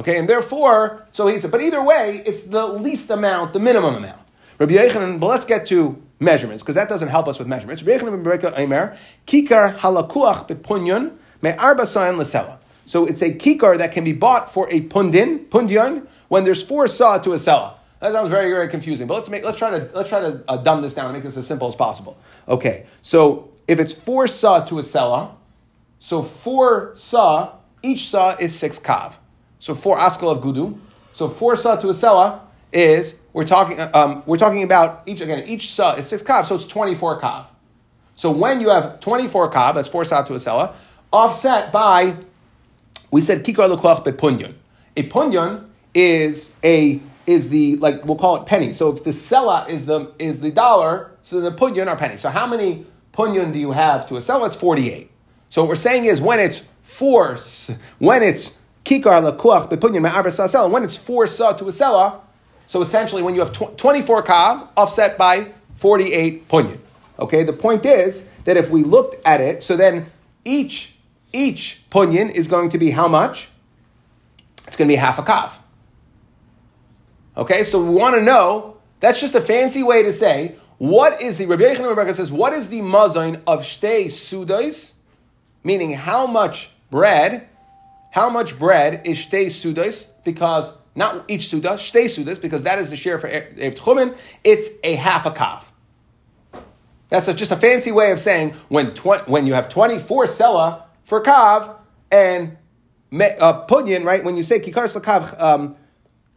Okay, 0.00 0.18
and 0.18 0.26
therefore, 0.26 1.06
so 1.12 1.26
he 1.26 1.38
said, 1.38 1.50
but 1.50 1.60
either 1.60 1.84
way, 1.84 2.22
it's 2.24 2.44
the 2.44 2.66
least 2.66 3.10
amount, 3.10 3.52
the 3.52 3.58
minimum 3.58 3.96
amount. 3.96 4.22
Rabbi 4.58 4.72
Yechanan, 4.72 5.20
but 5.20 5.26
let's 5.26 5.44
get 5.44 5.66
to 5.66 6.02
measurements, 6.18 6.62
because 6.62 6.74
that 6.74 6.88
doesn't 6.88 7.08
help 7.08 7.28
us 7.28 7.38
with 7.38 7.46
measurements. 7.46 7.82
Kikar 7.82 8.98
halakuach 9.78 10.48
bepunyon 10.48 11.18
me'arba 11.42 11.82
sayan 11.82 12.16
lesela. 12.16 12.56
So 12.86 13.04
it's 13.04 13.20
a 13.20 13.30
kikar 13.30 13.76
that 13.76 13.92
can 13.92 14.02
be 14.02 14.14
bought 14.14 14.50
for 14.50 14.66
a 14.70 14.80
pundin, 14.80 15.46
pundion, 15.48 16.08
when 16.28 16.44
there's 16.44 16.62
four 16.62 16.88
saw 16.88 17.18
to 17.18 17.34
a 17.34 17.38
sella. 17.38 17.76
That 18.00 18.12
sounds 18.12 18.30
very, 18.30 18.50
very 18.50 18.68
confusing. 18.68 19.06
But 19.06 19.14
let's 19.16 19.28
make 19.28 19.44
let's 19.44 19.58
try 19.58 19.70
to 19.70 19.90
let's 19.94 20.08
try 20.08 20.20
to 20.20 20.42
uh, 20.48 20.56
dumb 20.56 20.80
this 20.80 20.94
down 20.94 21.04
and 21.04 21.14
make 21.14 21.24
this 21.24 21.36
as 21.36 21.46
simple 21.46 21.68
as 21.68 21.74
possible. 21.74 22.16
Okay, 22.48 22.86
so 23.02 23.50
if 23.68 23.78
it's 23.78 23.92
four 23.92 24.26
saw 24.26 24.64
to 24.64 24.78
a 24.78 24.82
sella, 24.82 25.36
so 25.98 26.22
four 26.22 26.92
saw, 26.94 27.56
each 27.82 28.08
saw 28.08 28.34
is 28.36 28.58
six 28.58 28.78
kav. 28.78 29.16
So 29.60 29.76
four 29.76 29.98
askal 29.98 30.32
of 30.32 30.42
gudu. 30.42 30.78
So 31.12 31.28
four 31.28 31.54
sa 31.54 31.76
to 31.76 31.88
a 31.90 31.94
sella 31.94 32.40
is 32.72 33.20
we're 33.32 33.44
talking 33.44 33.78
um, 33.94 34.22
we're 34.26 34.38
talking 34.38 34.62
about 34.62 35.02
each 35.06 35.20
again 35.20 35.46
each 35.46 35.70
sa 35.70 35.94
is 35.94 36.08
six 36.08 36.22
kav, 36.22 36.46
so 36.46 36.56
it's 36.56 36.66
twenty 36.66 36.96
four 36.96 37.20
kav. 37.20 37.46
So 38.16 38.30
when 38.30 38.60
you 38.60 38.70
have 38.70 39.00
twenty 39.00 39.28
four 39.28 39.50
kav, 39.50 39.74
that's 39.74 39.88
four 39.88 40.04
sa 40.04 40.22
to 40.22 40.34
a 40.34 40.40
sella, 40.40 40.74
offset 41.12 41.72
by 41.72 42.16
we 43.10 43.20
said 43.20 43.44
kikar 43.44 43.74
lekoach 43.74 44.04
bepunyon. 44.04 44.54
A 44.96 45.08
punyon 45.08 45.68
is 45.94 46.52
a 46.64 47.00
is 47.26 47.50
the 47.50 47.76
like 47.76 48.04
we'll 48.04 48.16
call 48.16 48.36
it 48.36 48.46
penny. 48.46 48.72
So 48.72 48.90
if 48.92 49.04
the 49.04 49.12
sella 49.12 49.66
is 49.68 49.86
the 49.86 50.12
is 50.18 50.40
the 50.40 50.50
dollar, 50.50 51.12
so 51.22 51.40
the 51.40 51.52
punyon 51.52 51.86
are 51.86 51.96
penny. 51.96 52.16
So 52.16 52.30
how 52.30 52.46
many 52.46 52.86
punyon 53.12 53.52
do 53.52 53.58
you 53.58 53.72
have 53.72 54.06
to 54.08 54.16
a 54.16 54.22
sella? 54.22 54.46
It's 54.46 54.56
forty 54.56 54.90
eight. 54.90 55.10
So 55.48 55.62
what 55.62 55.68
we're 55.68 55.76
saying 55.76 56.06
is 56.06 56.20
when 56.20 56.40
it's 56.40 56.66
force, 56.82 57.70
when 57.98 58.22
it's 58.22 58.56
kikar 58.84 59.22
lekoach 59.22 59.68
bepunyon 59.70 60.02
me'arba 60.02 60.30
sa 60.30 60.66
when 60.68 60.84
it's 60.84 60.96
four 60.96 61.26
sa 61.26 61.52
to 61.52 61.68
a 61.68 61.72
sella 61.72 62.20
so 62.70 62.82
essentially, 62.82 63.20
when 63.20 63.34
you 63.34 63.40
have 63.40 63.52
tw- 63.52 63.76
24 63.76 64.22
kav 64.22 64.68
offset 64.76 65.18
by 65.18 65.50
48 65.74 66.46
punyan. 66.46 66.78
Okay, 67.18 67.42
the 67.42 67.52
point 67.52 67.84
is 67.84 68.28
that 68.44 68.56
if 68.56 68.70
we 68.70 68.84
looked 68.84 69.16
at 69.26 69.40
it, 69.40 69.64
so 69.64 69.76
then 69.76 70.06
each 70.44 70.94
each 71.32 71.82
punyan 71.90 72.30
is 72.30 72.46
going 72.46 72.68
to 72.70 72.78
be 72.78 72.92
how 72.92 73.08
much? 73.08 73.48
It's 74.68 74.76
going 74.76 74.86
to 74.86 74.92
be 74.92 74.94
half 74.94 75.18
a 75.18 75.24
kav. 75.24 75.50
Okay, 77.36 77.64
so 77.64 77.82
we 77.82 77.90
want 77.90 78.14
to 78.14 78.22
know. 78.22 78.76
That's 79.00 79.20
just 79.20 79.34
a 79.34 79.40
fancy 79.40 79.82
way 79.82 80.04
to 80.04 80.12
say 80.12 80.54
what 80.78 81.20
is 81.20 81.38
the 81.38 81.46
Rabbi 81.46 81.74
Yechon 81.74 82.14
says 82.14 82.30
what 82.30 82.52
is 82.52 82.68
the 82.68 82.82
mazain 82.82 83.40
of 83.48 83.62
shtei 83.62 84.04
sudais, 84.04 84.92
meaning 85.64 85.94
how 85.94 86.28
much 86.28 86.70
bread, 86.88 87.48
how 88.10 88.28
much 88.28 88.58
bread 88.58 89.06
is 89.06 89.18
shtei 89.18 89.46
sudais 89.46 90.08
because 90.24 90.76
not 90.94 91.24
each 91.28 91.48
suda, 91.48 91.70
shtei 91.70 92.04
sudas, 92.04 92.40
because 92.40 92.64
that 92.64 92.78
is 92.78 92.90
the 92.90 92.96
share 92.96 93.18
for 93.18 93.28
Erev 93.28 93.74
Tchumen, 93.76 94.16
it's 94.44 94.70
a 94.82 94.96
half 94.96 95.24
a 95.26 95.30
kav. 95.30 95.64
That's 97.08 97.28
a, 97.28 97.34
just 97.34 97.50
a 97.50 97.56
fancy 97.56 97.92
way 97.92 98.10
of 98.10 98.20
saying 98.20 98.54
when, 98.68 98.94
tw- 98.94 99.26
when 99.28 99.46
you 99.46 99.54
have 99.54 99.68
24 99.68 100.26
sella 100.26 100.84
for 101.04 101.22
kav 101.22 101.76
and 102.10 102.56
me, 103.10 103.26
uh, 103.38 103.66
punyan, 103.66 104.04
right? 104.04 104.22
When 104.22 104.36
you 104.36 104.42
say 104.42 104.60
kikar 104.60 104.84
slakav, 104.84 105.40
um, 105.40 105.76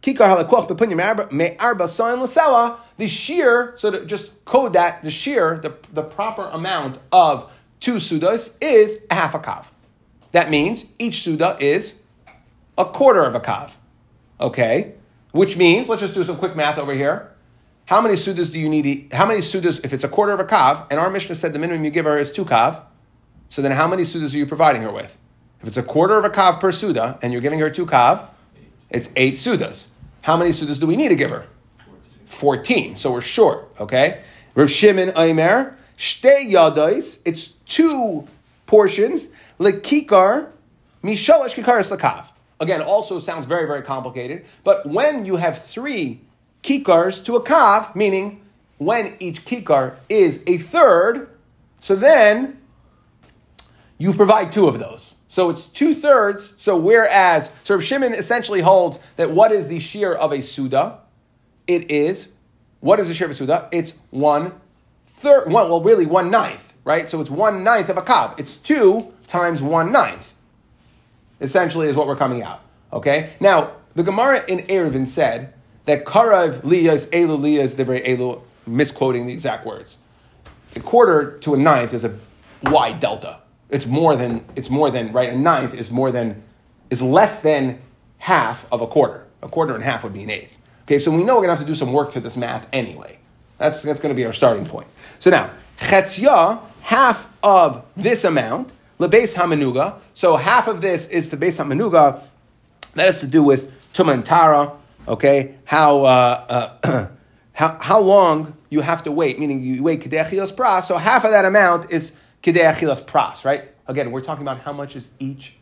kikar 0.02 0.26
halakoch 0.26 0.68
bepunyan 0.68 1.32
me'arba 1.32 1.88
soin 1.88 2.18
lasela, 2.18 2.78
the 2.96 3.06
shear, 3.08 3.74
so 3.76 3.90
to 3.90 4.04
just 4.04 4.44
code 4.44 4.72
that, 4.72 5.02
the 5.02 5.10
shear, 5.10 5.58
the, 5.58 5.76
the 5.92 6.02
proper 6.02 6.44
amount 6.44 6.98
of 7.12 7.52
two 7.80 7.96
sudas 7.96 8.56
is 8.60 9.04
a 9.10 9.14
half 9.14 9.34
a 9.34 9.38
kav. 9.38 9.66
That 10.34 10.50
means 10.50 10.86
each 10.98 11.22
suda 11.22 11.56
is 11.60 11.94
a 12.76 12.84
quarter 12.84 13.22
of 13.22 13.36
a 13.36 13.40
kav. 13.40 13.74
Okay? 14.40 14.94
Which 15.30 15.56
means, 15.56 15.88
let's 15.88 16.02
just 16.02 16.12
do 16.12 16.24
some 16.24 16.38
quick 16.38 16.56
math 16.56 16.76
over 16.76 16.92
here. 16.92 17.30
how 17.86 18.00
many 18.00 18.14
sudas 18.14 18.52
do 18.52 18.58
you 18.58 18.68
need? 18.68 19.12
How 19.12 19.26
many 19.26 19.38
sudas, 19.38 19.84
if 19.84 19.92
it's 19.92 20.02
a 20.02 20.08
quarter 20.08 20.32
of 20.32 20.40
a 20.40 20.44
kav, 20.44 20.88
and 20.90 20.98
our 20.98 21.08
Mishnah 21.08 21.36
said 21.36 21.52
the 21.52 21.60
minimum 21.60 21.84
you 21.84 21.92
give 21.92 22.04
her 22.04 22.18
is 22.18 22.32
two 22.32 22.44
kav, 22.44 22.82
so 23.46 23.62
then 23.62 23.70
how 23.70 23.86
many 23.86 24.02
sudas 24.02 24.34
are 24.34 24.38
you 24.38 24.44
providing 24.44 24.82
her 24.82 24.90
with? 24.90 25.16
If 25.60 25.68
it's 25.68 25.76
a 25.76 25.84
quarter 25.84 26.18
of 26.18 26.24
a 26.24 26.30
kav 26.30 26.58
per 26.58 26.72
suda, 26.72 27.16
and 27.22 27.32
you're 27.32 27.42
giving 27.42 27.60
her 27.60 27.70
two 27.70 27.86
kav, 27.86 28.26
it's 28.90 29.10
eight 29.14 29.34
sudas. 29.34 29.86
How 30.22 30.36
many 30.36 30.50
sudas 30.50 30.80
do 30.80 30.88
we 30.88 30.96
need 30.96 31.10
to 31.10 31.16
give 31.16 31.30
her? 31.30 31.46
14. 32.26 32.96
So 32.96 33.12
we're 33.12 33.20
short, 33.20 33.68
okay? 33.78 34.22
Rav 34.56 34.68
Shimon 34.68 35.12
Aimer, 35.16 35.78
Shte 35.96 36.50
Yadais, 36.50 37.22
it's 37.24 37.48
two 37.68 38.26
portions, 38.66 39.28
Lekikar, 39.58 40.50
Mishalash 41.02 41.54
Kikaris 41.54 41.96
Lakav. 41.96 42.28
Again, 42.60 42.82
also 42.82 43.18
sounds 43.18 43.46
very, 43.46 43.66
very 43.66 43.82
complicated, 43.82 44.46
but 44.62 44.86
when 44.86 45.26
you 45.26 45.36
have 45.36 45.62
three 45.62 46.20
kikars 46.62 47.24
to 47.24 47.36
a 47.36 47.42
kav, 47.42 47.94
meaning 47.94 48.40
when 48.78 49.16
each 49.20 49.44
kikar 49.44 49.96
is 50.08 50.42
a 50.46 50.58
third, 50.58 51.28
so 51.80 51.94
then 51.94 52.60
you 53.98 54.12
provide 54.12 54.50
two 54.50 54.66
of 54.66 54.78
those. 54.78 55.16
So 55.28 55.50
it's 55.50 55.66
two 55.66 55.94
thirds. 55.94 56.54
So 56.58 56.76
whereas, 56.76 57.50
so 57.64 57.80
Shimon 57.80 58.12
essentially 58.12 58.60
holds 58.60 58.98
that 59.16 59.30
what 59.30 59.52
is 59.52 59.68
the 59.68 59.80
shear 59.80 60.14
of 60.14 60.32
a 60.32 60.40
Suda? 60.40 60.98
It 61.66 61.90
is, 61.90 62.32
what 62.80 63.00
is 63.00 63.08
the 63.08 63.14
shear 63.14 63.26
of 63.26 63.32
a 63.32 63.34
Suda? 63.34 63.68
It's 63.72 63.94
one 64.10 64.52
third, 65.06 65.50
one, 65.50 65.68
well, 65.68 65.82
really 65.82 66.06
one 66.06 66.30
ninth, 66.30 66.72
right? 66.84 67.10
So 67.10 67.20
it's 67.20 67.30
one 67.30 67.64
ninth 67.64 67.88
of 67.88 67.96
a 67.96 68.02
kav. 68.02 68.38
It's 68.38 68.56
two 68.56 69.13
times 69.26 69.62
one 69.62 69.92
ninth, 69.92 70.34
essentially, 71.40 71.88
is 71.88 71.96
what 71.96 72.06
we're 72.06 72.16
coming 72.16 72.42
out. 72.42 72.60
Okay? 72.92 73.34
Now, 73.40 73.72
the 73.94 74.02
Gemara 74.02 74.44
in 74.48 74.60
Eruvin 74.60 75.06
said 75.06 75.52
that 75.84 76.04
Karav 76.04 76.62
Liyas 76.62 77.08
Elu 77.10 77.38
Liyas 77.38 77.74
Divrei 77.74 78.04
Elu, 78.06 78.40
misquoting 78.66 79.26
the 79.26 79.32
exact 79.32 79.66
words. 79.66 79.98
A 80.76 80.80
quarter 80.80 81.38
to 81.38 81.54
a 81.54 81.56
ninth 81.56 81.94
is 81.94 82.04
a 82.04 82.18
wide 82.64 83.00
delta. 83.00 83.40
It's 83.70 83.86
more 83.86 84.16
than 84.16 84.44
it's 84.56 84.70
more 84.70 84.90
than 84.90 85.12
right. 85.12 85.28
A 85.28 85.36
ninth 85.36 85.74
is 85.74 85.90
more 85.90 86.10
than 86.10 86.42
is 86.90 87.02
less 87.02 87.40
than 87.40 87.80
half 88.18 88.70
of 88.72 88.80
a 88.80 88.86
quarter. 88.86 89.26
A 89.42 89.48
quarter 89.48 89.74
and 89.74 89.82
half 89.82 90.02
would 90.04 90.12
be 90.12 90.22
an 90.22 90.30
eighth. 90.30 90.56
Okay, 90.82 90.98
so 90.98 91.10
we 91.10 91.22
know 91.22 91.36
we're 91.36 91.42
gonna 91.42 91.52
have 91.52 91.60
to 91.60 91.66
do 91.66 91.74
some 91.74 91.92
work 91.92 92.10
to 92.12 92.20
this 92.20 92.36
math 92.36 92.68
anyway. 92.72 93.18
That's 93.58 93.82
that's 93.82 94.00
gonna 94.00 94.14
be 94.14 94.24
our 94.24 94.32
starting 94.32 94.66
point. 94.66 94.88
So 95.18 95.30
now 95.30 95.50
chetzia, 95.78 96.60
half 96.82 97.28
of 97.42 97.84
this 97.96 98.24
amount, 98.24 98.70
lebase 98.98 99.36
hamanuga. 99.36 99.98
So 100.14 100.36
half 100.36 100.68
of 100.68 100.80
this 100.80 101.08
is 101.08 101.30
the 101.30 101.36
base 101.36 101.58
hamanuga. 101.58 102.22
That 102.94 103.06
has 103.06 103.20
to 103.20 103.26
do 103.26 103.42
with 103.42 103.70
tumantara. 103.92 104.76
Okay, 105.06 105.56
how 105.64 106.04
uh, 106.04 106.76
uh, 106.82 107.08
how 107.52 107.78
how 107.80 108.00
long 108.00 108.56
you 108.70 108.80
have 108.80 109.02
to 109.04 109.12
wait? 109.12 109.38
Meaning 109.38 109.60
you 109.60 109.82
wait 109.82 110.00
kedei 110.00 110.24
pras. 110.56 110.84
So 110.84 110.96
half 110.96 111.24
of 111.24 111.30
that 111.30 111.44
amount 111.44 111.90
is 111.90 112.16
Kidei 112.44 112.70
achilas 112.70 113.02
pras, 113.02 113.42
right? 113.46 113.70
Again, 113.86 114.10
we're 114.10 114.20
talking 114.20 114.42
about 114.42 114.60
how 114.60 114.72
much 114.72 114.96
is 114.96 115.08
each 115.18 115.54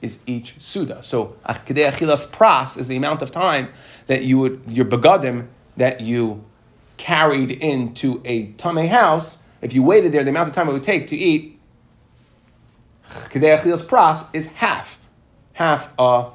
is 0.00 0.18
each 0.26 0.54
suda. 0.58 1.02
So 1.02 1.36
kidei 1.46 1.90
achilas 1.90 2.26
pras 2.26 2.78
is 2.78 2.88
the 2.88 2.96
amount 2.96 3.20
of 3.20 3.30
time 3.30 3.68
that 4.06 4.24
you 4.24 4.38
would 4.38 4.62
your 4.66 4.86
begadim 4.86 5.48
that 5.76 6.00
you 6.00 6.42
carried 6.96 7.50
into 7.50 8.22
a 8.24 8.46
tame 8.52 8.86
house. 8.86 9.42
If 9.60 9.74
you 9.74 9.82
waited 9.82 10.12
there, 10.12 10.24
the 10.24 10.30
amount 10.30 10.48
of 10.48 10.54
time 10.54 10.70
it 10.70 10.72
would 10.72 10.82
take 10.82 11.06
to 11.08 11.16
eat 11.16 11.60
kidei 13.30 13.58
achilas 13.58 13.82
pras 13.82 14.28
is 14.34 14.52
half, 14.52 14.98
half 15.54 15.88
uh, 15.98 16.30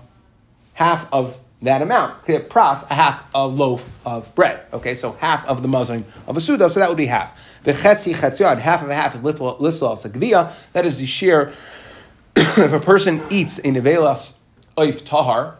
half 0.73 1.11
of 1.11 1.37
that 1.61 1.81
amount. 1.81 2.25
Pras, 2.25 2.89
a 2.89 2.93
half 2.93 3.23
a 3.33 3.47
loaf 3.47 3.89
of 4.05 4.33
bread. 4.35 4.65
Okay, 4.73 4.95
so 4.95 5.13
half 5.13 5.45
of 5.47 5.61
the 5.61 5.67
muzzling 5.67 6.05
of 6.27 6.37
a 6.37 6.41
suda, 6.41 6.69
so 6.69 6.79
that 6.79 6.89
would 6.89 6.97
be 6.97 7.07
half. 7.07 7.61
The 7.63 7.73
chetzi 7.73 8.13
chetzion, 8.13 8.59
half 8.59 8.83
of 8.83 8.89
a 8.89 8.95
half 8.95 9.15
is 9.15 9.21
lifla 9.21 9.59
sagvia. 9.59 10.71
That 10.73 10.85
is 10.85 10.99
the 10.99 11.05
shear. 11.05 11.53
if 12.35 12.71
a 12.71 12.79
person 12.79 13.23
eats 13.31 13.57
a 13.59 13.63
nevelas 13.63 14.35
oif 14.77 15.03
tahar, 15.03 15.57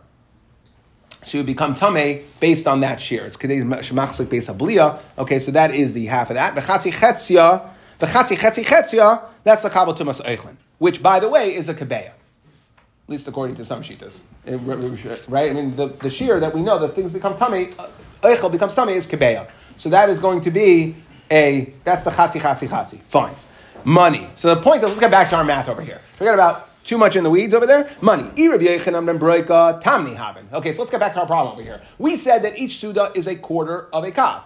she 1.26 1.38
would 1.38 1.48
become 1.48 1.76
tame 1.76 2.24
based 2.40 2.68
on 2.68 2.80
that 2.82 3.02
shear. 3.02 3.26
It's 3.26 3.36
kedei 3.36 3.64
shemachzik 3.64 4.30
based 4.30 4.50
abliya. 4.50 5.00
Okay, 5.18 5.40
so 5.40 5.52
that 5.52 5.74
is 5.74 5.94
the 5.94 6.06
half 6.06 6.30
of 6.30 6.36
that. 6.36 6.56
The 6.56 6.62
chetzi 6.62 6.92
chetzia, 6.92 7.68
the 8.00 8.06
chetzi 8.06 8.38
chetzi 8.38 8.64
chetzia, 8.64 9.24
that's 9.44 9.64
the 9.64 9.70
kabel 9.70 9.96
tumas 9.96 10.22
eichlin, 10.24 10.58
which 10.78 11.02
by 11.02 11.20
the 11.20 11.30
way 11.30 11.56
is 11.56 11.70
a 11.70 11.74
kebeya 11.74 12.12
at 13.08 13.12
least 13.12 13.28
according 13.30 13.56
to 13.56 13.64
some 13.64 13.82
shitas, 13.82 14.24
right? 15.30 15.50
I 15.50 15.54
mean, 15.54 15.72
the, 15.72 15.88
the 15.88 16.10
shear 16.10 16.42
that 16.42 16.54
we 16.54 16.62
know 16.62 16.78
that 16.80 16.90
things 16.90 17.14
become 17.14 17.38
tummy, 17.38 17.70
uh, 17.80 17.88
eichel 18.22 18.52
becomes 18.52 18.76
tummy 18.76 18.92
is 18.94 19.08
kebeya. 19.08 19.50
So 19.78 19.88
that 19.88 20.10
is 20.10 20.20
going 20.20 20.42
to 20.42 20.52
be 20.52 20.94
a, 21.32 21.74
that's 21.86 22.04
the 22.04 22.12
chatzi, 22.12 22.42
chatzi, 22.42 22.68
chatzi. 22.68 23.00
Fine. 23.04 23.34
Money. 23.86 24.30
So 24.36 24.54
the 24.54 24.62
point 24.62 24.84
is, 24.84 24.90
let's 24.90 25.00
get 25.00 25.10
back 25.10 25.30
to 25.30 25.38
our 25.38 25.46
math 25.46 25.70
over 25.70 25.82
here. 25.82 26.02
Forget 26.16 26.34
about 26.34 26.84
too 26.84 26.98
much 26.98 27.16
in 27.16 27.24
the 27.24 27.30
weeds 27.30 27.54
over 27.54 27.66
there. 27.66 27.90
Money. 28.02 28.30
Okay, 28.36 28.68
so 30.74 30.82
let's 30.82 30.92
get 30.92 31.00
back 31.00 31.14
to 31.14 31.22
our 31.22 31.28
problem 31.28 31.54
over 31.54 31.64
here. 31.64 31.82
We 31.98 32.18
said 32.18 32.44
that 32.44 32.60
each 32.60 32.76
suda 32.76 33.14
is 33.16 33.26
a 33.26 33.38
quarter 33.38 33.88
of 33.94 34.04
a 34.04 34.12
kav. 34.12 34.42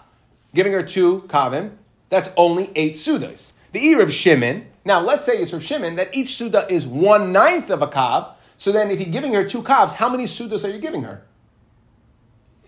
Giving 0.53 0.73
her 0.73 0.83
two 0.83 1.21
kavim, 1.29 1.71
that's 2.09 2.29
only 2.37 2.69
eight 2.75 2.93
sudas. 2.93 3.53
The 3.71 3.79
Irib 3.79 4.11
Shimon, 4.11 4.67
now 4.85 4.99
let's 4.99 5.25
say 5.25 5.33
it's 5.33 5.53
Rav 5.53 5.63
Shimon 5.63 5.95
that 5.95 6.15
each 6.15 6.35
suda 6.35 6.65
is 6.69 6.87
one 6.87 7.31
ninth 7.31 7.69
of 7.69 7.81
a 7.81 7.87
kav, 7.87 8.33
so 8.61 8.71
then, 8.71 8.91
if 8.91 8.99
you're 8.99 9.09
giving 9.09 9.33
her 9.33 9.43
two 9.43 9.63
calves, 9.63 9.95
how 9.95 10.07
many 10.07 10.25
sudas 10.25 10.63
are 10.63 10.69
you 10.69 10.77
giving 10.77 11.01
her? 11.01 11.23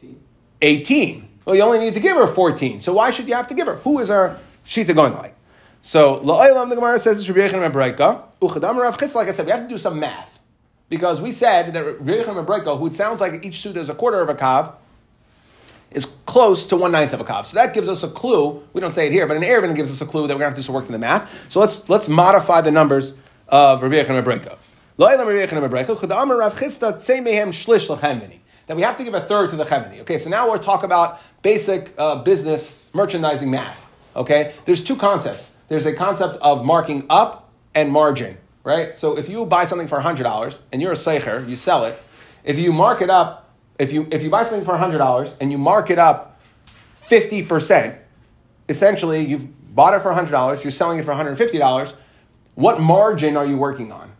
18. 0.01 0.19
18. 0.63 1.29
Well, 1.45 1.55
you 1.55 1.61
only 1.61 1.77
need 1.77 1.93
to 1.93 1.99
give 1.99 2.17
her 2.17 2.25
14. 2.25 2.79
So 2.79 2.93
why 2.93 3.11
should 3.11 3.27
you 3.27 3.35
have 3.35 3.47
to 3.49 3.53
give 3.53 3.67
her? 3.67 3.75
Who 3.75 3.99
is 3.99 4.09
our 4.09 4.39
shita 4.65 4.95
going 4.95 5.13
like? 5.13 5.35
So, 5.81 6.19
La'olam, 6.21 6.69
the 6.69 6.75
Gemara 6.77 6.97
says 6.97 7.19
it's 7.19 7.29
Rabbi 7.29 7.47
Yochanan 7.47 7.71
ben 7.71 7.95
Broka. 7.95 8.23
Uchadam 8.41 8.81
Rav 8.81 8.97
Chitz, 8.97 9.13
like 9.13 9.27
I 9.27 9.33
said, 9.33 9.45
we 9.45 9.51
have 9.51 9.61
to 9.61 9.67
do 9.67 9.77
some 9.77 9.99
math. 9.99 10.39
Because 10.89 11.21
we 11.21 11.31
said 11.31 11.71
that 11.73 11.85
Rabbi 11.85 12.23
Yochanan 12.23 12.37
ben 12.37 12.45
Broka, 12.47 12.75
who 12.79 12.87
it 12.87 12.95
sounds 12.95 13.21
like 13.21 13.45
each 13.45 13.61
suda 13.61 13.79
is 13.79 13.89
a 13.89 13.93
quarter 13.93 14.19
of 14.19 14.29
a 14.29 14.33
kav, 14.33 14.73
is 15.93 16.05
close 16.25 16.65
to 16.67 16.75
one 16.75 16.91
ninth 16.91 17.13
of 17.13 17.21
a 17.21 17.23
kav. 17.23 17.45
So 17.45 17.55
that 17.55 17.73
gives 17.73 17.87
us 17.87 18.03
a 18.03 18.07
clue. 18.07 18.61
We 18.73 18.81
don't 18.81 18.93
say 18.93 19.07
it 19.07 19.11
here, 19.11 19.27
but 19.27 19.37
in 19.37 19.43
Eruvin 19.43 19.75
gives 19.75 19.91
us 19.91 20.01
a 20.01 20.05
clue 20.05 20.27
that 20.27 20.33
we're 20.33 20.39
going 20.39 20.53
to 20.53 20.55
have 20.55 20.55
to 20.55 20.61
do 20.61 20.65
some 20.65 20.75
work 20.75 20.85
in 20.85 20.91
the 20.91 20.99
math. 20.99 21.51
So 21.51 21.59
let's, 21.59 21.87
let's 21.89 22.09
modify 22.09 22.61
the 22.61 22.71
numbers 22.71 23.13
of 23.47 23.81
Rabbi 23.81 23.95
Yochanan 23.95 24.25
ben 24.25 24.39
Broka. 24.39 24.57
That 28.65 28.77
we 28.77 28.83
have 28.83 28.97
to 28.97 29.03
give 29.03 29.13
a 29.13 29.21
third 29.21 29.49
to 29.49 29.55
the 29.55 29.65
chenveni. 29.65 29.99
Okay, 30.01 30.17
so 30.17 30.29
now 30.29 30.49
we're 30.49 30.57
talking 30.57 30.85
about 30.85 31.19
basic 31.41 31.93
uh, 31.97 32.23
business 32.23 32.79
merchandising 32.93 33.49
math. 33.51 33.85
Okay, 34.15 34.53
there's 34.65 34.83
two 34.83 34.95
concepts. 34.95 35.55
There's 35.67 35.85
a 35.85 35.93
concept 35.93 36.37
of 36.41 36.63
marking 36.63 37.05
up 37.09 37.49
and 37.73 37.91
margin, 37.91 38.37
right? 38.63 38.97
So 38.97 39.17
if 39.17 39.27
you 39.27 39.45
buy 39.45 39.65
something 39.65 39.87
for 39.87 39.99
hundred 39.99 40.23
dollars 40.23 40.59
and 40.71 40.81
you're 40.81 40.91
a 40.91 40.95
seicher, 40.95 41.47
you 41.47 41.55
sell 41.55 41.85
it. 41.85 42.01
If 42.43 42.59
you 42.59 42.71
mark 42.71 43.01
it 43.01 43.09
up, 43.09 43.42
if 43.83 43.93
you 43.93 44.07
if 44.11 44.23
you 44.23 44.29
buy 44.29 44.43
something 44.43 44.65
for 44.65 44.77
hundred 44.77 44.97
dollars 44.97 45.33
and 45.39 45.51
you 45.51 45.57
mark 45.57 45.89
it 45.89 45.99
up 45.99 46.39
fifty 46.95 47.43
percent, 47.43 47.97
essentially 48.67 49.25
you've 49.25 49.47
bought 49.75 49.93
it 49.93 50.01
for 50.01 50.11
hundred 50.13 50.31
dollars, 50.31 50.63
you're 50.63 50.71
selling 50.71 50.99
it 50.99 51.05
for 51.05 51.11
one 51.11 51.17
hundred 51.17 51.35
fifty 51.35 51.57
dollars. 51.57 51.93
What 52.55 52.79
margin 52.79 53.35
are 53.37 53.45
you 53.45 53.57
working 53.57 53.91
on? 53.91 54.11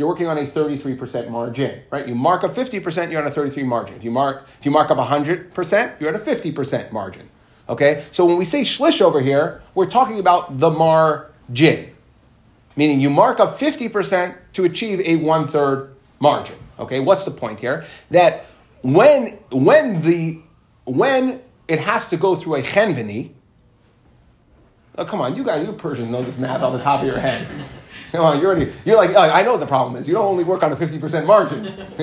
you're 0.00 0.08
working 0.08 0.28
on 0.28 0.38
a 0.38 0.44
33% 0.44 1.28
margin, 1.28 1.82
right? 1.90 2.08
You 2.08 2.14
mark 2.14 2.42
up 2.42 2.52
50%, 2.52 3.12
you're 3.12 3.20
on 3.20 3.28
a 3.28 3.30
33 3.30 3.64
margin. 3.64 3.96
If 3.96 4.02
you 4.02 4.10
mark, 4.10 4.46
if 4.58 4.64
you 4.64 4.70
mark 4.70 4.90
up 4.90 4.96
100%, 4.96 6.00
you're 6.00 6.08
at 6.08 6.14
a 6.14 6.18
50% 6.18 6.90
margin. 6.90 7.28
Okay? 7.68 8.02
So 8.10 8.24
when 8.24 8.38
we 8.38 8.46
say 8.46 8.62
shlish 8.62 9.02
over 9.02 9.20
here, 9.20 9.60
we're 9.74 9.90
talking 9.90 10.18
about 10.18 10.58
the 10.58 10.70
margin. 10.70 11.90
Meaning 12.76 13.00
you 13.00 13.10
mark 13.10 13.40
up 13.40 13.58
50% 13.58 14.36
to 14.54 14.64
achieve 14.64 15.00
a 15.00 15.16
one 15.16 15.46
third 15.46 15.94
margin. 16.18 16.56
Okay, 16.78 16.98
what's 16.98 17.26
the 17.26 17.30
point 17.30 17.60
here? 17.60 17.84
That 18.10 18.46
when 18.82 19.38
when 19.50 20.02
the 20.02 20.40
when 20.84 21.40
it 21.68 21.80
has 21.80 22.08
to 22.08 22.16
go 22.16 22.36
through 22.36 22.56
a 22.56 22.62
chenveni, 22.62 23.32
oh 24.96 25.04
come 25.04 25.20
on, 25.20 25.36
you 25.36 25.44
guys, 25.44 25.66
you 25.66 25.72
Persians 25.72 26.08
know 26.08 26.22
this 26.22 26.38
math 26.38 26.62
on 26.62 26.72
the 26.72 26.82
top 26.82 27.00
of 27.00 27.06
your 27.06 27.18
head. 27.18 27.48
Come 28.12 28.24
on, 28.24 28.40
you're, 28.40 28.50
already, 28.50 28.72
you're 28.84 28.96
like, 28.96 29.10
oh, 29.10 29.20
I 29.20 29.42
know 29.42 29.52
what 29.52 29.60
the 29.60 29.66
problem 29.66 29.94
is. 29.94 30.08
You 30.08 30.14
don't 30.14 30.26
only 30.26 30.42
work 30.42 30.64
on 30.64 30.72
a 30.72 30.76
50% 30.76 31.26
margin. 31.26 31.64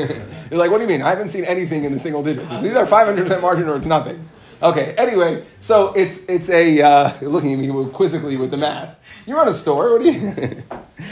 you're 0.50 0.58
like, 0.58 0.72
what 0.72 0.78
do 0.78 0.84
you 0.84 0.88
mean? 0.88 1.02
I 1.02 1.10
haven't 1.10 1.28
seen 1.28 1.44
anything 1.44 1.84
in 1.84 1.92
the 1.92 2.00
single 2.00 2.24
digits. 2.24 2.50
It's 2.50 2.64
either 2.64 2.86
500% 2.86 3.42
margin 3.42 3.68
or 3.68 3.76
it's 3.76 3.86
nothing. 3.86 4.28
Okay, 4.62 4.96
anyway, 4.98 5.46
so 5.60 5.94
it's, 5.94 6.24
it's 6.26 6.50
a, 6.50 6.82
uh, 6.82 7.14
looking 7.22 7.54
at 7.54 7.60
me 7.60 7.90
quizzically 7.92 8.38
with 8.38 8.52
the 8.52 8.58
math. 8.58 8.98
You 9.26 9.36
run 9.36 9.50
a 9.50 9.54
store, 9.54 10.00
what 10.00 10.02
do 10.02 10.12
you? 10.12 10.64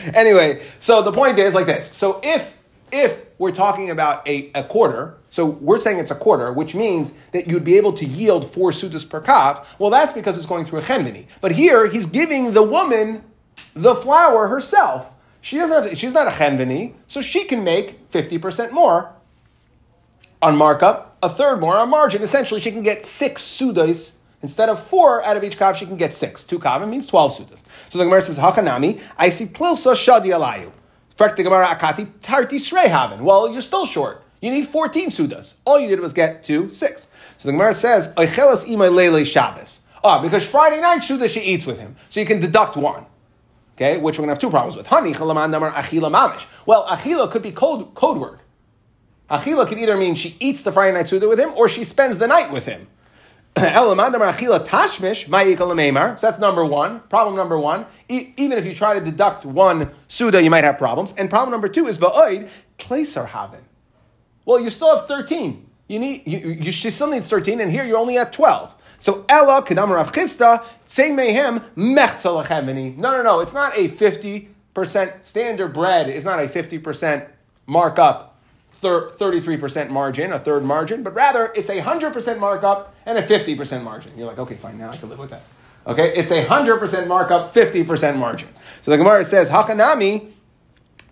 anyway, 0.13 0.63
so 0.79 1.01
the 1.01 1.11
point 1.11 1.37
is 1.37 1.53
like 1.53 1.65
this. 1.65 1.91
So 1.91 2.21
if, 2.23 2.55
if 2.95 3.25
we're 3.37 3.51
talking 3.51 3.89
about 3.89 4.27
a, 4.27 4.51
a 4.55 4.63
quarter, 4.63 5.17
so 5.29 5.45
we're 5.45 5.79
saying 5.79 5.97
it's 5.97 6.11
a 6.11 6.15
quarter, 6.15 6.53
which 6.53 6.73
means 6.73 7.13
that 7.33 7.47
you'd 7.47 7.65
be 7.65 7.77
able 7.77 7.93
to 7.93 8.05
yield 8.05 8.49
four 8.49 8.71
sudas 8.71 9.07
per 9.07 9.19
cup. 9.19 9.67
Well, 9.79 9.89
that's 9.89 10.13
because 10.13 10.37
it's 10.37 10.45
going 10.45 10.65
through 10.65 10.79
a 10.79 10.81
chenveni. 10.81 11.27
But 11.41 11.51
here, 11.51 11.89
he's 11.89 12.05
giving 12.05 12.53
the 12.53 12.63
woman 12.63 13.23
the 13.73 13.95
flour 13.95 14.47
herself. 14.47 15.13
She 15.41 15.57
doesn't 15.57 15.89
to, 15.89 15.95
she's 15.95 16.13
not 16.13 16.27
a 16.27 16.31
chenveni, 16.31 16.93
so 17.07 17.21
she 17.21 17.43
can 17.45 17.63
make 17.63 18.09
50% 18.09 18.71
more 18.71 19.13
on 20.41 20.55
markup, 20.55 21.17
a 21.21 21.29
third 21.29 21.57
more 21.59 21.75
on 21.75 21.89
margin. 21.89 22.21
Essentially, 22.21 22.61
she 22.61 22.71
can 22.71 22.83
get 22.83 23.05
six 23.05 23.43
sudas 23.43 24.15
Instead 24.45 24.69
of 24.69 24.79
four 24.79 25.23
out 25.23 25.37
of 25.37 25.43
each 25.43 25.57
kav, 25.57 25.73
she 25.73 25.87
can 25.87 25.97
get 25.97 26.13
six. 26.13 26.43
Two 26.43 26.59
kavim 26.59 26.89
means 26.89 27.07
12 27.07 27.33
sudas. 27.33 27.63
So 27.89 27.97
the 27.97 28.03
Gemara 28.03 28.21
says, 28.21 28.37
Hakanami, 28.37 29.01
I 29.17 29.31
see 29.31 29.47
plilsa 29.47 29.93
shadi 29.93 30.27
alayu. 30.27 30.71
Well, 33.21 33.51
you're 33.51 33.61
still 33.61 33.85
short. 33.85 34.23
You 34.41 34.51
need 34.51 34.67
14 34.67 35.09
sudas. 35.09 35.55
All 35.65 35.79
you 35.79 35.87
did 35.87 35.99
was 35.99 36.13
get 36.13 36.43
to 36.45 36.69
six. 36.69 37.07
So 37.37 37.47
the 37.47 37.53
Gemara 37.53 37.73
says, 37.73 38.13
Oichelas 38.15 38.67
lele 38.67 39.23
Shabbos. 39.23 39.79
Ah, 40.03 40.21
because 40.21 40.47
Friday 40.47 40.81
night 40.81 40.99
suda 40.99 41.27
she 41.27 41.41
eats 41.41 41.65
with 41.65 41.79
him. 41.79 41.95
So 42.09 42.19
you 42.19 42.25
can 42.25 42.39
deduct 42.39 42.77
one. 42.77 43.05
Okay, 43.75 43.97
which 43.97 44.17
we're 44.17 44.25
going 44.25 44.27
to 44.27 44.33
have 44.33 44.39
two 44.39 44.49
problems 44.49 44.77
with. 44.77 44.87
Honey, 44.87 45.13
achila 45.13 46.11
mamish. 46.11 46.45
Well, 46.65 46.85
achila 46.85 47.29
could 47.31 47.41
be 47.41 47.51
code, 47.51 47.93
code 47.95 48.17
word. 48.17 48.39
Achila 49.29 49.67
could 49.67 49.79
either 49.79 49.97
mean 49.97 50.15
she 50.15 50.37
eats 50.39 50.63
the 50.63 50.71
Friday 50.71 50.93
night 50.93 51.07
suda 51.07 51.27
with 51.27 51.39
him 51.39 51.51
or 51.55 51.67
she 51.67 51.83
spends 51.83 52.17
the 52.17 52.27
night 52.27 52.51
with 52.51 52.65
him. 52.65 52.87
So 53.57 53.95
that's 56.21 56.39
number 56.39 56.65
one. 56.65 56.99
Problem 57.01 57.37
number 57.37 57.57
one. 57.57 57.85
E- 58.09 58.33
even 58.35 58.57
if 58.57 58.65
you 58.65 58.75
try 58.75 58.93
to 58.93 58.99
deduct 58.99 59.45
one 59.45 59.91
suda, 60.09 60.43
you 60.43 60.49
might 60.49 60.65
have 60.65 60.77
problems. 60.77 61.13
And 61.17 61.29
problem 61.29 61.51
number 61.51 61.69
two 61.69 61.87
is 61.87 61.97
va'oid 61.97 62.49
kleser 62.77 63.27
haven. 63.27 63.61
Well, 64.43 64.59
you 64.59 64.69
still 64.69 64.97
have 64.97 65.07
thirteen. 65.07 65.69
You 65.87 65.99
need 65.99 66.27
you, 66.27 66.39
you, 66.49 66.71
she 66.71 66.89
still 66.89 67.09
needs 67.09 67.29
thirteen, 67.29 67.61
and 67.61 67.71
here 67.71 67.85
you're 67.85 67.97
only 67.97 68.17
at 68.17 68.33
twelve. 68.33 68.75
So 68.97 69.23
Ella 69.29 69.61
kedam 69.61 69.89
Rav 69.89 70.11
Chisda 70.11 70.65
say 70.85 71.11
mehem 71.11 71.63
mechzalachemini. 71.77 72.97
No, 72.97 73.11
no, 73.11 73.23
no. 73.23 73.39
It's 73.39 73.53
not 73.53 73.77
a 73.77 73.87
fifty 73.87 74.49
percent 74.73 75.25
standard 75.25 75.69
bread. 75.73 76.09
It's 76.09 76.25
not 76.25 76.39
a 76.43 76.49
fifty 76.49 76.77
percent 76.77 77.29
markup 77.67 78.34
33% 78.85 79.89
margin, 79.89 80.31
a 80.31 80.39
third 80.39 80.63
margin, 80.63 81.03
but 81.03 81.13
rather 81.13 81.51
it's 81.55 81.69
a 81.69 81.81
100% 81.81 82.39
markup 82.39 82.95
and 83.05 83.17
a 83.17 83.21
50% 83.21 83.83
margin. 83.83 84.11
You're 84.17 84.27
like, 84.27 84.39
okay, 84.39 84.55
fine, 84.55 84.77
now 84.77 84.89
I 84.89 84.97
can 84.97 85.09
live 85.09 85.19
with 85.19 85.29
that. 85.31 85.43
Okay, 85.87 86.15
it's 86.15 86.31
a 86.31 86.45
100% 86.45 87.07
markup, 87.07 87.53
50% 87.53 88.17
margin. 88.17 88.49
So 88.81 88.91
the 88.91 88.97
Gemara 88.97 89.23
says, 89.23 89.49
Hakanami, 89.49 90.31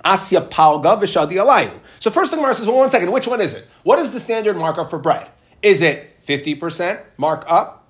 Asya 0.04 0.50
Palga 0.50 1.00
Vishadi 1.00 1.34
Alayu. 1.34 1.72
So 2.00 2.10
first 2.10 2.32
the 2.32 2.38
Gemara 2.38 2.56
says, 2.56 2.68
well, 2.68 2.78
one 2.78 2.90
second, 2.90 3.12
which 3.12 3.28
one 3.28 3.40
is 3.42 3.54
it? 3.54 3.68
What 3.84 4.00
is 4.00 4.12
the 4.12 4.20
standard 4.20 4.58
markup 4.58 4.90
for 4.90 4.98
bread? 4.98 5.30
Is 5.62 5.82
it 5.82 6.24
50% 6.26 7.04
markup, 7.18 7.88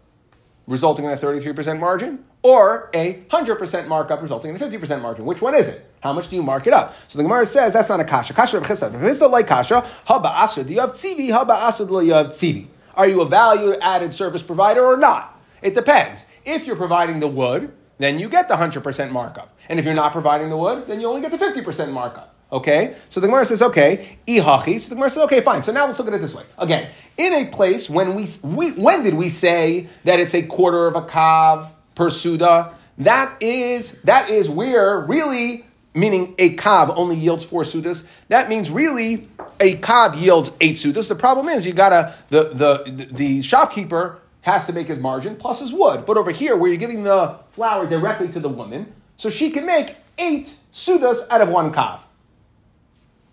resulting 0.67 1.05
in 1.05 1.11
a 1.11 1.17
33% 1.17 1.79
margin? 1.79 2.25
Or 2.43 2.89
a 2.93 3.15
100% 3.29 3.87
markup 3.87 4.21
resulting 4.21 4.53
in 4.53 4.61
a 4.61 4.65
50% 4.65 5.01
margin. 5.01 5.25
Which 5.25 5.41
one 5.41 5.55
is 5.55 5.67
it? 5.69 5.89
How 6.01 6.11
much 6.13 6.29
do 6.29 6.35
you 6.35 6.43
mark 6.43 6.67
it 6.67 6.73
up? 6.73 6.93
So 7.07 7.17
the 7.17 7.23
Gemara 7.23 7.45
says 7.45 7.73
that's 7.73 7.89
not 7.89 8.01
a 8.01 8.03
kasha. 8.03 8.33
Kasha 8.33 8.59
chesed. 8.59 8.93
If 8.93 9.01
it's 9.01 9.21
like 9.21 9.47
kasha, 9.47 9.87
haba 10.07 10.31
asud 10.33 10.65
yav 10.65 10.89
tzivi, 10.89 11.29
haba 11.29 11.57
asud 11.61 11.87
yav 11.87 12.27
tzivi. 12.27 12.67
Are 12.95 13.07
you 13.07 13.21
a 13.21 13.25
value 13.25 13.73
added 13.81 14.13
service 14.13 14.43
provider 14.43 14.81
or 14.85 14.97
not? 14.97 15.41
It 15.61 15.73
depends. 15.73 16.25
If 16.45 16.67
you're 16.67 16.75
providing 16.75 17.21
the 17.21 17.27
wood, 17.27 17.71
then 17.97 18.19
you 18.19 18.27
get 18.27 18.49
the 18.49 18.55
100% 18.55 19.11
markup. 19.11 19.57
And 19.69 19.79
if 19.79 19.85
you're 19.85 19.93
not 19.93 20.11
providing 20.11 20.49
the 20.49 20.57
wood, 20.57 20.87
then 20.87 20.99
you 20.99 21.07
only 21.07 21.21
get 21.21 21.31
the 21.31 21.37
50% 21.37 21.91
markup. 21.91 22.35
Okay? 22.51 22.95
So 23.09 23.19
the 23.19 23.27
Gemara 23.27 23.45
says, 23.45 23.61
okay, 23.61 24.17
ihachi. 24.27 24.79
So 24.81 24.89
the 24.89 24.95
Gemara 24.95 25.09
says, 25.09 25.23
okay, 25.23 25.41
fine. 25.41 25.63
So 25.63 25.71
now 25.71 25.85
let's 25.85 25.97
look 25.97 26.09
at 26.09 26.13
it 26.13 26.21
this 26.21 26.35
way. 26.35 26.43
Again, 26.57 26.91
in 27.17 27.33
a 27.33 27.45
place 27.45 27.89
when 27.89 28.13
we, 28.13 28.27
we 28.43 28.71
when 28.73 29.03
did 29.03 29.13
we 29.13 29.29
say 29.29 29.87
that 30.03 30.19
it's 30.19 30.35
a 30.35 30.43
quarter 30.43 30.85
of 30.85 30.95
a 30.95 31.01
kav? 31.01 31.71
Per 31.95 32.09
suda. 32.09 32.73
That 32.97 33.41
is 33.41 33.93
that 34.01 34.29
is 34.29 34.49
where 34.49 34.99
really 34.99 35.65
meaning 35.95 36.35
a 36.37 36.55
kav 36.55 36.93
only 36.95 37.15
yields 37.15 37.45
four 37.45 37.63
sudas. 37.63 38.05
That 38.27 38.49
means 38.49 38.69
really 38.69 39.29
a 39.59 39.75
kav 39.77 40.19
yields 40.19 40.51
eight 40.61 40.75
sudas. 40.75 41.07
The 41.07 41.15
problem 41.15 41.49
is 41.49 41.65
you 41.65 41.73
gotta 41.73 42.15
the 42.29 42.49
the 42.53 43.07
the 43.11 43.41
shopkeeper 43.41 44.19
has 44.41 44.65
to 44.65 44.73
make 44.73 44.87
his 44.87 44.99
margin 44.99 45.35
plus 45.35 45.59
his 45.59 45.71
wood. 45.71 46.05
But 46.05 46.17
over 46.17 46.31
here, 46.31 46.55
where 46.57 46.69
you're 46.69 46.77
giving 46.77 47.03
the 47.03 47.39
flour 47.51 47.87
directly 47.87 48.27
to 48.29 48.39
the 48.39 48.49
woman, 48.49 48.93
so 49.17 49.29
she 49.29 49.49
can 49.49 49.65
make 49.65 49.95
eight 50.17 50.55
sudas 50.71 51.27
out 51.29 51.41
of 51.41 51.49
one 51.49 51.71
kav. 51.71 51.99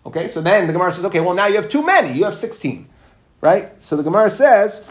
Okay, 0.05 0.27
so 0.27 0.41
then 0.41 0.67
the 0.67 0.73
Gemara 0.73 0.91
says, 0.91 1.05
okay, 1.05 1.19
well 1.19 1.35
now 1.35 1.47
you 1.47 1.55
have 1.55 1.69
too 1.69 1.85
many. 1.85 2.17
You 2.17 2.25
have 2.25 2.35
sixteen, 2.35 2.89
right? 3.41 3.79
So 3.81 3.95
the 3.95 4.03
Gemara 4.03 4.29
says. 4.29 4.85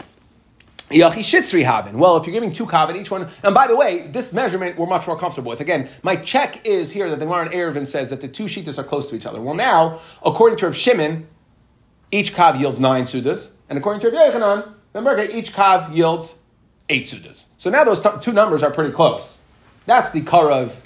Well, 0.91 2.17
if 2.17 2.25
you're 2.25 2.33
giving 2.33 2.53
two 2.53 2.65
kavin 2.65 2.95
each 2.95 3.11
one, 3.11 3.29
and 3.43 3.55
by 3.55 3.67
the 3.67 3.75
way, 3.75 4.07
this 4.07 4.33
measurement 4.33 4.77
we're 4.77 4.85
much 4.87 5.07
more 5.07 5.17
comfortable 5.17 5.49
with. 5.49 5.61
Again, 5.61 5.89
my 6.03 6.15
check 6.15 6.65
is 6.65 6.91
here 6.91 7.09
that 7.09 7.19
the 7.19 7.25
Gemara 7.25 7.49
Eruvin 7.49 7.87
says 7.87 8.09
that 8.09 8.21
the 8.21 8.27
two 8.27 8.45
sheetas 8.45 8.77
are 8.77 8.83
close 8.83 9.07
to 9.07 9.15
each 9.15 9.25
other. 9.25 9.41
Well, 9.41 9.55
now, 9.55 9.99
according 10.23 10.57
to 10.59 10.65
Rav 10.65 10.75
Shimon, 10.75 11.27
each 12.11 12.33
kav 12.33 12.59
yields 12.59 12.79
nine 12.79 13.03
sudas, 13.03 13.51
and 13.69 13.77
according 13.79 14.01
to 14.01 14.09
Rav 14.09 14.33
Yochanan, 14.33 14.73
remember, 14.93 15.21
each 15.23 15.53
kav 15.53 15.95
yields 15.95 16.35
eight 16.89 17.03
sudas. 17.03 17.45
So 17.57 17.69
now 17.69 17.83
those 17.83 18.01
t- 18.01 18.09
two 18.19 18.33
numbers 18.33 18.63
are 18.63 18.71
pretty 18.71 18.91
close. 18.91 19.39
That's 19.85 20.11
the 20.11 20.21
kar 20.21 20.51
of 20.51 20.81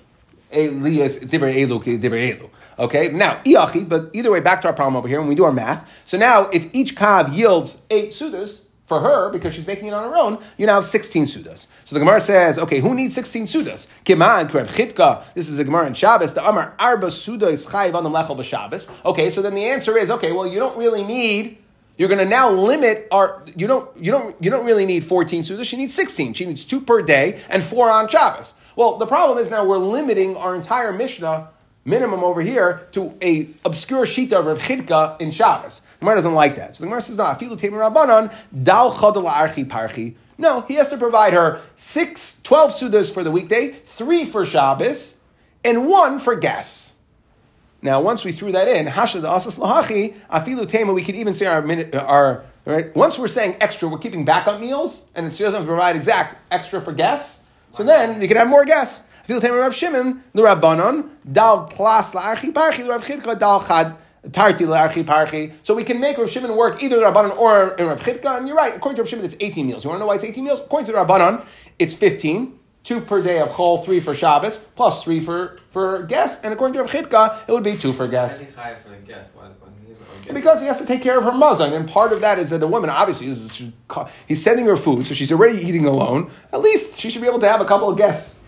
Elias 0.51 1.19
Divrei 1.19 1.65
Elu 1.65 1.83
Divrei 1.99 2.37
Elu. 2.37 2.49
Okay, 2.77 3.09
now 3.09 3.41
Iachi, 3.43 3.87
but 3.87 4.11
either 4.13 4.31
way, 4.31 4.39
back 4.39 4.61
to 4.61 4.67
our 4.67 4.73
problem 4.73 4.95
over 4.95 5.07
here 5.07 5.19
when 5.19 5.27
we 5.27 5.35
do 5.35 5.43
our 5.43 5.51
math. 5.51 5.89
So 6.05 6.17
now, 6.17 6.47
if 6.49 6.73
each 6.73 6.95
kav 6.95 7.35
yields 7.35 7.81
eight 7.89 8.09
sudas, 8.09 8.64
for 8.85 8.99
her, 8.99 9.31
because 9.31 9.53
she's 9.53 9.65
making 9.65 9.87
it 9.87 9.93
on 9.93 10.09
her 10.09 10.15
own, 10.15 10.39
you 10.57 10.65
now 10.65 10.75
have 10.75 10.85
16 10.85 11.25
sudas. 11.25 11.67
So 11.85 11.95
the 11.95 11.99
Gemara 11.99 12.21
says, 12.21 12.57
okay, 12.59 12.79
who 12.79 12.93
needs 12.93 13.15
16 13.15 13.45
sudas? 13.45 13.87
Kiman, 14.05 14.49
Krev 14.49 14.67
Chidka, 14.67 15.23
this 15.33 15.49
is 15.49 15.57
the 15.57 15.63
Gemara 15.63 15.87
in 15.87 15.93
Shabbos, 15.93 16.33
the 16.33 16.47
Amar 16.47 16.75
Arba 16.77 17.09
Suda 17.09 17.47
is 17.47 17.65
Chayiv 17.65 17.95
on 17.95 18.03
the 18.03 18.09
Lechel 18.09 18.37
B'Shabbos. 18.37 18.89
Okay, 19.03 19.31
so 19.31 19.41
then 19.41 19.55
the 19.55 19.65
answer 19.65 19.97
is, 19.97 20.11
okay, 20.11 20.31
well, 20.31 20.45
you 20.45 20.59
don't 20.59 20.77
really 20.77 21.03
need, 21.03 21.57
you're 21.97 22.09
going 22.09 22.19
to 22.19 22.25
now 22.25 22.51
limit 22.51 23.07
our, 23.11 23.43
you 23.55 23.65
don't, 23.65 23.89
you 23.97 24.11
don't, 24.11 24.35
you 24.43 24.51
don't 24.51 24.65
really 24.65 24.85
need 24.85 25.03
14 25.03 25.41
sudas, 25.41 25.65
she 25.65 25.77
needs 25.77 25.93
16. 25.93 26.33
She 26.33 26.45
needs 26.45 26.63
two 26.63 26.81
per 26.81 27.01
day 27.01 27.41
and 27.49 27.63
four 27.63 27.89
on 27.89 28.07
Shabbos. 28.07 28.53
Well, 28.75 28.97
the 28.97 29.07
problem 29.07 29.37
is 29.37 29.49
now 29.49 29.65
we're 29.65 29.77
limiting 29.77 30.37
our 30.37 30.55
entire 30.55 30.91
Mishnah 30.91 31.49
minimum 31.85 32.23
over 32.23 32.41
here 32.41 32.87
to 32.91 33.15
a 33.21 33.49
obscure 33.63 34.05
shita 34.05 34.33
of 34.33 34.47
Rav 34.47 34.59
Chidka 34.59 35.21
in 35.21 35.31
Shabbos. 35.31 35.81
Gemara 36.05 36.17
doesn't 36.17 36.33
like 36.35 36.55
that. 36.55 36.75
So 36.75 36.83
the 36.83 36.87
Gemara 36.87 37.01
says, 37.01 37.17
no, 37.17 37.23
afilu 37.23 37.59
temer 37.59 37.91
rabbanon, 37.91 38.33
dal 38.63 38.93
chadal 38.93 39.27
archi 39.27 39.65
parchi. 39.65 40.13
No, 40.37 40.61
he 40.61 40.75
has 40.75 40.87
to 40.89 40.97
provide 40.97 41.33
her 41.33 41.61
six, 41.75 42.39
12 42.43 42.71
sudas 42.71 43.11
for 43.11 43.23
the 43.23 43.31
weekday, 43.31 43.71
three 43.71 44.23
for 44.23 44.45
Shabbos, 44.45 45.15
and 45.63 45.87
one 45.87 46.19
for 46.19 46.35
guests. 46.35 46.93
Now, 47.81 48.01
once 48.01 48.23
we 48.23 48.31
threw 48.31 48.51
that 48.51 48.67
in, 48.67 48.87
hasha 48.87 49.19
the 49.19 49.29
asas 49.29 49.57
lahachi, 49.57 50.15
afilu 50.31 50.67
tema, 50.67 50.93
we 50.93 51.03
could 51.03 51.15
even 51.15 51.33
say 51.33 51.47
our 51.47 51.61
minute, 51.61 51.95
our, 51.95 52.43
right? 52.65 52.95
Once 52.95 53.17
we're 53.17 53.27
saying 53.27 53.57
extra, 53.59 53.87
we're 53.87 53.97
keeping 53.97 54.25
backup 54.25 54.59
meals, 54.59 55.07
and 55.15 55.31
she 55.33 55.43
doesn't 55.43 55.55
have 55.55 55.63
to 55.63 55.67
provide 55.67 55.95
exact 55.95 56.37
extra 56.51 56.81
for 56.81 56.91
guests. 56.93 57.43
So 57.71 57.83
then 57.83 58.21
you 58.21 58.27
can 58.27 58.37
have 58.37 58.47
more 58.47 58.65
guests. 58.65 59.03
Fil 59.25 59.41
Tamer 59.41 59.57
Rav 59.59 59.73
Shimon, 59.73 60.23
the 60.33 60.43
Rabbanon, 60.43 61.09
Dal 61.31 61.65
Plas 61.65 62.13
La'archi 62.13 62.53
Parchi, 62.53 62.87
Rav 62.87 63.03
Chidka, 63.03 63.37
Dal 63.39 63.65
Chad, 63.65 63.95
Tarti 64.31 64.65
Parchi. 64.65 65.53
So 65.63 65.75
we 65.75 65.83
can 65.83 65.99
make 65.99 66.17
Rav 66.17 66.29
Shimon 66.29 66.55
work 66.55 66.81
either 66.81 66.97
the 66.97 67.03
Rabbanon 67.03 67.37
or 67.37 67.75
in 67.75 67.87
Rav 67.87 67.99
Chidka, 67.99 68.37
and 68.37 68.47
you're 68.47 68.57
right, 68.57 68.75
according 68.75 68.95
to 68.97 69.01
Rav 69.03 69.09
Shimon, 69.09 69.25
it's 69.25 69.35
18 69.39 69.67
meals. 69.67 69.83
You 69.83 69.89
want 69.89 69.99
to 69.99 70.01
know 70.01 70.07
why 70.07 70.15
it's 70.15 70.23
18 70.23 70.43
meals? 70.43 70.59
According 70.59 70.87
to 70.87 70.91
the 70.91 70.97
Rabbanon, 70.97 71.45
it's 71.79 71.95
15, 71.95 72.59
two 72.83 73.01
per 73.01 73.21
day 73.21 73.39
of 73.39 73.49
Chol, 73.49 73.83
three 73.83 73.99
for 73.99 74.13
Shabbos, 74.13 74.57
plus 74.57 75.03
three 75.03 75.19
for, 75.19 75.57
for 75.69 76.03
guests, 76.03 76.43
and 76.43 76.53
according 76.53 76.73
to 76.73 76.81
Rav 76.81 76.89
Chidka, 76.91 77.47
it 77.47 77.51
would 77.51 77.63
be 77.63 77.77
two 77.77 77.93
for 77.93 78.07
guests. 78.07 78.39
Because 80.33 80.61
he 80.61 80.67
has 80.67 80.79
to 80.79 80.87
take 80.87 81.01
care 81.01 81.17
of 81.17 81.23
her 81.23 81.31
muzzin, 81.31 81.73
and 81.73 81.87
part 81.87 82.11
of 82.11 82.21
that 82.21 82.39
is 82.39 82.49
that 82.49 82.59
the 82.59 82.67
woman 82.67 82.89
obviously 82.89 83.27
is, 83.27 83.61
he's 84.27 84.43
sending 84.43 84.65
her 84.65 84.75
food, 84.75 85.05
so 85.05 85.13
she's 85.13 85.31
already 85.31 85.57
eating 85.59 85.85
alone. 85.85 86.31
At 86.51 86.61
least 86.61 86.99
she 86.99 87.09
should 87.09 87.21
be 87.21 87.27
able 87.27 87.39
to 87.39 87.47
have 87.47 87.61
a 87.61 87.65
couple 87.65 87.89
of 87.89 87.97
guests. 87.97 88.41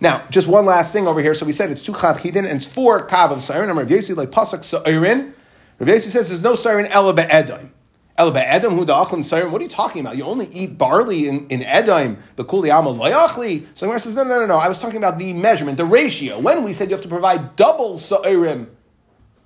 Now, 0.00 0.26
just 0.30 0.46
one 0.46 0.66
last 0.66 0.92
thing 0.92 1.06
over 1.06 1.20
here. 1.20 1.34
So 1.34 1.46
we 1.46 1.52
said 1.52 1.70
it's 1.70 1.82
two 1.82 1.92
chav 1.92 2.18
chidin 2.18 2.38
and 2.38 2.48
it's 2.48 2.66
four 2.66 3.06
kav 3.06 3.30
of 3.30 3.42
siren. 3.42 3.74
Rav 3.74 3.88
Yosi 3.88 4.14
like 4.16 4.30
pasuk 4.30 4.62
siren. 4.62 5.34
Rav 5.78 5.88
Yosi 5.88 6.10
says 6.10 6.28
there's 6.28 6.42
no 6.42 6.54
siren 6.54 6.86
ela 6.86 7.14
be'Edom. 7.14 7.70
Ela 8.18 8.30
be'Edom 8.30 8.76
hu 8.76 8.84
da'achlim 8.84 9.24
siren. 9.24 9.50
What 9.52 9.60
are 9.60 9.64
you 9.64 9.70
talking 9.70 10.02
about? 10.02 10.16
You 10.16 10.24
only 10.24 10.48
eat 10.52 10.76
barley 10.76 11.28
in, 11.28 11.46
in 11.48 11.62
Edom. 11.62 12.18
Bekuli 12.36 12.76
amal 12.76 12.94
loyachli. 12.94 13.66
So 13.74 13.86
Gemara 13.86 14.00
says 14.00 14.14
no, 14.14 14.24
no, 14.24 14.40
no, 14.40 14.46
no. 14.46 14.56
I 14.56 14.68
was 14.68 14.78
talking 14.78 14.98
about 14.98 15.18
the 15.18 15.32
measurement, 15.32 15.78
the 15.78 15.86
ratio. 15.86 16.38
When 16.40 16.62
we 16.62 16.74
said 16.74 16.90
you 16.90 16.94
have 16.94 17.02
to 17.02 17.08
provide 17.08 17.56
double 17.56 17.98
siren. 17.98 18.68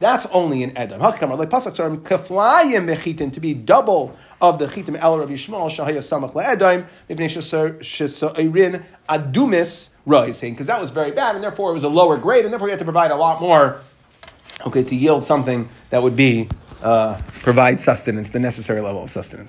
That's 0.01 0.25
only 0.27 0.65
in 0.65 0.77
Edom. 0.77 1.01
Hakamar 1.01 1.39
like 1.39 1.51
pasuk 1.51 1.77
sarim 1.77 2.01
kaflayim 2.03 2.93
mechitin 2.93 3.33
to 3.35 3.41
be 3.41 3.55
double 3.55 4.17
of 4.41 4.59
the 4.59 4.67
chitim 4.67 4.97
el 4.99 5.19
Rav 5.19 5.29
Yishmael 5.29 5.71
shahaya 5.71 5.99
samach 5.99 6.33
le'edom 6.33 6.87
mipnei 7.09 7.29
shesairin 7.81 8.85
adumis 9.09 9.90
saying 10.33 10.55
because 10.55 10.67
that 10.67 10.81
was 10.81 10.91
very 10.91 11.11
bad 11.11 11.35
and 11.35 11.45
therefore 11.45 11.71
it 11.71 11.75
was 11.75 11.85
a 11.85 11.89
lower 11.89 12.17
grade 12.17 12.45
and 12.45 12.53
therefore 12.53 12.69
you 12.69 12.73
had 12.73 12.79
to 12.79 12.85
provide 12.85 13.11
a 13.11 13.17
lot 13.17 13.41
more. 13.41 13.81
Okay, 14.67 14.83
to 14.83 14.95
yield 14.95 15.25
something 15.25 15.69
that 15.89 16.03
would 16.03 16.17
be 16.17 16.49
uh, 16.83 17.19
provide 17.43 17.81
sustenance, 17.81 18.31
the 18.31 18.41
necessary 18.41 18.81
level 18.81 19.03
of 19.03 19.11
sustenance. 19.11 19.49